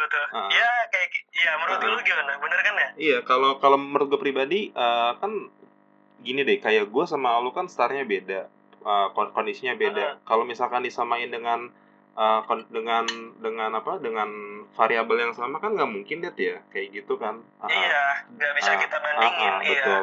Betul 0.00 0.24
Ah. 0.30 0.48
ya 0.48 0.68
kayak 0.86 1.08
ya 1.30 1.52
menurut 1.56 1.78
Ah. 1.78 1.88
lu 1.88 2.00
gimana 2.00 2.32
bener 2.36 2.60
kan 2.60 2.74
ya 2.74 2.88
Iya, 2.98 3.18
kalau 3.22 3.58
kalau 3.58 3.76
menurut 3.76 4.08
gue 4.08 4.20
pribadi 4.20 4.60
eh, 4.68 5.12
kan 5.14 5.32
gini 6.18 6.42
deh, 6.42 6.58
kayak 6.58 6.86
gue 6.86 7.04
sama 7.04 7.38
lu 7.38 7.50
kan 7.50 7.66
startnya 7.66 8.02
beda, 8.02 8.50
kon- 9.12 9.30
kondisinya 9.30 9.74
beda. 9.74 10.18
Kalau 10.22 10.42
misalkan 10.42 10.82
disamain 10.82 11.28
dengan 11.28 11.70
kon- 12.42 12.66
dengan 12.68 13.06
dengan 13.38 13.70
apa? 13.72 13.98
Dengan 13.98 14.26
variabel 14.68 15.18
yang 15.20 15.32
sama 15.32 15.56
kan 15.56 15.72
nggak 15.72 15.86
mungkin 15.86 16.18
deh 16.18 16.34
ya, 16.34 16.58
kayak 16.68 16.90
gitu 16.92 17.14
kan. 17.14 17.38
Ah. 17.58 17.68
iya 17.68 18.02
nggak 18.28 18.52
bisa 18.52 18.70
Ah, 18.72 18.76
kita 18.76 18.96
bandingin 18.98 19.46
ah, 19.48 19.60
iya 19.60 19.78
betul. 19.78 20.02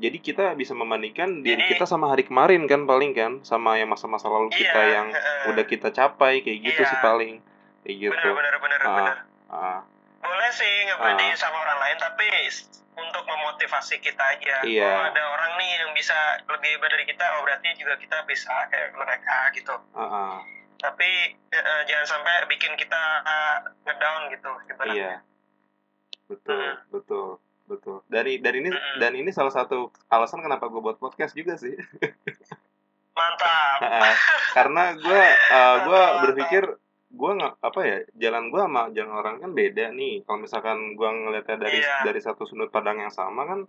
Jadi 0.00 0.18
kita 0.18 0.44
bisa 0.56 0.72
membandingkan 0.72 1.44
diri 1.44 1.60
Jadi- 1.60 1.70
kita 1.70 1.84
sama 1.84 2.08
hari 2.08 2.24
kemarin 2.24 2.64
kan 2.64 2.88
paling 2.88 3.12
kan, 3.12 3.32
sama 3.44 3.76
yang 3.76 3.86
masa-masa 3.86 4.26
lalu 4.26 4.48
kita 4.50 4.72
Iya, 4.74 4.92
yang 4.94 5.06
heeh. 5.12 5.52
udah 5.52 5.64
kita 5.64 5.92
capai 5.92 6.40
kayak 6.40 6.58
gitu 6.64 6.80
Iya. 6.80 6.88
sih 6.88 6.98
paling, 6.98 7.44
kayak 7.82 7.96
gitu. 7.98 8.10
bener 8.10 8.30
bener 8.32 8.54
bener 8.56 8.80
Ah. 8.80 8.94
bener 8.94 9.16
Ah, 9.48 9.80
boleh 10.18 10.50
sih 10.50 10.72
ngebandingin 10.86 11.36
sama 11.36 11.58
orang 11.58 11.78
lain 11.78 11.98
tapi 11.98 12.24
untuk 12.94 13.20
memotivasi 13.22 13.98
kita 13.98 14.24
aja 14.32 14.56
Iya. 14.62 14.84
oh 14.86 15.02
ada 15.04 15.22
orang 15.28 15.52
nih 15.56 15.70
yang 15.78 15.92
bisa 15.92 16.16
lebih 16.42 16.72
hebat 16.72 16.88
dari 16.88 17.04
kita 17.04 17.24
oh 17.32 17.42
berarti 17.42 17.68
juga 17.74 17.94
kita 17.96 18.16
bisa 18.24 18.48
kayak 18.66 18.92
mereka 18.92 19.36
gitu 19.52 19.76
ah, 19.92 20.00
ah. 20.00 20.34
tapi 20.78 21.10
eh, 21.48 21.82
jangan 21.84 22.06
sampai 22.08 22.48
bikin 22.48 22.72
kita 22.74 23.02
eh, 23.22 23.56
ngedown 23.82 24.22
gitu 24.30 24.50
ibaratnya 24.66 24.94
Iya. 24.94 25.12
Betul, 26.24 26.56
Hmm. 26.56 26.76
betul, 26.88 27.28
betul. 27.66 27.96
Dari 28.06 28.40
dari 28.40 28.58
ini 28.58 28.70
Mm-mm. 28.70 28.96
dan 28.96 29.12
ini 29.12 29.28
salah 29.28 29.52
satu 29.52 29.78
alasan 30.08 30.40
kenapa 30.40 30.64
gue 30.66 30.80
buat 30.80 30.96
podcast 30.96 31.34
juga 31.34 31.54
sih. 31.54 31.76
mantap 33.12 33.78
Karena 34.56 34.96
gue 34.96 35.22
uh, 35.50 35.76
gue 35.82 36.02
berpikir 36.24 36.62
gue 37.12 37.30
nggak 37.36 37.54
apa 37.60 37.80
ya 37.82 37.96
jalan 38.18 38.48
gue 38.48 38.56
sama 38.58 38.82
jalan 38.90 39.12
orang 39.12 39.34
kan 39.38 39.50
beda 39.52 39.92
nih. 39.92 40.24
Kalau 40.24 40.38
misalkan 40.40 40.96
gue 40.96 41.08
ngeliatnya 41.08 41.56
dari 41.58 41.78
Iya. 41.78 41.96
dari 42.02 42.18
satu 42.18 42.42
sudut 42.42 42.68
pandang 42.68 42.98
yang 42.98 43.12
sama 43.12 43.44
kan 43.44 43.60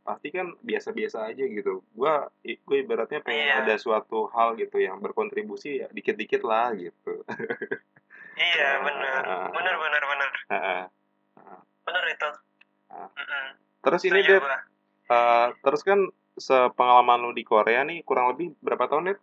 pasti 0.00 0.32
kan 0.32 0.56
biasa-biasa 0.58 1.28
aja 1.28 1.44
gitu. 1.44 1.84
Gue 1.92 2.12
gue 2.42 2.76
ibaratnya 2.80 3.20
pengen 3.20 3.46
Iya. 3.46 3.60
ada 3.60 3.74
suatu 3.76 4.32
hal 4.32 4.56
gitu 4.56 4.80
yang 4.80 4.98
berkontribusi 4.98 5.84
ya 5.84 5.88
dikit-dikit 5.88 6.40
lah 6.42 6.72
gitu. 6.72 7.22
iya 8.34 8.80
bener 8.86 9.22
bener 9.52 9.74
bener 9.76 10.02
bener 10.04 10.30
Heeh. 10.48 10.82
bener 11.84 12.04
itu 12.08 12.30
Ah. 12.88 13.04
Terus 13.84 14.00
ini 14.08 14.24
deh. 14.24 14.40
Uh, 15.08 15.52
terus 15.60 15.84
kan 15.84 16.08
sepengalaman 16.34 17.20
lu 17.20 17.36
di 17.36 17.44
Korea 17.44 17.84
nih 17.84 18.00
kurang 18.00 18.32
lebih 18.32 18.56
berapa 18.64 18.88
tahun 18.88 19.12
Net? 19.12 19.18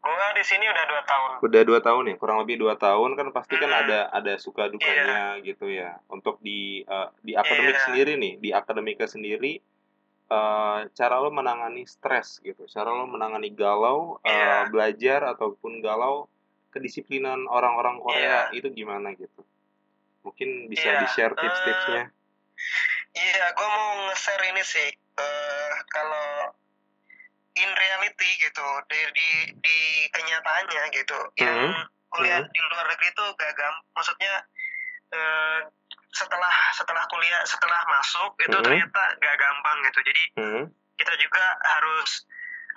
Gua 0.00 0.32
di 0.32 0.40
sini 0.40 0.64
udah 0.64 0.84
dua 0.86 1.02
tahun 1.04 1.30
Udah 1.40 1.62
dua 1.62 1.80
tahun 1.80 2.04
ya, 2.08 2.14
kurang 2.16 2.38
lebih 2.40 2.56
dua 2.56 2.74
tahun 2.74 3.14
kan 3.14 3.28
pasti 3.30 3.54
kan 3.54 3.68
Hmm. 3.68 3.80
ada 3.84 3.98
ada 4.10 4.32
suka 4.36 4.68
dukanya 4.68 5.36
gitu 5.40 5.68
ya. 5.68 6.00
Untuk 6.08 6.40
di 6.40 6.84
uh, 6.84 7.12
di 7.20 7.32
akademik 7.32 7.76
Iya. 7.76 7.84
sendiri 7.84 8.12
nih, 8.16 8.32
di 8.36 8.50
akademika 8.50 9.04
sendiri 9.04 9.60
uh, 10.28 10.88
cara 10.90 11.16
lo 11.16 11.28
menangani 11.28 11.84
stres 11.84 12.40
gitu, 12.40 12.64
cara 12.66 12.90
lo 12.90 13.04
menangani 13.04 13.50
galau 13.50 14.16
uh, 14.16 14.24
Iya. 14.24 14.68
belajar 14.68 15.20
ataupun 15.28 15.80
galau 15.80 16.28
kedisiplinan 16.70 17.44
orang-orang 17.44 17.98
Korea 17.98 18.48
itu 18.52 18.70
gimana 18.70 19.12
gitu? 19.12 19.42
Mungkin 20.22 20.68
bisa 20.68 20.86
Iya, 20.86 21.00
di 21.00 21.06
share 21.10 21.34
eh, 21.34 21.40
tips-tipsnya. 21.40 22.02
Iya, 23.10 23.44
gue 23.52 23.68
mau 23.68 23.90
nge-share 24.06 24.44
ini 24.48 24.62
sih. 24.62 24.88
eh 25.18 25.72
kalau 25.90 26.54
in 27.60 27.70
reality 27.76 28.30
gitu, 28.40 28.66
di 28.88 29.00
di, 29.12 29.28
di 29.60 29.78
kenyataannya 30.10 30.82
gitu, 30.92 31.18
yang 31.38 31.60
kuliah 32.10 32.40
di 32.42 32.60
luar 32.72 32.86
negeri 32.88 33.08
itu 33.12 33.24
gak 33.36 33.52
gampang. 33.54 33.86
Maksudnya 33.94 34.34
eh, 35.10 35.60
setelah 36.14 36.54
setelah 36.74 37.02
kuliah, 37.10 37.42
setelah 37.46 37.82
masuk 37.86 38.34
itu 38.38 38.54
Mhm. 38.54 38.64
ternyata 38.64 39.02
gak 39.18 39.36
gampang 39.38 39.76
gitu. 39.86 39.98
Jadi 40.06 40.22
Hmm. 40.38 40.64
kita 40.98 41.14
juga 41.18 41.44
harus 41.66 42.26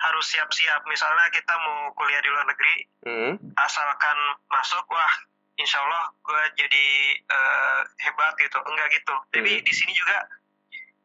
harus 0.02 0.26
siap-siap. 0.26 0.82
Misalnya 0.90 1.30
kita 1.30 1.54
mau 1.62 1.94
kuliah 1.94 2.18
di 2.20 2.28
luar 2.28 2.46
negeri, 2.50 2.76
Hmm. 3.06 3.32
asalkan 3.56 4.18
masuk, 4.50 4.82
wah 4.90 5.14
insya 5.54 5.78
Allah 5.78 6.10
gue 6.18 6.42
jadi 6.58 6.86
eh, 7.22 7.80
hebat 8.02 8.34
gitu 8.42 8.58
enggak 8.66 8.90
gitu 8.90 9.14
jadi 9.30 9.52
Hmm. 9.54 9.62
di 9.62 9.72
sini 9.72 9.92
juga 9.94 10.26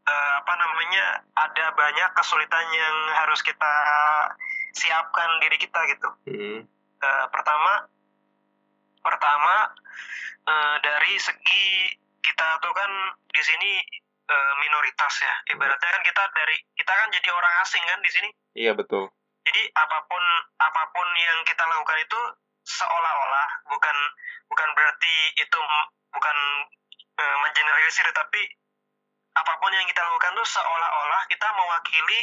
eh, 0.09 0.31
apa 0.41 0.53
namanya 0.57 1.05
ada 1.37 1.65
banyak 1.73 2.09
kesulitan 2.17 2.65
yang 2.73 2.95
harus 3.21 3.39
kita 3.41 3.73
siapkan 4.73 5.29
diri 5.41 5.57
kita 5.57 5.79
gitu 5.89 6.09
Hmm. 6.25 6.59
Eh, 6.99 7.25
pertama 7.31 7.87
pertama 8.99 9.55
eh, 10.43 10.75
dari 10.83 11.13
segi 11.15 11.93
kita 12.19 12.47
tuh 12.59 12.73
kan 12.75 12.91
di 13.31 13.41
sini 13.41 13.71
eh, 14.27 14.53
minoritas 14.59 15.13
ya 15.23 15.33
ibaratnya 15.53 15.89
kan 15.89 16.03
kita 16.03 16.23
dari 16.35 16.57
kita 16.75 16.91
kan 16.91 17.07
jadi 17.09 17.29
orang 17.31 17.53
asing 17.63 17.83
kan 17.85 17.99
di 18.03 18.11
sini 18.11 18.29
Iya 18.57 18.75
betul. 18.75 19.07
jadi 19.47 19.61
apa 19.73 19.97
pun 20.05 20.23
apa 20.59 20.83
pun 20.91 21.07
yang 21.15 21.39
kita 21.47 21.63
lakukan 21.63 21.97
itu 22.03 22.21
seolah-olah 22.67 23.49
bukan 23.71 23.97
bukan 24.45 24.69
berarti 24.77 25.13
itu 25.39 25.59
bukan 26.11 26.37
e, 27.17 27.23
mengeneralisir 27.41 28.05
tapi 28.13 28.41
apa 29.39 29.53
pun 29.55 29.71
yang 29.71 29.85
kita 29.85 30.01
lakukan 30.01 30.31
tuh 30.33 30.47
seolah-olah 30.49 31.21
kita 31.25 31.47
mewakili 31.49 32.19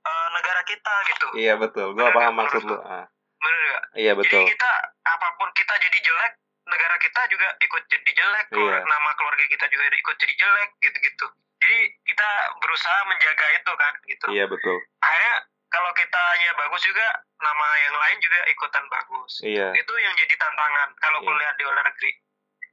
e, 0.00 0.12
negara 0.32 0.60
kita 0.62 0.94
gitu 1.06 1.26
Iya 1.34 1.54
betul. 1.56 1.92
Gua 1.92 2.08
Bener 2.08 2.14
paham 2.14 2.34
maksud 2.34 2.62
lu. 2.62 2.76
Ah. 2.78 3.04
bener 3.36 3.60
nggak 3.62 3.82
Iya 3.94 4.12
betul. 4.14 4.32
jadi 4.38 4.48
kita 4.48 4.72
apa 5.04 5.28
pun 5.36 5.48
kita 5.52 5.74
jadi 5.78 5.98
jelek 6.00 6.32
negara 6.66 6.96
kita 6.96 7.20
juga 7.28 7.48
ikut 7.58 7.82
jadi 7.86 8.10
jelek 8.12 8.46
Iya. 8.50 8.78
nama 8.82 9.10
keluarga 9.14 9.44
kita 9.44 9.66
juga 9.68 9.84
ikut 9.86 10.16
jadi 10.16 10.34
jelek 10.34 10.70
gitu-gitu 10.80 11.26
jadi 11.56 11.78
kita 12.02 12.28
berusaha 12.58 13.00
menjaga 13.06 13.46
itu 13.52 13.72
kan 13.72 13.92
gitu 14.04 14.26
Iya 14.30 14.44
betul. 14.46 14.76
akhirnya 14.98 15.36
kalau 15.68 15.90
kita 15.92 16.22
ya 16.38 16.52
bagus 16.56 16.80
juga 16.80 17.06
nama 17.36 17.66
yang 17.78 17.94
lain 17.94 18.18
juga 18.18 18.40
ikutan 18.46 18.84
bagus 18.88 19.32
Iya. 19.42 19.68
itu 19.74 19.92
yang 19.94 20.14
jadi 20.16 20.34
tantangan 20.34 20.88
kalau 20.96 21.18
Iya. 21.20 21.26
kuliah 21.26 21.52
di 21.54 21.62
luar 21.62 21.78
negeri 21.82 22.10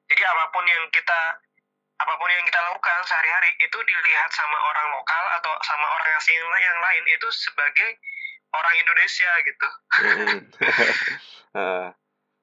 jadi 0.06 0.24
apa 0.26 0.44
pun 0.50 0.64
yang 0.64 0.84
kita 0.90 1.20
apa 2.04 2.14
pun 2.14 2.28
yang 2.28 2.44
kita 2.44 2.60
lakukan 2.62 3.00
sehari-hari 3.04 3.50
itu 3.58 3.78
dilihat 3.80 4.30
sama 4.30 4.58
orang 4.60 4.88
lokal 4.92 5.24
atau 5.40 5.54
sama 5.62 5.88
orang 5.88 6.10
asing 6.16 6.36
yang 6.36 6.78
lain- 6.80 7.08
itu 7.08 7.28
sebagai 7.32 7.90
orang 8.52 8.74
Indonesia 8.78 9.32
gitu. 9.42 9.68
Ah, 11.54 11.94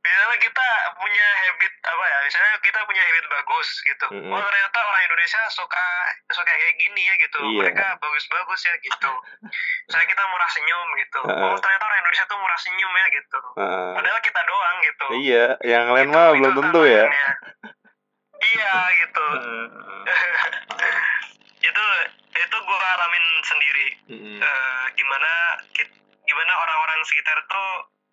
misalnya 0.00 0.38
kita 0.38 0.66
punya 0.94 1.26
habit 1.42 1.72
apa 1.82 2.04
ya 2.06 2.18
misalnya 2.22 2.54
kita 2.62 2.78
punya 2.86 3.02
habit 3.02 3.26
bagus 3.26 3.68
gitu 3.82 4.06
Mm-mm. 4.14 4.30
oh 4.30 4.38
ternyata 4.38 4.78
orang 4.80 5.02
Indonesia 5.02 5.42
suka 5.50 5.86
suka 6.30 6.46
kayak 6.46 6.78
gini 6.78 7.02
ya 7.04 7.14
gitu 7.18 7.38
Iya. 7.42 7.58
mereka 7.58 7.98
bagus-bagus 7.98 8.60
ya 8.64 8.74
gitu 8.78 9.10
saya 9.90 10.04
kita 10.06 10.22
murah 10.24 10.46
senyum 10.48 10.88
gitu 10.94 11.20
Heeh. 11.26 11.42
oh 11.42 11.58
ternyata 11.58 11.84
orang 11.84 11.98
Indonesia 12.00 12.24
tuh 12.24 12.38
murah 12.38 12.60
senyum 12.62 12.92
ya 12.94 13.06
gitu 13.10 13.38
ah. 13.58 13.92
padahal 13.98 14.20
kita 14.22 14.40
doang 14.46 14.76
gitu 14.80 15.06
Iya, 15.20 15.46
yang 15.66 15.84
lain 15.90 16.08
mah 16.08 16.26
belum 16.32 16.52
tentu 16.54 16.80
ya. 16.86 17.04
Iya 18.40 18.74
gitu. 19.04 19.26
Itu 21.60 21.84
itu 22.30 22.56
gue 22.56 22.78
alamin 22.96 23.26
sendiri. 23.44 23.88
Mm-mm. 24.10 24.38
Eh, 24.40 24.84
gimana 24.96 25.32
gimana 26.24 26.52
orang-orang 26.56 27.00
sekitar 27.04 27.36
tuh 27.50 27.70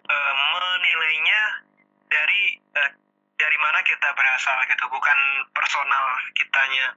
eh, 0.09 0.33
menilainya 0.35 1.41
dari 2.11 2.59
eh, 2.75 2.91
dari 3.37 3.57
mana 3.61 3.79
kita 3.85 4.09
berasal 4.17 4.57
gitu 4.67 4.85
bukan 4.91 5.19
personal 5.53 6.05
kitanya. 6.35 6.93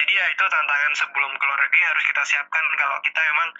Jadi 0.00 0.12
ya 0.16 0.26
itu 0.32 0.44
tantangan 0.48 0.92
sebelum 0.96 1.32
keluar 1.36 1.60
negeri 1.60 1.82
harus 1.84 2.04
kita 2.08 2.22
siapkan. 2.24 2.64
Kalau 2.78 2.96
kita 3.04 3.20
memang 3.20 3.50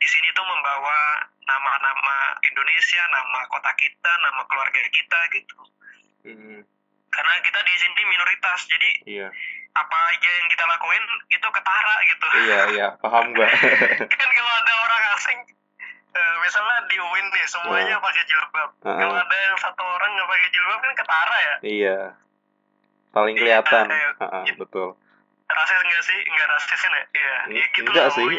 di 0.00 0.08
sini 0.08 0.28
tuh 0.32 0.46
membawa 0.46 1.28
nama-nama 1.44 2.38
Indonesia 2.46 3.02
nama 3.10 3.40
kota 3.50 3.72
kita 3.74 4.12
nama 4.22 4.42
keluarga 4.46 4.80
kita 4.88 5.18
gitu. 5.34 5.58
Karena 7.10 7.32
kita 7.40 7.60
di 7.60 7.74
sini 7.76 8.02
minoritas 8.04 8.60
jadi 8.64 8.90
Iya, 9.04 9.28
apa 9.72 9.96
aja 10.08 10.30
yang 10.32 10.48
kita 10.48 10.64
lakuin 10.64 11.02
itu 11.28 11.46
ketara 11.46 11.94
gitu 12.04 12.26
iya, 12.40 12.58
iya, 12.74 12.86
paham 12.98 13.30
gua. 13.32 13.46
kan 14.02 14.28
kalau 14.30 14.52
ada 14.56 14.72
orang 14.80 15.02
asing 15.14 15.38
eh, 16.10 16.34
misalnya 16.40 16.78
di 16.86 16.96
UIN 16.96 17.26
nih 17.28 17.46
semuanya 17.46 17.94
Nah. 17.94 18.02
pakai 18.02 18.22
jilbab 18.24 18.70
Heeh. 18.80 18.98
kalau 18.98 19.14
ada 19.16 19.36
yang 19.40 19.56
satu 19.56 19.82
orang 19.82 20.10
nggak 20.12 20.28
pakai 20.28 20.48
jilbab 20.50 20.78
kan 20.80 20.92
ketara 20.94 21.36
ya 21.40 21.54
Iya. 21.62 21.98
Paling 23.10 23.34
Iya, 23.34 23.58
kelihatan. 23.58 23.86
iya. 23.90 24.10
Heeh, 24.16 24.44
betul. 24.56 24.94
Rasis 25.56 25.78
nggak 25.80 26.04
sih? 26.04 26.18
Nggak 26.26 26.48
rasis 26.52 26.80
kan 26.80 26.92
ya? 26.92 27.04
Iya. 27.14 27.36
Ya 27.50 27.64
gitu 27.74 27.88
Enggak 27.90 28.06
lah 28.06 28.12
sih. 28.14 28.26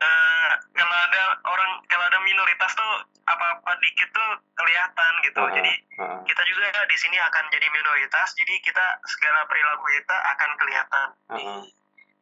Eh, 0.00 0.52
kalau 0.72 0.96
ada 0.96 1.22
orang 1.44 1.70
kalau 1.86 2.04
ada 2.08 2.18
minoritas 2.24 2.72
tuh 2.72 2.92
apa 3.28 3.46
apa 3.60 3.72
dikit 3.84 4.08
tuh 4.16 4.30
kelihatan 4.56 5.12
gitu. 5.28 5.40
Heeh, 5.44 5.54
jadi 5.60 5.72
heeh, 6.00 6.18
kita 6.24 6.42
juga 6.48 6.64
di 6.88 6.96
sini 6.96 7.16
akan 7.20 7.44
jadi 7.52 7.66
minoritas 7.68 8.32
jadi 8.32 8.54
kita 8.64 8.86
segala 9.04 9.44
perilaku 9.44 9.84
kita 9.92 10.16
akan 10.34 10.50
kelihatan 10.56 11.06
di, 11.36 11.44
Heeh. 11.44 11.62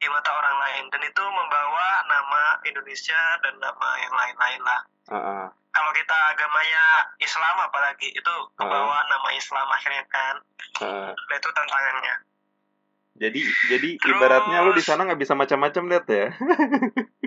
di 0.02 0.06
mata 0.10 0.30
orang 0.34 0.56
lain. 0.58 0.84
Dan 0.90 1.02
itu 1.06 1.22
membawa 1.22 2.02
nama 2.10 2.42
Indonesia 2.66 3.20
dan 3.46 3.54
nama 3.62 3.88
yang 4.02 4.14
lain-lain 4.14 4.60
lah. 4.66 4.80
Heeh. 5.08 5.46
kalau 5.68 5.94
kita 5.94 6.16
agamanya 6.34 7.06
Islam 7.22 7.54
apalagi 7.62 8.10
itu 8.10 8.34
membawa 8.58 8.98
nama 9.06 9.28
Islam 9.30 9.66
akhirnya 9.70 10.02
kan. 10.10 10.34
Nah, 10.82 11.14
itu 11.14 11.48
tantangannya 11.54 12.27
Jadi 13.18 13.40
jadi 13.68 13.88
Terus- 13.94 14.14
ibaratnya 14.14 14.58
lu 14.62 14.72
di 14.72 14.80
sana 14.80 15.02
nggak 15.02 15.18
bisa 15.18 15.34
macam-macam 15.34 15.82
lihat 15.86 16.06
ya. 16.06 16.26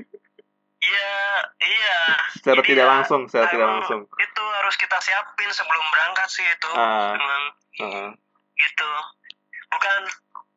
iya 0.82 1.14
iya 1.62 2.00
Secara 2.34 2.58
Jadi 2.58 2.70
tidak 2.70 2.86
ya, 2.86 2.90
langsung, 2.90 3.22
secara 3.28 3.48
tidak 3.48 3.68
langsung. 3.70 4.02
itu 4.10 4.44
harus 4.56 4.76
kita 4.76 4.98
siapin 5.00 5.50
sebelum 5.52 5.86
berangkat 5.90 6.28
sih 6.28 6.42
itu 6.44 6.70
Ah. 6.72 7.14
Emang 7.14 7.44
Heeh. 7.78 8.08
gitu 8.58 8.90
bukan 9.70 10.02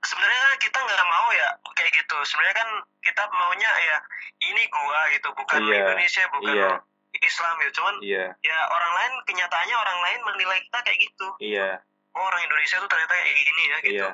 sebenarnya 0.01 0.41
kan 0.41 0.55
kita 0.59 0.79
nggak 0.79 1.07
mau 1.07 1.29
ya 1.31 1.49
kayak 1.73 1.93
gitu 1.95 2.17
sebenarnya 2.25 2.57
kan 2.57 2.69
kita 3.01 3.23
maunya 3.31 3.71
ya 3.71 3.97
ini 4.45 4.63
gua 4.67 5.01
gitu 5.11 5.29
bukan 5.33 5.61
Iya, 5.63 5.77
Indonesia 5.89 6.23
bukan 6.31 6.55
iya. 6.55 6.71
Islam 7.17 7.53
gitu 7.59 7.73
cuman 7.79 7.95
Iya, 8.01 8.25
ya 8.37 8.59
orang 8.67 8.93
lain 8.93 9.13
kenyataannya 9.25 9.77
orang 9.77 9.99
lain 10.03 10.21
menilai 10.25 10.59
kita 10.63 10.79
kayak 10.83 10.99
gitu 11.01 11.27
iya, 11.39 11.69
oh, 12.13 12.23
orang 12.23 12.43
Indonesia 12.43 12.77
tuh 12.77 12.89
ternyata 12.89 13.15
kayak 13.15 13.37
gini 13.39 13.63
ya 13.65 13.77
gitu 13.81 13.95
iya, 13.97 14.11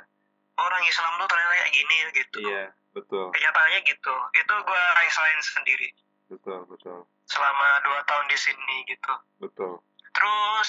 orang 0.61 0.83
Islam 0.85 1.13
tuh 1.19 1.29
ternyata 1.29 1.55
kayak 1.57 1.73
gini 1.73 1.97
gitu 2.13 2.39
iya, 2.45 2.65
betul, 2.93 3.33
kenyataannya 3.33 3.81
gitu 3.89 4.15
itu 4.37 4.55
gua 4.67 4.83
rasain 5.01 5.41
sendiri 5.43 5.89
betul, 6.29 6.63
betul, 6.69 6.99
selama 7.27 7.69
dua 7.83 8.01
tahun 8.07 8.27
di 8.29 8.39
sini 8.39 8.77
gitu 8.87 9.15
betul. 9.41 9.83
terus 10.13 10.69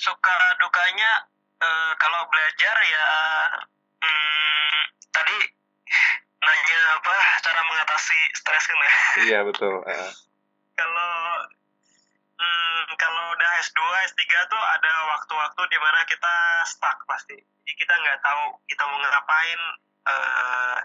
suka 0.00 0.36
dukanya 0.58 1.28
eh, 1.60 1.92
kalau 2.00 2.24
belajar 2.32 2.76
ya 2.80 3.06
hmm, 4.00 4.80
tadi 5.12 5.36
nanya 6.40 6.80
apa 6.96 7.14
cara 7.44 7.60
mengatasi 7.68 8.18
stres 8.32 8.64
kan 8.64 8.78
ya 8.84 8.92
Iya, 9.20 9.38
betul. 9.44 9.84
Heeh. 9.84 10.12
kalau 10.72 11.12
hmm, 12.40 12.82
kalau 12.96 13.24
udah 13.36 13.50
S2 13.60 13.80
S3 14.08 14.22
tuh 14.48 14.62
ada 14.64 14.92
waktu-waktu 15.20 15.62
di 15.68 15.78
mana 15.84 16.00
kita 16.08 16.64
stuck 16.64 16.96
pasti. 17.04 17.36
Jadi 17.36 17.72
kita 17.76 17.92
nggak 17.92 18.24
tahu 18.24 18.56
kita 18.64 18.82
mau 18.88 18.96
ngapain 19.04 19.60
eh, 20.08 20.78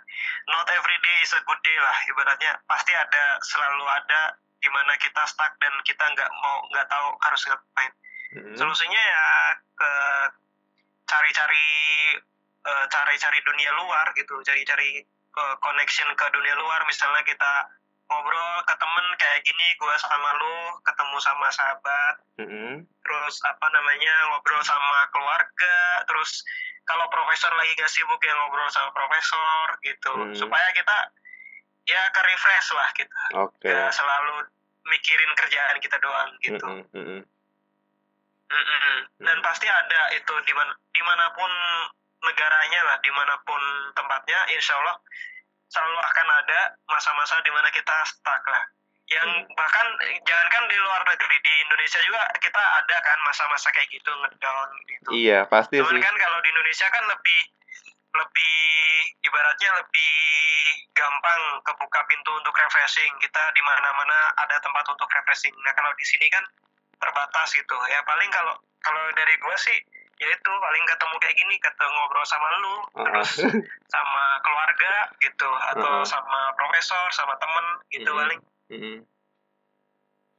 not 0.52 0.68
every 0.76 0.98
day 1.00 1.18
is 1.24 1.32
a 1.32 1.40
good 1.48 1.62
day 1.64 1.78
lah. 1.80 1.96
Ibaratnya 2.12 2.52
pasti 2.68 2.92
ada 2.92 3.40
selalu 3.48 3.88
ada 3.88 4.36
di 4.60 4.68
mana 4.76 5.00
kita 5.00 5.24
stuck 5.24 5.56
dan 5.64 5.72
kita 5.88 6.04
nggak 6.04 6.28
mau 6.44 6.68
nggak 6.68 6.88
tahu 6.92 7.08
harus 7.24 7.42
ngapain. 7.48 7.94
Mm-mm. 8.36 8.58
solusinya 8.60 9.00
ya 9.00 9.26
ke 9.80 9.92
cari-cari 11.08 11.72
eh, 12.68 12.86
cari-cari 12.92 13.40
dunia 13.40 13.72
luar 13.80 14.12
gitu. 14.20 14.36
Cari-cari 14.44 15.00
eh, 15.32 15.56
connection 15.64 16.12
ke 16.12 16.26
dunia 16.36 16.60
luar. 16.60 16.84
Misalnya 16.84 17.24
kita 17.24 17.72
ngobrol 18.06 18.54
ke 18.70 18.74
temen 18.78 19.06
kayak 19.18 19.42
gini 19.42 19.68
gua 19.82 19.96
sama 19.98 20.30
lu 20.38 20.58
ketemu 20.86 21.18
sama 21.18 21.48
sahabat 21.50 22.16
Mm-mm. 22.38 22.74
terus 23.02 23.36
apa 23.42 23.66
namanya 23.74 24.14
ngobrol 24.30 24.62
sama 24.62 25.10
keluarga 25.10 25.78
terus 26.06 26.46
kalau 26.86 27.10
profesor 27.10 27.50
lagi 27.58 27.74
gak 27.74 27.90
sibuk 27.90 28.22
ya 28.22 28.34
ngobrol 28.38 28.70
sama 28.70 28.94
profesor 28.94 29.66
gitu 29.82 30.14
Hmm. 30.14 30.38
supaya 30.38 30.70
kita 30.78 30.98
ya 31.86 32.02
ke 32.14 32.22
refresh 32.22 32.70
lah 32.78 32.90
kita 32.94 33.24
Oke. 33.42 33.70
Gak 33.74 33.94
selalu 33.94 34.46
mikirin 34.86 35.32
kerjaan 35.34 35.78
kita 35.82 35.98
doang 35.98 36.30
gitu 36.46 36.86
mm-mm. 36.94 37.22
Mm-mm. 38.46 38.98
Dan 39.18 39.38
pasti 39.42 39.66
ada 39.66 40.14
itu 40.14 40.34
di 40.46 40.54
mana 40.54 40.74
di 40.94 41.02
mana 41.02 41.26
pun 41.34 41.52
negaranya 42.26 42.82
lah, 42.86 42.98
di 43.02 43.10
mana 43.14 43.38
pun 43.46 43.62
tempatnya, 43.94 44.38
insya 44.54 44.78
Allah 44.78 44.98
selalu 45.68 45.98
akan 45.98 46.28
ada 46.44 46.60
masa-masa 46.88 47.42
di 47.42 47.52
mana 47.52 47.70
kita 47.70 47.96
stuck 48.06 48.44
lah. 48.48 48.64
Yang 49.06 49.30
Hmm. 49.30 49.54
bahkan 49.54 49.86
jangankan 50.26 50.66
di 50.66 50.78
luar 50.82 51.02
negeri 51.06 51.38
di 51.38 51.54
Indonesia 51.62 52.02
juga 52.02 52.26
kita 52.42 52.58
ada 52.58 52.98
kan 53.06 53.18
masa-masa 53.22 53.70
kayak 53.70 53.86
gitu 53.94 54.10
ngedown 54.10 54.70
gitu. 54.90 55.10
Iya, 55.14 55.46
pasti 55.46 55.78
Cuman 55.78 55.94
sih. 55.94 56.02
kan 56.02 56.16
kalau 56.18 56.38
di 56.42 56.50
Indonesia 56.50 56.88
kan 56.90 57.04
lebih 57.06 57.40
lebih 58.16 58.56
ibaratnya 59.22 59.70
lebih 59.76 60.14
gampang 60.96 61.42
kebuka 61.62 62.00
pintu 62.08 62.32
untuk 62.34 62.56
refreshing. 62.56 63.12
Kita 63.20 63.44
di 63.52 63.62
mana-mana 63.62 64.32
ada 64.40 64.58
tempat 64.58 64.88
untuk 64.88 65.06
refreshing. 65.12 65.52
Nah 65.62 65.76
kalau 65.76 65.92
di 65.94 66.06
sini 66.08 66.26
kan 66.32 66.42
terbatas 66.98 67.52
gitu. 67.54 67.76
Ya 67.92 68.02
paling 68.08 68.32
kalau 68.32 68.56
kalau 68.82 69.04
dari 69.14 69.36
gua 69.38 69.54
sih 69.60 69.78
ya 70.16 70.28
itu 70.32 70.52
paling 70.56 70.84
ketemu 70.86 71.16
kayak 71.20 71.36
gini 71.36 71.56
ketemu 71.60 71.92
ngobrol 71.92 72.24
sama 72.24 72.48
lu 72.64 72.76
terus 72.96 73.32
sama 73.94 74.24
keluarga 74.42 74.94
gitu 75.20 75.50
atau 75.76 75.92
Uh-uh. 76.00 76.08
sama 76.08 76.40
profesor 76.56 77.04
sama 77.12 77.36
temen 77.36 77.66
gitu 77.90 78.08
Mm-mm. 78.08 78.22
paling 78.22 78.40
Mm-mm. 78.72 78.98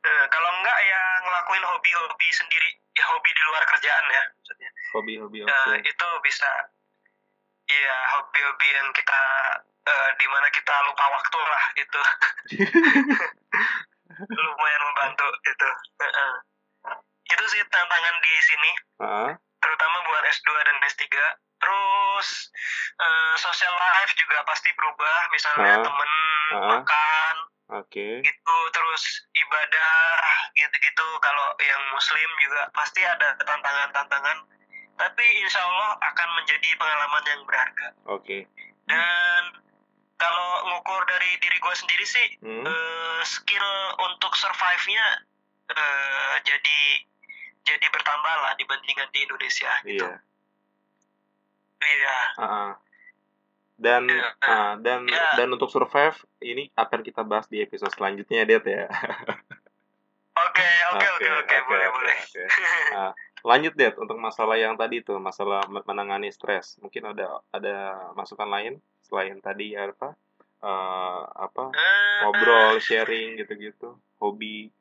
Nah, 0.01 0.23
kalau 0.31 0.51
enggak 0.55 0.79
ya 0.81 1.03
ngelakuin 1.19 1.65
hobi-hobi 1.67 2.29
sendiri 2.31 2.71
ya 2.95 3.05
hobi 3.11 3.27
di 3.29 3.43
luar 3.45 3.63
kerjaan 3.67 4.05
ya 4.07 4.23
maksudnya 4.33 4.71
Hobi-hobi 4.95 5.37
Ya, 5.43 5.51
oke. 5.67 5.77
itu 5.83 6.09
bisa 6.23 6.51
iya 7.67 7.97
hobi-hobi 8.15 8.69
yang 8.71 8.89
kita 8.95 9.21
eh, 9.83 10.11
di 10.17 10.27
mana 10.31 10.47
kita 10.49 10.73
lupa 10.87 11.05
waktu 11.11 11.39
lah 11.43 11.65
itu 11.75 12.01
lumayan 14.31 14.83
membantu 14.87 15.27
itu 15.43 15.69
Heeh. 16.01 16.33
itu 17.27 17.45
sih 17.51 17.61
tantangan 17.67 18.15
di 18.23 18.33
sini 18.41 18.71
Heeh. 19.03 19.31
Terutama 19.59 19.97
buat 20.03 20.23
S2 20.27 20.49
dan 20.63 20.77
S3 20.85 21.05
terus 21.57 22.29
eh, 22.97 23.35
social 23.37 23.73
life 23.73 24.13
juga 24.15 24.45
pasti 24.45 24.71
berubah 24.73 25.19
misalnya 25.31 25.75
Ah. 25.75 25.83
temen 25.83 26.11
Ah. 26.49 26.61
makan 26.75 27.37
Oke. 27.75 28.23
gitu 28.23 28.57
terus 28.71 29.03
ibadah 29.35 29.93
gitu-gitu 30.55 31.07
kalau 31.19 31.47
yang 31.59 31.83
muslim 31.91 32.29
juga 32.39 32.71
pasti 32.71 33.03
ada 33.03 33.35
tantangan-tantangan 33.37 34.39
tapi 34.97 35.25
insya 35.39 35.61
Allah 35.61 35.99
akan 36.03 36.29
menjadi 36.35 36.69
pengalaman 36.75 37.25
yang 37.27 37.41
berharga 37.45 37.89
Oke. 38.07 38.47
dan 38.87 39.43
kalau 40.17 40.49
ngukur 40.67 41.05
dari 41.05 41.37
diri 41.37 41.59
gue 41.59 41.75
sendiri 41.75 42.05
sih 42.05 42.29
Hmm. 42.39 42.65
eh, 42.65 43.21
skill 43.23 43.69
untuk 43.99 44.33
survive-nya 44.33 45.07
eh, 45.69 46.35
jadi 46.43 46.81
jadi 47.67 47.87
bertambah 47.91 48.35
lah 48.41 48.53
dibandingkan 48.55 49.11
di 49.11 49.27
Indonesia 49.27 49.71
gitu 49.83 50.07
Iya. 50.07 50.15
iya 51.83 52.19
Heeh. 52.39 52.71
Dan 53.77 54.09
Iya. 54.09 54.29
ah, 54.41 54.73
dan 54.81 55.05
Iya. 55.05 55.37
dan 55.37 55.49
untuk 55.53 55.69
survive 55.69 56.17
ini 56.41 56.73
akan 56.73 57.05
kita 57.05 57.21
bahas 57.21 57.45
di 57.45 57.61
episode 57.61 57.93
selanjutnya, 57.93 58.49
Det 58.49 58.65
ya. 58.65 58.89
oke 60.47 60.69
oke 60.97 61.07
oke 61.13 61.29
oke 61.45 61.57
boleh 61.69 61.89
boleh 61.93 62.17
oke. 62.17 62.43
Nah, 62.93 63.13
lanjut 63.45 63.77
Det 63.77 63.93
untuk 64.01 64.17
masalah 64.17 64.57
yang 64.57 64.81
tadi 64.81 65.05
tuh, 65.05 65.21
masalah 65.21 65.69
me- 65.69 65.85
menangani 65.85 66.33
stres. 66.33 66.81
Mungkin 66.81 67.13
ada 67.13 67.45
ada 67.53 67.77
masukan 68.17 68.49
lain 68.49 68.81
selain 69.05 69.37
tadi 69.45 69.77
ya 69.77 69.85
apa? 69.87 70.17
eh, 70.57 71.23
apa? 71.37 71.65
Eh, 71.69 72.19
Ngobrol, 72.25 72.81
sharing 72.81 73.37
gitu-gitu, 73.37 73.93
hobi. 74.17 74.73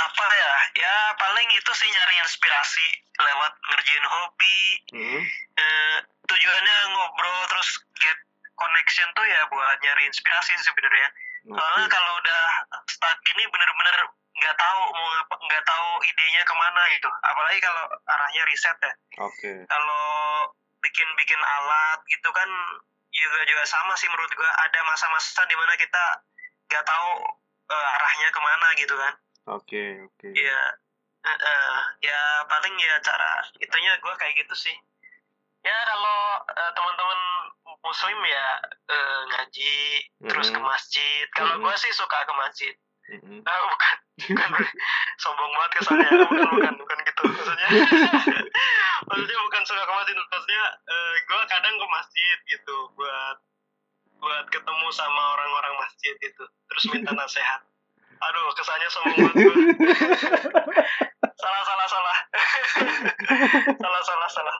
Apa 0.00 0.26
ya? 0.32 0.54
Ya 0.80 0.94
paling 1.20 1.48
itu 1.52 1.72
sih 1.76 1.88
nyari 1.88 2.14
inspirasi 2.24 2.86
lewat 3.20 3.52
ngerjain 3.68 4.06
hobi. 4.08 4.60
Hmm. 4.96 5.22
eh, 5.60 5.98
tujuannya 6.24 6.76
ngobrol 6.96 7.38
terus 7.52 7.68
get 8.00 8.18
connection 8.56 9.08
tuh 9.12 9.26
ya 9.28 9.44
buat 9.52 9.76
nyari 9.84 10.08
inspirasi 10.08 10.56
sebenarnya. 10.64 11.08
Soalnya 11.48 11.86
Oke. 11.88 11.92
kalau 11.92 12.12
udah 12.20 12.42
stuck 12.88 13.16
gini 13.24 13.44
bener-bener 13.48 13.96
nggak 14.40 14.56
tahu 14.56 14.80
mau 14.92 15.06
ngapa 15.16 15.34
nggak 15.36 15.64
tahu 15.68 15.88
idenya 16.04 16.42
ke 16.44 16.54
mana 16.56 16.82
gitu. 16.96 17.08
Apalagi 17.24 17.58
kalau 17.60 17.84
arahnya 18.08 18.42
riset 18.48 18.76
ya. 18.80 18.92
Oke. 19.20 19.52
kalau 19.68 20.04
bikin-bikin 20.80 21.40
alat 21.40 22.00
gitu 22.08 22.28
kan 22.32 22.48
juga 23.12 23.40
juga 23.44 23.64
sama 23.68 23.92
sih 24.00 24.08
menurut 24.08 24.32
gua. 24.32 24.50
Ada 24.64 24.80
masa-masa 24.84 25.44
di 25.44 25.56
mana 25.56 25.76
kita 25.76 26.04
nggak 26.72 26.84
tahu 26.86 27.10
eh, 27.68 27.88
arahnya 28.00 28.28
ke 28.32 28.40
mana 28.40 28.68
gitu 28.78 28.94
kan 28.96 29.14
Oke, 29.48 30.04
oke. 30.04 30.28
Iya, 30.36 30.62
eh, 31.24 31.80
ya 32.04 32.20
paling 32.44 32.74
ya 32.76 32.96
cara 33.00 33.44
itunya 33.56 33.96
gue 33.96 34.14
kayak 34.20 34.34
gitu 34.44 34.54
sih. 34.56 34.76
Ya 35.64 35.76
kalau 35.88 36.20
eh, 36.48 36.72
teman-teman 36.76 37.20
muslim 37.80 38.18
ya 38.24 38.46
eh, 38.88 39.20
ngaji 39.32 39.76
terus 40.28 40.48
ke 40.52 40.60
masjid. 40.60 41.24
Kalau 41.32 41.56
Mm-mm. 41.56 41.64
gue 41.64 41.74
sih 41.80 41.92
suka 41.96 42.24
ke 42.28 42.34
masjid. 42.36 42.74
Mm-mm. 43.10 43.42
Ah, 43.42 43.58
bukan, 43.66 43.96
bukan 44.36 44.50
sombong 45.18 45.52
banget 45.56 45.72
kesannya. 45.80 46.10
Bukan, 46.28 46.46
bukan, 46.52 46.74
bukan 46.78 46.98
gitu 47.08 47.22
maksudnya. 47.26 47.68
maksudnya 49.08 49.38
bukan 49.48 49.62
suka 49.66 49.82
ke 49.82 49.92
masjid. 49.96 50.14
Maksudnya 50.16 50.64
gue 51.26 51.40
kadang 51.48 51.74
ke 51.74 51.86
masjid 51.88 52.36
gitu 52.46 52.76
buat 52.94 53.36
buat 54.20 54.44
ketemu 54.52 54.86
sama 54.92 55.22
orang-orang 55.34 55.74
masjid 55.80 56.14
gitu. 56.20 56.44
Terus 56.44 56.84
minta 56.92 57.12
nasihat. 57.18 57.69
Aduh, 58.20 58.52
kesannya 58.52 58.88
sombong 58.88 59.16
banget 59.26 59.46
salah 61.40 61.62
salah 61.64 61.86
salah 61.86 62.16
salah 63.82 64.02
salah 64.02 64.28
salah 64.30 64.56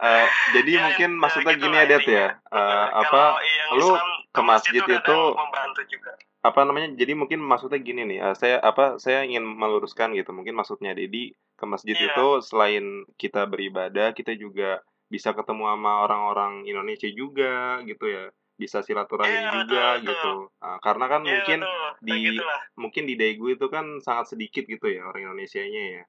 Eh, 0.00 0.26
jadi 0.56 0.72
Ya, 0.72 0.82
mungkin 0.82 1.10
ya, 1.12 1.20
maksudnya 1.20 1.54
gitu 1.54 1.62
gini 1.62 1.76
ya 1.76 1.84
Det 1.84 2.00
ya. 2.02 2.28
Eh, 2.32 2.32
Kalau 2.48 3.00
apa 3.04 3.22
lu 3.70 3.84
Islam 3.84 4.08
ke 4.32 4.40
masjid 4.40 4.80
itu- 4.80 5.34
membantu 5.36 5.82
juga 5.86 6.12
apa 6.40 6.60
namanya? 6.64 6.88
Jadi 6.96 7.12
mungkin 7.12 7.44
maksudnya 7.44 7.76
gini 7.76 8.08
nih. 8.08 8.18
eh, 8.22 8.34
saya 8.34 8.56
apa 8.60 8.96
saya 8.96 9.28
ingin 9.28 9.44
meluruskan 9.44 10.16
gitu. 10.16 10.32
Mungkin 10.32 10.56
maksudnya 10.56 10.96
Dedi 10.96 11.36
ke 11.52 11.64
masjid 11.68 11.92
Iya. 11.92 12.16
itu 12.16 12.26
selain 12.40 12.84
kita 13.14 13.44
beribadah, 13.44 14.16
kita 14.16 14.32
juga 14.32 14.80
bisa 15.06 15.36
ketemu 15.36 15.68
sama 15.68 16.00
orang-orang 16.00 16.64
Indonesia 16.64 17.10
juga 17.12 17.84
gitu 17.84 18.08
ya. 18.08 18.32
Bisa 18.60 18.84
silaturahim 18.84 19.40
Iya, 19.40 19.50
juga 19.56 19.84
betul, 19.96 20.04
gitu. 20.04 20.32
Nah, 20.60 20.76
karena 20.78 21.04
kan 21.08 21.20
Iya, 21.24 21.30
mungkin 21.32 21.58
betul. 21.64 21.88
Di- 22.00 22.24
gitulah. 22.28 22.60
mungkin 22.76 23.02
di 23.08 23.14
Daegu 23.16 23.46
itu 23.48 23.66
kan 23.66 23.84
sangat 23.98 24.28
sedikit 24.28 24.68
gitu 24.68 24.84
ya 24.84 25.08
orang 25.08 25.24
Indonesianya 25.26 25.82
ya. 25.96 26.04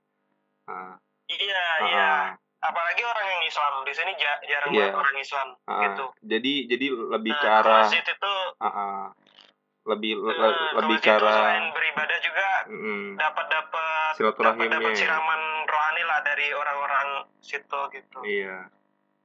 Nah, 0.68 1.00
iya 1.32 1.56
ah, 1.58 1.78
iya 1.82 2.12
apalagi 2.62 3.02
orang 3.02 3.26
yang 3.26 3.44
Islam 3.44 3.74
di 3.82 3.94
sini 3.96 4.12
ja- 4.16 4.42
jarang 4.46 4.70
Iya. 4.70 4.92
banget 4.92 5.00
orang 5.00 5.16
Islam 5.18 5.48
ah, 5.66 5.82
gitu 5.82 6.06
Jadi 6.22 6.54
jadi 6.70 6.86
lebih 6.94 7.34
Nah, 7.34 7.42
ke 7.42 7.48
arah 7.50 7.84
itu 7.88 8.34
ah, 8.62 8.68
ah. 8.68 9.04
lebih 9.82 10.12
eh, 10.14 10.22
le- 10.22 10.54
ke 10.54 10.76
lebih 10.78 10.98
ke 11.02 11.10
itu 11.10 11.26
selain 11.26 11.64
arah 11.66 11.74
beribadah 11.74 12.20
juga 12.22 12.48
mm, 12.70 13.08
dapat 13.18 13.46
dapat 13.50 14.12
silaturahimnya 14.14 14.68
dapat 14.70 14.78
dapat 14.78 14.92
ya. 14.94 15.00
siraman 15.02 15.42
rohani 15.66 16.04
lah 16.06 16.20
dari 16.22 16.48
orang-orang 16.54 17.08
situ 17.42 17.80
gitu 17.90 18.20
Iya. 18.22 18.58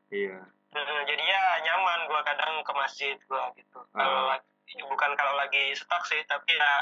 Iya. 0.08 0.38
Jadi 0.72 1.22
ya 1.22 1.42
nyaman 1.62 2.04
gua 2.04 2.20
kadang 2.22 2.60
ke 2.60 2.72
masjid 2.72 3.16
gua 3.24 3.48
gitu 3.52 3.78
kalau 3.90 4.20
Ah. 4.26 4.36
lagi 4.36 4.46
bukan 4.82 5.10
kalau 5.14 5.34
lagi 5.34 5.72
stuck 5.72 6.02
sih 6.04 6.20
tapi 6.24 6.52
ya 6.52 6.72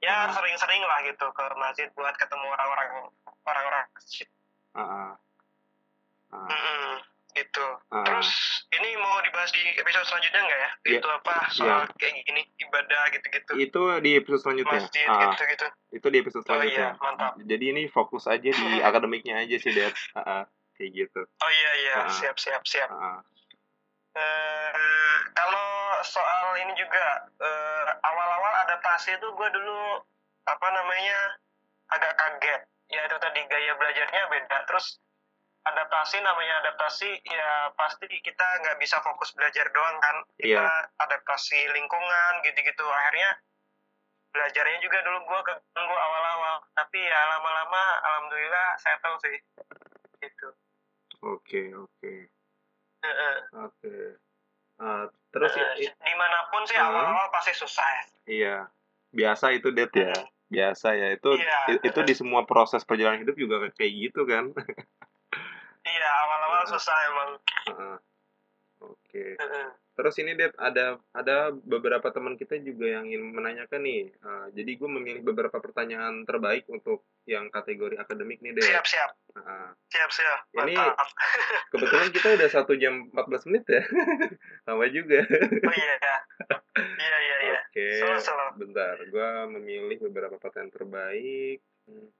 ya 0.00 0.16
sering-sering 0.28 0.80
lah 0.80 1.02
gitu 1.02 1.26
ke 1.28 1.44
masjid 1.54 1.88
buat 1.92 2.14
ketemu 2.14 2.46
orang-orang 2.46 2.88
orang-orang 3.42 3.84
masjid 3.90 4.28
Ah, 4.72 4.80
ah. 4.80 5.10
Ah, 6.30 6.46
Heeh, 6.46 6.94
gitu 7.34 7.66
ah. 7.88 8.02
terus 8.02 8.30
ini 8.70 8.96
mau 8.96 9.18
dibahas 9.20 9.50
di 9.50 9.62
episode 9.72 10.02
selanjutnya 10.04 10.40
nggak 10.40 10.60
ya 10.60 10.70
Iya. 10.84 10.98
itu 10.98 11.08
apa 11.10 11.34
soal 11.48 11.80
kayak 11.94 12.14
gini 12.22 12.42
ibadah 12.58 13.02
gitu-gitu 13.10 13.52
itu 13.56 13.82
di 14.00 14.10
episode 14.14 14.40
selanjutnya. 14.40 14.74
masjid 14.78 15.06
Ah, 15.06 15.20
gitu-gitu 15.28 15.66
itu 15.92 16.06
di 16.08 16.18
episode 16.18 16.42
oh 16.42 16.48
selanjutnya. 16.48 16.90
iya 16.90 16.98
mantap 16.98 17.32
Jadi 17.40 17.64
ini 17.66 17.82
fokus 17.86 18.24
aja 18.26 18.46
di 18.46 18.52
akademiknya 18.88 19.34
aja 19.38 19.56
sih, 19.56 19.70
Det. 19.70 19.92
Ah, 20.12 20.20
ah. 20.20 20.42
Kayak 20.74 20.90
gitu. 20.92 21.20
oh 21.22 21.50
iya 21.50 21.70
iya. 21.80 21.94
Ah. 22.02 22.10
siap 22.10 22.36
siap 22.36 22.62
siap. 22.66 22.90
Ah, 22.90 23.18
ah. 23.18 23.20
Eh, 24.14 25.18
kalau 25.34 25.66
soal 26.06 26.54
ini 26.62 26.70
juga 26.78 27.26
eh, 27.34 27.88
awal-awal 27.98 28.52
adaptasi 28.62 29.18
itu 29.18 29.26
gue 29.34 29.48
dulu 29.50 30.06
apa 30.46 30.66
namanya 30.70 31.18
agak 31.90 32.14
kaget. 32.14 32.62
Ya 32.94 33.10
itu 33.10 33.16
tadi 33.18 33.40
gaya 33.50 33.74
belajarnya 33.74 34.22
beda. 34.30 34.58
Terus 34.70 35.02
adaptasi 35.66 36.22
namanya 36.22 36.62
adaptasi 36.62 37.10
ya 37.26 37.74
pasti 37.74 38.06
kita 38.06 38.46
nggak 38.62 38.78
bisa 38.78 39.02
fokus 39.02 39.34
belajar 39.34 39.66
doang 39.74 39.98
kan. 39.98 40.16
Kita 40.38 40.62
Iya. 40.62 40.62
adaptasi 41.02 41.74
lingkungan 41.74 42.32
gitu-gitu. 42.46 42.86
Akhirnya 42.86 43.34
belajarnya 44.30 44.78
juga 44.78 44.98
dulu 45.02 45.18
gue 45.26 45.40
keganggu 45.42 45.96
awal-awal. 45.98 46.62
Tapi 46.78 47.02
ya 47.02 47.20
lama-lama 47.34 47.82
alhamdulillah 47.98 48.78
settle 48.78 49.18
sih. 49.26 49.42
Gitu 50.22 50.48
Oke, 51.24 51.72
oke. 51.72 52.12
Heeh. 53.00 53.36
Oke. 53.56 53.96
Ah, 54.76 55.08
terus 55.32 55.54
Eh, 55.54 55.86
i- 55.86 55.94
di 55.94 56.14
mana 56.18 56.50
pun 56.50 56.66
sih 56.66 56.76
Hmm. 56.76 56.90
awal-awal 56.90 57.30
pasti 57.30 57.54
susah 57.54 57.86
ya 57.86 58.02
iya. 58.26 58.56
Biasa 59.14 59.54
itu, 59.54 59.70
Det 59.70 59.86
ya. 59.94 60.12
Biasa 60.50 60.92
ya. 60.92 61.14
Itu 61.14 61.38
Iya. 61.38 61.78
itu 61.80 62.00
di 62.02 62.14
semua 62.14 62.42
proses 62.44 62.82
perjalanan 62.82 63.22
hidup 63.22 63.36
juga 63.38 63.56
kayak 63.72 63.92
gitu 63.92 64.26
kan. 64.26 64.50
Iya, 65.84 66.08
awal-awal 66.10 66.60
Heeh. 66.64 66.72
susah 66.74 66.96
emang. 67.08 67.30
Ah, 67.70 67.98
Oke. 68.82 69.38
Heeh. 69.38 69.68
Terus 69.94 70.18
ini 70.18 70.34
Det 70.34 70.50
ada 70.54 70.98
ada 71.10 71.36
beberapa 71.54 72.10
teman 72.10 72.34
kita 72.34 72.58
juga 72.58 72.90
yang 72.90 73.06
ingin 73.06 73.30
menanyakan 73.30 73.78
nih. 73.78 74.02
Ah, 74.20 74.50
jadi 74.50 74.74
gue 74.74 74.90
memilih 74.90 75.22
beberapa 75.22 75.54
pertanyaan 75.56 76.22
terbaik 76.22 76.66
untuk 76.66 77.06
yang 77.24 77.46
kategori 77.46 77.94
akademik 77.96 78.42
nih 78.42 78.58
Det. 78.58 78.66
Siap, 78.66 78.82
siap. 78.82 79.10
Ah, 79.38 79.70
Siap, 79.86 80.10
siap. 80.10 80.38
Ini- 80.66 80.74
Mantap. 80.74 81.08
kebetulan 81.72 82.08
kita 82.10 82.28
udah 82.34 82.48
satu 82.50 82.74
jam 82.74 83.06
14 83.08 83.46
menit 83.46 83.64
ya. 83.66 83.82
Lama 84.66 84.86
juga. 84.90 85.20
Oh 85.62 85.74
iya, 85.74 85.94
iya. 85.94 86.16
Iya, 86.74 87.16
iya, 87.20 87.36
iya. 87.40 87.60
Oke. 87.62 87.88
Bentar, 88.56 88.96
gue 88.98 89.28
memilih 89.48 89.98
beberapa 90.04 90.34
pertanyaan 90.36 90.74
terbaik. 90.74 91.58
Hmm. 91.86 92.10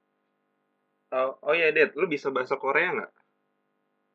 Oh, 1.11 1.39
oh 1.43 1.55
ya, 1.55 1.71
Det, 1.71 1.95
lu 1.95 2.07
bisa 2.07 2.31
bahasa 2.31 2.55
Korea 2.55 2.91
nggak? 2.93 3.13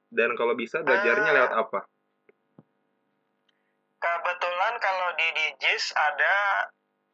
Dan 0.10 0.34
kalau 0.34 0.56
bisa, 0.56 0.80
belajarnya 0.80 1.27
Ah. 1.27 1.36
lewat 1.36 1.53
apa? 1.60 1.80
Kebetulan 4.00 4.74
kalau 4.80 5.10
di 5.20 5.28
DJIS 5.36 5.92
ada 5.92 6.36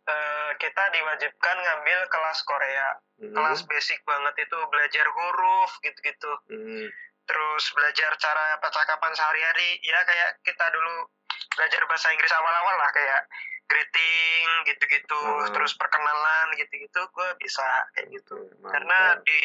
eh, 0.05 0.51
kita 0.61 0.83
diwajibkan 0.93 1.57
ngambil 1.57 1.99
kelas 2.13 2.39
Korea. 2.45 2.93
Hmm, 3.15 3.33
Kelas 3.33 3.63
basic 3.65 4.03
banget 4.05 4.35
itu 4.45 4.57
belajar 4.69 5.05
huruf 5.09 5.71
gitu-gitu. 5.81 6.31
hmm, 6.51 6.87
Terus 7.25 7.63
belajar 7.73 8.13
cara 8.21 8.61
percakapan 8.61 9.11
sehari-hari. 9.17 9.81
Ya 9.81 9.97
kayak 10.05 10.37
kita 10.45 10.65
dulu 10.69 11.09
belajar 11.57 11.81
bahasa 11.89 12.13
Inggris 12.13 12.29
awal-awal 12.35 12.75
lah 12.77 12.91
kayak 12.93 13.21
greeting 13.65 14.45
gitu-gitu. 14.69 15.21
Hmm. 15.25 15.49
Terus 15.57 15.73
perkenalan 15.73 16.53
gitu-gitu 16.53 17.01
gue 17.01 17.29
bisa 17.41 17.65
kayak 17.97 18.13
gitu. 18.13 18.35
Karena 18.61 19.17
mantap, 19.17 19.25
di 19.25 19.39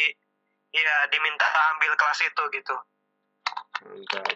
ya 0.71 0.97
diminta 1.11 1.49
ambil 1.75 1.97
kelas 1.99 2.21
itu 2.23 2.43
gitu 2.53 2.77
mantap. 3.81 4.29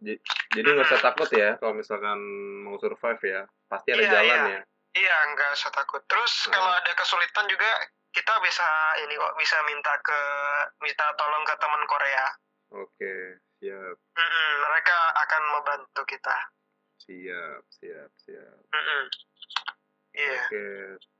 Jadi 0.00 0.66
nggak 0.66 0.86
usah 0.92 1.00
takut 1.00 1.28
ya 1.32 1.56
kalau 1.56 1.72
misalkan 1.72 2.18
mau 2.64 2.76
survive 2.76 3.22
ya. 3.24 3.42
Pasti 3.66 3.96
ada 3.96 4.02
Iya, 4.04 4.12
jalan 4.12 4.24
iya. 4.26 4.54
ya. 4.56 4.62
iya 4.96 5.16
nggak 5.28 5.50
usah 5.52 5.68
takut 5.76 6.00
terus 6.08 6.48
Hmm. 6.48 6.56
kalau 6.56 6.72
ada 6.72 6.88
kesulitan 6.96 7.44
juga 7.52 7.68
kita 8.16 8.32
bisa 8.40 8.64
ini 9.04 9.12
kok 9.12 9.36
bisa 9.36 9.60
minta 9.68 9.92
ke 10.00 10.20
minta 10.80 11.04
tolong 11.20 11.44
ke 11.44 11.52
teman 11.60 11.84
Korea 11.84 12.26
Oke, 12.72 13.14
siap, 13.60 13.96
mereka 14.64 14.98
akan 15.20 15.42
membantu 15.52 16.00
kita 16.08 16.36
siap, 16.96 17.62
siap, 17.76 18.10
siap. 18.24 18.58
Iya 20.16 20.40
Oke, 20.48 20.66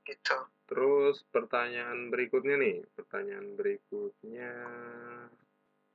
gitu 0.09 0.37
Terus 0.67 1.23
pertanyaan 1.31 2.11
berikutnya 2.11 2.59
nih, 2.59 2.83
pertanyaan 2.97 3.55
berikutnya. 3.55 4.51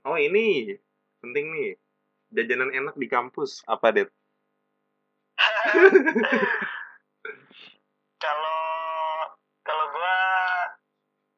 Oh 0.09 0.17
ini 0.17 0.73
penting 1.21 1.47
nih, 1.53 1.71
jajanan 2.33 2.73
enak 2.73 2.95
di 2.97 3.07
kampus 3.07 3.61
apa 3.65 3.93
det? 3.93 4.09
kalau 8.19 8.61
kalau 9.63 9.85
gua 9.91 10.17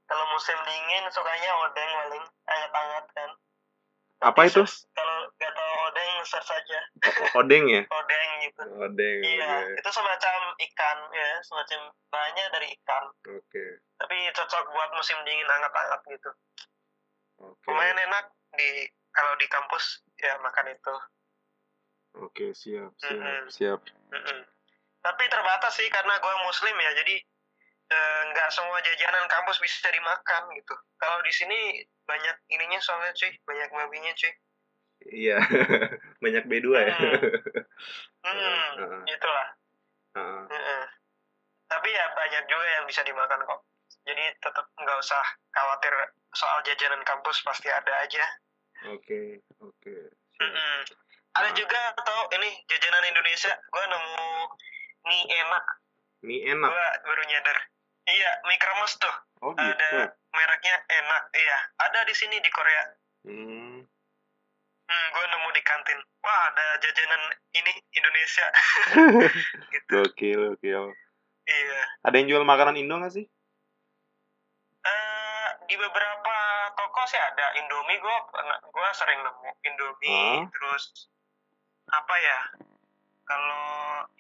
kalau 0.05 0.25
musim 0.33 0.57
dingin 0.65 1.05
sukanya 1.11 1.51
odeng 1.65 1.91
paling 1.91 2.25
hangat-hangat 2.47 3.05
kan 3.15 3.31
Apa 4.23 4.49
itu? 4.49 4.63
kalau 4.95 5.17
nggak 5.37 5.53
tahu 5.53 5.73
odeng 5.91 6.13
search 6.25 6.51
aja 6.51 6.81
Odeng 7.37 7.65
ya? 7.69 7.83
odeng 7.85 8.31
gitu 8.43 8.63
Odeng, 8.81 9.21
Iya, 9.21 9.49
oke. 9.61 9.77
itu 9.77 9.91
semacam 9.91 10.37
ikan 10.57 10.99
ya, 11.13 11.29
semacam 11.45 11.81
bahannya 12.09 12.45
dari 12.55 12.67
ikan. 12.81 13.05
Oke, 13.29 13.65
Tapi 14.01 14.17
cocok 14.33 14.65
buat 14.73 14.91
musim 14.97 15.19
dingin 15.27 15.45
hangat-hangat 15.45 16.01
gitu. 16.09 16.31
oke. 17.43 17.67
Lumayan 17.69 17.99
enak 18.01 18.25
di 18.57 18.89
kalau 19.13 19.35
di 19.37 19.47
kampus 19.47 20.01
ya 20.25 20.41
makan 20.41 20.67
itu. 20.73 20.95
Oke, 22.25 22.55
siap, 22.55 22.95
siap, 22.97 23.19
Mm-mm. 23.19 23.43
siap. 23.51 23.81
Mm-mm. 24.15 24.41
Tapi 25.03 25.25
terbatas 25.29 25.75
sih 25.77 25.91
karena 25.91 26.15
gue 26.17 26.35
muslim 26.47 26.77
ya, 26.79 26.91
jadi 27.05 27.17
eh, 27.91 28.21
nggak 28.33 28.49
semua 28.55 28.79
jajanan 28.81 29.27
kampus 29.29 29.59
bisa 29.61 29.91
dimakan 29.91 30.43
gitu. 30.57 30.75
Kalau 30.97 31.19
di 31.21 31.33
sini 31.35 31.83
banyak 32.09 32.37
ininya 32.49 32.81
soalnya 32.81 33.13
cuy, 33.13 33.35
banyak 33.45 33.69
babinya 33.69 34.13
cuy. 34.17 34.33
Iya. 35.05 35.37
Banyak 36.25 36.49
B2 36.49 36.67
ya. 36.81 36.97
Hmm, 36.97 38.69
Heeh. 38.81 39.01
itulah. 39.13 39.49
Heeh. 40.17 40.43
Mm-mm. 40.49 40.83
Tapi 41.69 41.89
ya 41.93 42.05
banyak 42.17 42.45
juga 42.49 42.67
yang 42.81 42.85
bisa 42.89 43.05
dimakan 43.05 43.45
kok. 43.45 43.61
Jadi 44.05 44.25
tetap 44.41 44.65
nggak 44.81 44.99
usah 45.01 45.25
khawatir 45.53 45.93
soal 46.33 46.65
jajanan 46.65 47.05
kampus 47.05 47.45
pasti 47.45 47.69
ada 47.69 47.93
aja. 48.01 48.25
Oke, 48.87 49.21
oke. 49.59 49.95
Ada 51.35 51.49
Ah. 51.49 51.55
juga 51.55 51.81
atau 51.95 52.19
ini 52.33 52.63
jajanan 52.67 53.05
Indonesia, 53.07 53.53
gue 53.55 53.85
nemu 53.85 54.27
mie 55.05 55.25
enak, 55.35 55.65
Mie 56.21 56.43
enak. 56.47 56.69
gue 56.69 56.87
baru 57.03 57.23
nyadar. 57.25 57.59
Iya, 58.05 58.31
mie 58.45 58.59
kremes 58.59 58.93
tuh. 58.97 59.15
Oh, 59.41 59.53
gitu. 59.53 59.61
ada 59.61 60.09
mereknya 60.33 60.77
enak 60.89 61.23
iya 61.35 61.59
ada 61.79 62.01
di 62.03 62.17
sini 62.17 62.41
di 62.41 62.49
Korea 62.49 62.81
Hmm. 63.23 63.85
hmm, 64.83 65.07
gue 65.11 65.25
nemu 65.27 65.49
di 65.53 65.63
kantin 65.63 66.01
wah 66.19 66.41
ada 66.49 66.81
jajanan 66.81 67.23
ini 67.53 67.73
Indonesia 67.93 68.47
gitu 69.71 69.85
Gokil, 69.87 70.41
gokil. 70.51 70.85
iya 71.45 71.81
Ada 72.03 72.17
yang 72.17 72.29
jual 72.31 72.43
makanan 72.43 72.77
Indo 72.77 72.97
nggak 72.97 73.13
sih? 73.13 73.29
Di 75.65 75.75
beberapa 75.81 76.37
toko 76.77 77.01
sih 77.09 77.17
ada 77.17 77.57
Indomie 77.57 77.97
gue 77.97 78.17
gue 78.69 78.89
sering 78.93 79.21
nemu 79.25 79.51
Indomie 79.65 80.45
Ah. 80.45 80.49
terus 80.53 81.09
apa 81.89 82.15
ya 82.17 82.39
kalau 83.25 83.65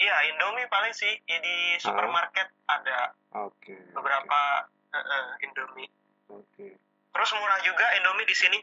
iya 0.01 0.17
Indomie 0.33 0.65
paling 0.69 0.93
sih 0.97 1.13
ya, 1.29 1.39
di 1.41 1.77
supermarket 1.77 2.49
ada 2.65 3.13
Oke. 3.37 3.77
beberapa 3.93 4.41
eh, 4.93 4.99
eh, 4.99 5.29
Indomie 5.45 5.91
Oke. 6.33 6.81
terus 7.13 7.31
murah 7.37 7.61
juga 7.61 7.87
Indomie 8.01 8.25
di 8.25 8.37
sini 8.37 8.59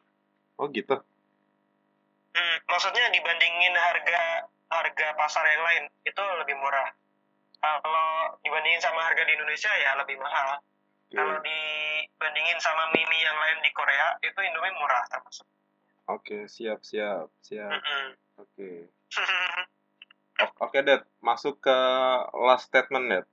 Oh, 0.62 0.70
gitu. 0.70 0.94
Hmm, 0.94 2.58
maksudnya 2.70 3.10
dibandingin 3.10 3.74
harga 3.74 4.45
harga 4.70 5.08
pasar 5.18 5.41
yang 5.41 5.64
lain 5.66 5.84
itu 6.06 6.22
lebih 6.38 6.53
murah. 6.53 6.86
Kalau 7.58 8.38
dibandingin 8.45 8.78
sama 8.78 9.02
harga 9.02 9.26
di 9.26 9.34
Indonesia 9.34 9.74
ya 9.74 9.98
lebih 9.98 10.22
mahal. 10.22 10.62
Oke. 10.62 11.18
Kalau 11.18 11.41
dibandingin 12.22 12.61
sama 12.61 12.85
mie 12.93 13.18
yang 13.18 13.34
lain 13.34 13.65
di 13.65 13.73
Korea 13.73 14.14
itu 14.22 14.38
Indomie 14.38 14.77
murah 14.77 15.02
termasuk. 15.10 15.41
Oke, 16.06 16.45
siap, 16.45 16.85
siap, 16.85 17.34
siap. 17.41 17.73
Mm-mm. 17.73 18.07
Oke. 18.38 18.85
Oke, 20.61 20.77
Dad. 20.85 21.02
Masuk 21.18 21.57
ke 21.57 21.77
last 22.45 22.69
statement, 22.69 23.10
Dad. 23.10 23.26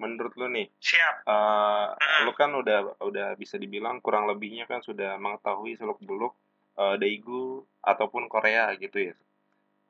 Menurut 0.00 0.32
lu 0.40 0.48
nih, 0.48 0.72
Siap. 0.80 1.28
eh, 1.28 1.86
Mm. 1.92 2.20
lu 2.24 2.32
kan 2.32 2.48
udah 2.56 2.96
udah 3.04 3.36
bisa 3.36 3.60
dibilang 3.60 4.00
kurang 4.00 4.24
lebihnya 4.24 4.64
kan 4.64 4.80
sudah 4.80 5.20
mengetahui 5.20 5.76
seluk-beluk 5.76 6.32
eh, 6.80 6.96
Daegu 6.96 7.60
ataupun 7.84 8.24
Korea 8.24 8.72
gitu 8.80 9.12
ya. 9.12 9.14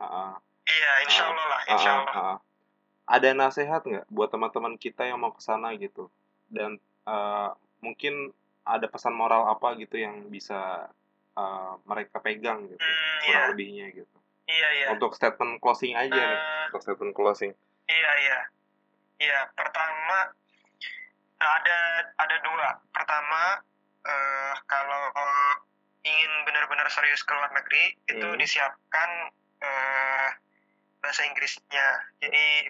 Ah, 0.02 0.34
Iya, 0.66 0.90
insya 1.06 1.22
Allah 1.30 1.46
lah, 1.46 1.60
ah, 1.62 1.70
insya 1.70 1.90
ah, 1.90 1.98
Allah. 2.02 2.14
ah. 2.18 2.38
Ada 3.06 3.30
nasihat 3.30 3.86
nggak 3.86 4.10
buat 4.10 4.26
teman-teman 4.26 4.74
kita 4.74 5.06
yang 5.06 5.22
mau 5.22 5.30
ke 5.30 5.38
sana 5.38 5.70
gitu? 5.78 6.10
Dan 6.50 6.82
eh, 7.06 7.50
mungkin 7.78 8.34
ada 8.64 8.86
pesan 8.86 9.14
moral 9.14 9.48
apa 9.48 9.74
gitu 9.76 9.96
yang 9.96 10.28
bisa 10.28 10.88
eh, 11.32 11.72
mereka 11.86 12.18
pegang 12.20 12.66
gitu, 12.66 12.80
Hmm, 12.80 13.18
iya, 13.22 13.26
kurang 13.26 13.48
lebihnya 13.54 13.86
gitu. 13.94 14.16
iya, 14.46 14.68
iya. 14.76 14.86
Untuk 14.92 15.14
statement 15.14 15.62
closing 15.62 15.94
aja 15.94 16.10
nih, 16.10 16.36
Eh, 16.36 16.64
untuk 16.68 16.82
statement 16.82 17.14
closing. 17.14 17.52
Iya, 17.86 18.10
iya. 18.20 18.38
Iya, 19.20 19.40
pertama 19.52 20.32
ada 21.40 21.78
ada 22.16 22.36
dua. 22.40 22.68
Pertama 22.92 23.62
eh, 24.00 24.54
kalau 24.64 25.02
ingin 26.00 26.32
benar-benar 26.44 26.88
serius 26.88 27.20
ke 27.20 27.32
luar 27.32 27.52
negeri 27.52 27.92
itu 28.08 28.26
Hmm. 28.26 28.38
disiapkan 28.40 29.10
eh, 29.60 30.28
bahasa 31.00 31.20
Inggrisnya. 31.24 31.86
Jadi 32.18 32.68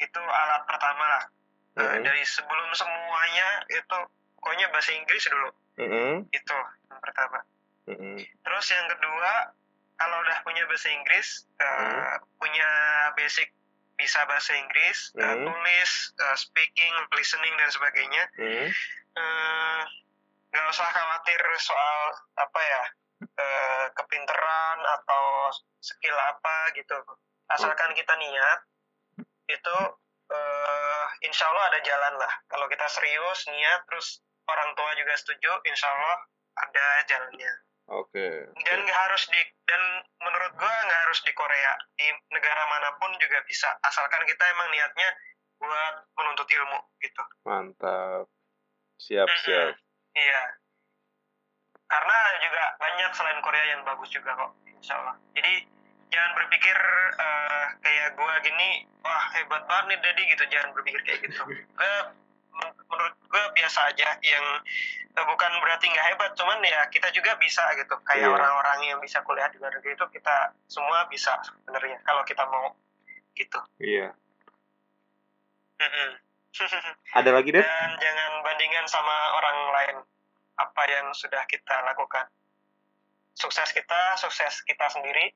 itu 0.00 0.20
alat 0.20 0.64
pertama 0.64 1.04
lah. 1.06 1.24
Eh, 1.72 1.80
Mm-mm. 1.80 2.04
dari 2.04 2.24
sebelum 2.24 2.68
semuanya 2.72 3.64
itu 3.68 3.98
pokoknya 4.42 4.66
bahasa 4.74 4.90
Inggris 4.90 5.22
dulu. 5.30 5.50
Mm-mm, 5.78 6.26
Itu 6.34 6.58
yang 6.90 6.98
pertama. 6.98 7.38
mm-mm. 7.86 8.18
Terus 8.18 8.66
yang 8.68 8.86
kedua, 8.90 9.54
kalau 9.94 10.18
udah 10.18 10.38
punya 10.42 10.66
bahasa 10.66 10.90
Inggris, 10.90 11.46
eh, 11.56 12.14
punya 12.36 12.68
basic 13.14 13.54
bisa 13.94 14.18
bahasa 14.26 14.50
Inggris, 14.58 15.14
eh, 15.14 15.22
Hmm. 15.22 15.46
tulis, 15.46 15.92
eh, 16.18 16.36
speaking, 16.36 16.90
listening 17.14 17.54
dan 17.54 17.70
sebagainya, 17.70 18.24
Mm. 18.34 18.66
eh, 19.14 19.80
nggak 20.50 20.66
usah 20.68 20.90
khawatir 20.90 21.38
soal 21.62 21.98
apa 22.34 22.60
ya 22.60 22.84
eh, 23.22 23.86
kepinteran 23.94 24.78
atau 24.98 25.54
skill 25.78 26.18
apa 26.18 26.74
gitu. 26.74 26.98
Asalkan 27.46 27.94
kita 27.94 28.18
niat, 28.18 28.58
itu 29.46 29.76
eh, 30.26 31.06
insya 31.22 31.46
Allah 31.46 31.70
ada 31.70 31.80
jalan 31.86 32.14
lah. 32.18 32.32
Kalau 32.48 32.66
kita 32.66 32.82
serius 32.88 33.46
niat, 33.46 33.86
terus 33.86 34.18
orang 34.48 34.70
tua 34.74 34.90
juga 34.98 35.14
setuju, 35.18 35.50
insya 35.66 35.86
Allah 35.88 36.16
ada 36.52 36.86
jalannya 37.08 37.52
Oke. 37.90 38.28
dan 38.62 38.78
nggak 38.84 39.00
harus 39.08 39.26
di 39.28 39.40
dan 39.66 39.82
menurut 40.22 40.52
gua 40.54 40.70
nggak 40.70 41.02
harus 41.08 41.20
di 41.26 41.32
Korea 41.34 41.72
di 41.98 42.06
negara 42.30 42.62
mana 42.70 42.94
pun 43.00 43.10
juga 43.18 43.42
bisa 43.48 43.68
asalkan 43.84 44.22
kita 44.28 44.44
emang 44.54 44.68
niatnya 44.70 45.08
buat 45.58 45.94
menuntut 46.18 46.46
ilmu 46.50 46.78
gitu 47.02 47.22
Mantap. 47.46 48.26
Siap, 49.02 49.26
Mm-mm. 49.26 49.42
siap. 49.44 49.74
iya 50.14 50.42
karena 51.90 52.18
juga 52.40 52.62
banyak 52.80 53.10
selain 53.12 53.40
Korea 53.44 53.64
yang 53.76 53.82
bagus 53.84 54.08
juga 54.08 54.32
kok 54.32 54.52
insya 54.64 54.96
Allah 55.02 55.16
jadi 55.36 55.66
jangan 56.08 56.32
berpikir 56.38 56.76
eh, 57.18 57.66
kayak 57.82 58.08
gua 58.16 58.32
gini 58.40 58.86
wah 59.04 59.24
hebat 59.36 59.62
banget 59.68 59.84
nih 59.92 59.98
Dedi 60.00 60.22
gitu 60.32 60.44
jangan 60.48 60.70
berpikir 60.72 61.00
kayak 61.04 61.20
gitu 61.28 61.42
menurut 62.52 63.14
gua 63.26 63.44
biasa 63.52 63.88
aja 63.88 64.08
yang 64.20 64.46
eh, 65.12 65.24
bukan 65.24 65.52
berarti 65.60 65.88
nggak 65.88 66.06
hebat 66.12 66.30
cuman 66.36 66.60
ya 66.64 66.84
kita 66.88 67.08
juga 67.10 67.36
bisa 67.36 67.64
gitu 67.76 67.94
kayak 68.04 68.28
Iya. 68.28 68.32
orang-orang 68.32 68.78
yang 68.86 68.98
bisa 69.00 69.20
kuliah 69.24 69.48
di 69.48 69.56
luar 69.56 69.72
negeri 69.72 69.96
itu 69.96 70.06
kita 70.08 70.52
semua 70.68 71.04
bisa 71.08 71.36
sebenarnya 71.44 71.96
kalau 72.04 72.22
kita 72.24 72.44
mau 72.48 72.72
gitu 73.34 73.60
Iya. 73.80 74.12
Mm-mm. 75.80 76.10
Ada 77.18 77.30
lagi, 77.32 77.48
Dad? 77.50 77.64
dan 77.64 77.90
jangan 77.96 78.30
bandingkan 78.44 78.84
sama 78.86 79.16
orang 79.40 79.58
lain 79.72 79.96
apa 80.60 80.82
yang 80.84 81.08
sudah 81.16 81.40
kita 81.48 81.80
lakukan 81.82 82.28
sukses 83.32 83.72
kita 83.72 84.20
sukses 84.20 84.60
kita 84.68 84.84
sendiri 84.92 85.32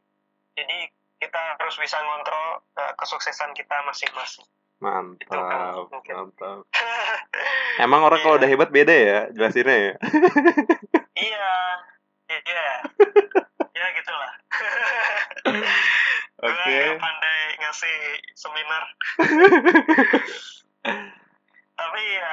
jadi 0.52 0.92
kita 1.16 1.56
harus 1.56 1.80
bisa 1.80 1.96
ngontrol 1.96 2.60
eh, 2.76 2.92
kesuksesan 3.00 3.56
kita 3.56 3.80
masing-masing 3.88 4.44
Mantap, 4.76 5.88
mungkin. 5.88 6.14
mantap. 6.14 6.60
Emang 7.84 8.02
orang 8.02 8.20
kalau 8.20 8.36
Iya. 8.36 8.40
udah 8.40 8.48
hebat 8.48 8.70
beda 8.70 8.94
ya 8.94 9.18
jelasinnya 9.32 9.76
ya? 9.76 9.92
iya 11.26 11.50
iya 12.28 12.68
ya 13.72 13.86
gitulah 13.92 14.32
Oke. 16.44 16.52
gue 16.52 16.76
nggak 16.84 17.00
pandai 17.00 17.40
ngasih 17.56 17.96
seminar 18.32 18.82
tapi 21.76 22.02
ya 22.02 22.30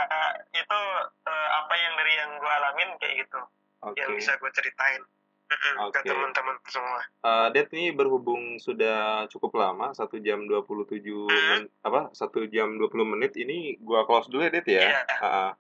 itu 0.54 0.80
eh, 1.24 1.50
apa 1.54 1.74
yang 1.76 1.94
dari 1.96 2.14
yang 2.16 2.32
gue 2.36 2.52
alamin 2.54 2.90
kayak 2.98 3.16
gitu 3.24 3.40
Oke. 3.82 4.00
yang 4.00 4.12
bisa 4.16 4.36
gue 4.36 4.52
ceritain 4.52 5.04
Ke 5.54 5.70
Oke. 5.80 6.00
teman-teman 6.04 6.56
semua 6.66 7.02
Eh, 7.20 7.48
Dad 7.50 7.68
ini 7.72 7.90
berhubung 7.90 8.58
sudah 8.58 9.00
cukup 9.28 9.56
lama, 9.56 9.92
satu 9.92 10.18
jam 10.18 10.44
27 10.44 11.00
men, 11.26 11.64
apa? 11.80 12.12
Satu 12.12 12.44
jam 12.46 12.74
20 12.74 12.90
menit 13.08 13.34
ini 13.36 13.78
gua 13.78 14.04
close 14.04 14.28
dulu 14.28 14.44
ya, 14.44 14.52
Dad 14.52 14.66
ya. 14.66 14.84
Iya. 14.84 15.02
Ah, 15.18 15.52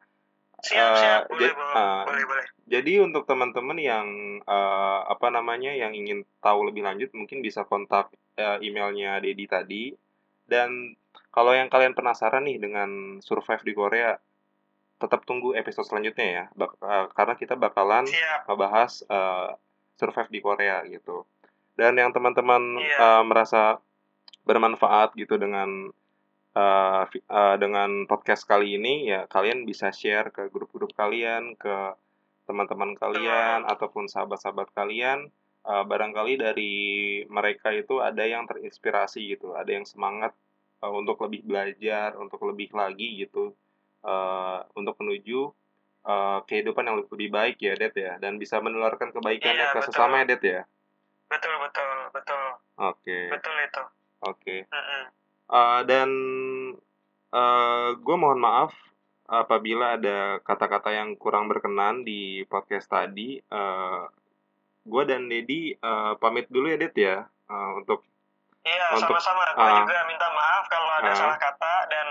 siap 0.59 0.83
Eh, 0.85 0.97
siap 0.97 1.21
boleh 1.27 1.41
ja- 1.41 1.55
boleh 1.55 1.73
ah. 1.73 2.03
boleh 2.03 2.25
boleh 2.25 2.45
Jadi 2.65 2.93
untuk 2.97 3.23
teman-teman 3.23 3.75
yang 3.75 4.07
eh, 4.39 4.99
apa 5.05 5.27
namanya 5.29 5.71
yang 5.71 5.91
ingin 5.91 6.23
tahu 6.37 6.65
lebih 6.65 6.81
lanjut 6.81 7.11
mungkin 7.11 7.39
bisa 7.39 7.63
kontak 7.63 8.07
eh, 8.33 8.57
emailnya 8.59 9.17
Dedi 9.17 9.45
tadi. 9.45 9.83
Dan 10.43 10.95
kalau 11.29 11.51
yang 11.51 11.67
kalian 11.67 11.93
penasaran 11.93 12.43
nih 12.43 12.57
dengan 12.57 12.89
survive 13.19 13.61
di 13.61 13.73
Korea, 13.73 14.15
tetap 14.95 15.23
tunggu 15.23 15.51
episode 15.53 15.83
selanjutnya 15.85 16.27
ya. 16.27 16.45
Bak- 16.53 16.79
karena 17.11 17.33
kita 17.33 17.55
bakalan 17.55 18.03
siap 18.03 18.45
ngebahas 18.45 18.91
eh, 19.05 19.49
survive 19.97 20.29
di 20.29 20.39
Korea 20.41 20.83
gitu. 20.87 21.25
Dan 21.73 21.97
yang 21.97 22.13
teman-teman 22.13 22.79
Iya. 22.79 22.97
eh, 22.99 23.23
merasa 23.25 23.81
bermanfaat 24.43 25.15
gitu 25.15 25.39
dengan 25.39 25.89
vi- 27.09 27.25
eh, 27.25 27.55
dengan 27.57 28.05
podcast 28.05 28.45
kali 28.45 28.77
ini 28.77 29.09
ya 29.09 29.25
kalian 29.25 29.65
bisa 29.65 29.89
share 29.89 30.29
ke 30.29 30.53
grup-grup 30.53 30.93
kalian, 30.93 31.57
ke 31.57 31.97
teman-teman 32.45 32.93
kalian 32.99 33.63
ataupun 33.65 34.05
sahabat-sahabat 34.11 34.75
kalian 34.75 35.31
uh, 35.63 35.83
barangkali 35.87 36.33
dari 36.39 36.73
mereka 37.31 37.71
itu 37.71 38.03
ada 38.03 38.23
yang 38.27 38.43
terinspirasi 38.47 39.35
gitu, 39.35 39.55
ada 39.55 39.71
yang 39.71 39.87
semangat 39.87 40.35
uh, 40.83 40.91
untuk 40.91 41.19
lebih 41.23 41.43
belajar, 41.47 42.15
untuk 42.19 42.43
lebih 42.43 42.71
lagi 42.75 43.23
gitu, 43.23 43.55
uh, 44.03 44.59
untuk 44.75 44.99
menuju 44.99 45.51
uh, 46.03 46.39
kehidupan 46.43 46.83
yang 46.83 46.97
lebih 46.99 47.29
baik 47.29 47.57
ya, 47.57 47.73
Det 47.73 47.93
ya, 47.93 48.15
dan 48.17 48.35
bisa 48.35 48.59
menularkan 48.59 49.11
kebaikannya 49.11 49.59
Iya, 49.59 49.73
ke 49.73 49.79
betul. 49.81 49.89
sesama 49.91 50.21
ya, 50.21 50.25
Det 50.29 50.43
ya. 50.43 50.61
betul 51.27 51.53
betul 51.59 51.89
betul 52.13 52.43
Oke, 52.77 53.19
betul 53.29 53.55
itu 53.59 53.83
oke. 54.21 54.55
Mm-mm. 54.69 55.03
Uh, 55.45 55.81
dan 55.83 56.09
uh, 57.29 57.93
gue 57.93 58.15
mohon 58.15 58.37
maaf 58.37 58.71
apabila 59.25 59.95
ada 59.95 60.37
kata-kata 60.39 60.93
yang 60.93 61.15
kurang 61.15 61.47
berkenan 61.47 62.03
di 62.03 62.43
podcast 62.45 62.85
tadi. 62.87 63.41
Uh, 63.49 64.05
gue 64.83 65.03
dan 65.07 65.25
Dedi 65.25 65.71
uh, 65.75 66.19
pamit 66.19 66.45
dulu 66.47 66.67
ya, 66.67 66.77
Det 66.77 66.91
ya, 66.93 67.23
uh, 67.47 67.71
untuk 67.79 68.03
iya 68.63 68.95
sama-sama 68.95 69.43
gue 69.51 69.59
ah. 69.59 69.79
juga 69.83 70.07
minta 70.07 70.27
maaf 70.29 70.63
kalau 70.67 70.89
ada 70.97 71.11
Ah. 71.11 71.15
salah 71.15 71.37
kata 71.39 71.73
dan 71.87 72.07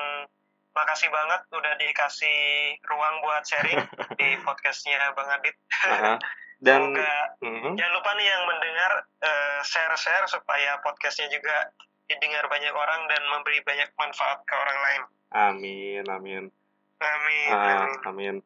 makasih 0.73 1.09
banget 1.09 1.41
udah 1.49 1.75
dikasih 1.77 2.41
ruang 2.83 3.17
buat 3.21 3.45
sharing 3.45 3.81
di 4.21 4.29
podcastnya 4.41 5.13
bang 5.13 5.29
Adit 5.37 5.57
uh, 5.85 6.17
dan 6.67 6.81
semoga 6.89 7.13
Mhm. 7.43 7.75
jangan 7.75 7.93
lupa 7.93 8.11
nih 8.15 8.27
yang 8.27 8.43
mendengar 8.47 8.93
eh, 9.19 9.61
share-share 9.63 10.27
supaya 10.27 10.79
podcastnya 10.81 11.27
juga 11.29 11.71
didengar 12.07 12.47
banyak 12.47 12.71
orang 12.71 13.11
dan 13.11 13.23
memberi 13.29 13.59
banyak 13.61 13.91
manfaat 13.95 14.41
ke 14.47 14.55
orang 14.55 14.79
lain 14.79 15.03
amin, 15.33 16.05
amin. 16.07 16.45
amin 17.01 17.51
Ah, 17.51 17.67
amin 17.67 17.91
amin. 18.07 18.37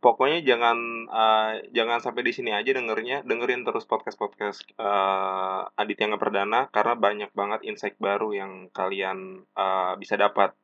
Pokoknya 0.00 0.40
jangan 0.40 0.80
uh, 1.12 1.60
jangan 1.76 2.00
sampai 2.00 2.24
di 2.24 2.32
sini 2.32 2.56
aja 2.56 2.72
dengernya, 2.72 3.20
dengerin 3.20 3.68
terus 3.68 3.84
podcast-podcast 3.84 4.72
uh, 4.80 5.68
Aditya 5.76 6.08
Nggak 6.08 6.24
Perdana 6.24 6.60
karena 6.72 6.96
banyak 6.96 7.30
banget 7.36 7.60
insight 7.68 8.00
baru 8.00 8.32
yang 8.32 8.52
kalian 8.72 9.44
uh, 9.52 10.00
bisa 10.00 10.16
dapat. 10.16 10.56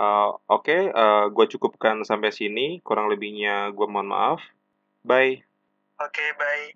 Uh, 0.00 0.32
Oke, 0.48 0.88
uh, 0.88 1.28
gue 1.28 1.46
cukupkan 1.52 2.00
sampai 2.08 2.32
sini. 2.32 2.80
Kurang 2.80 3.12
lebihnya 3.12 3.68
gue 3.76 3.84
mohon 3.84 4.08
maaf. 4.08 4.40
Bye. 5.04 5.44
oke 6.00 6.24
bye 6.40 6.72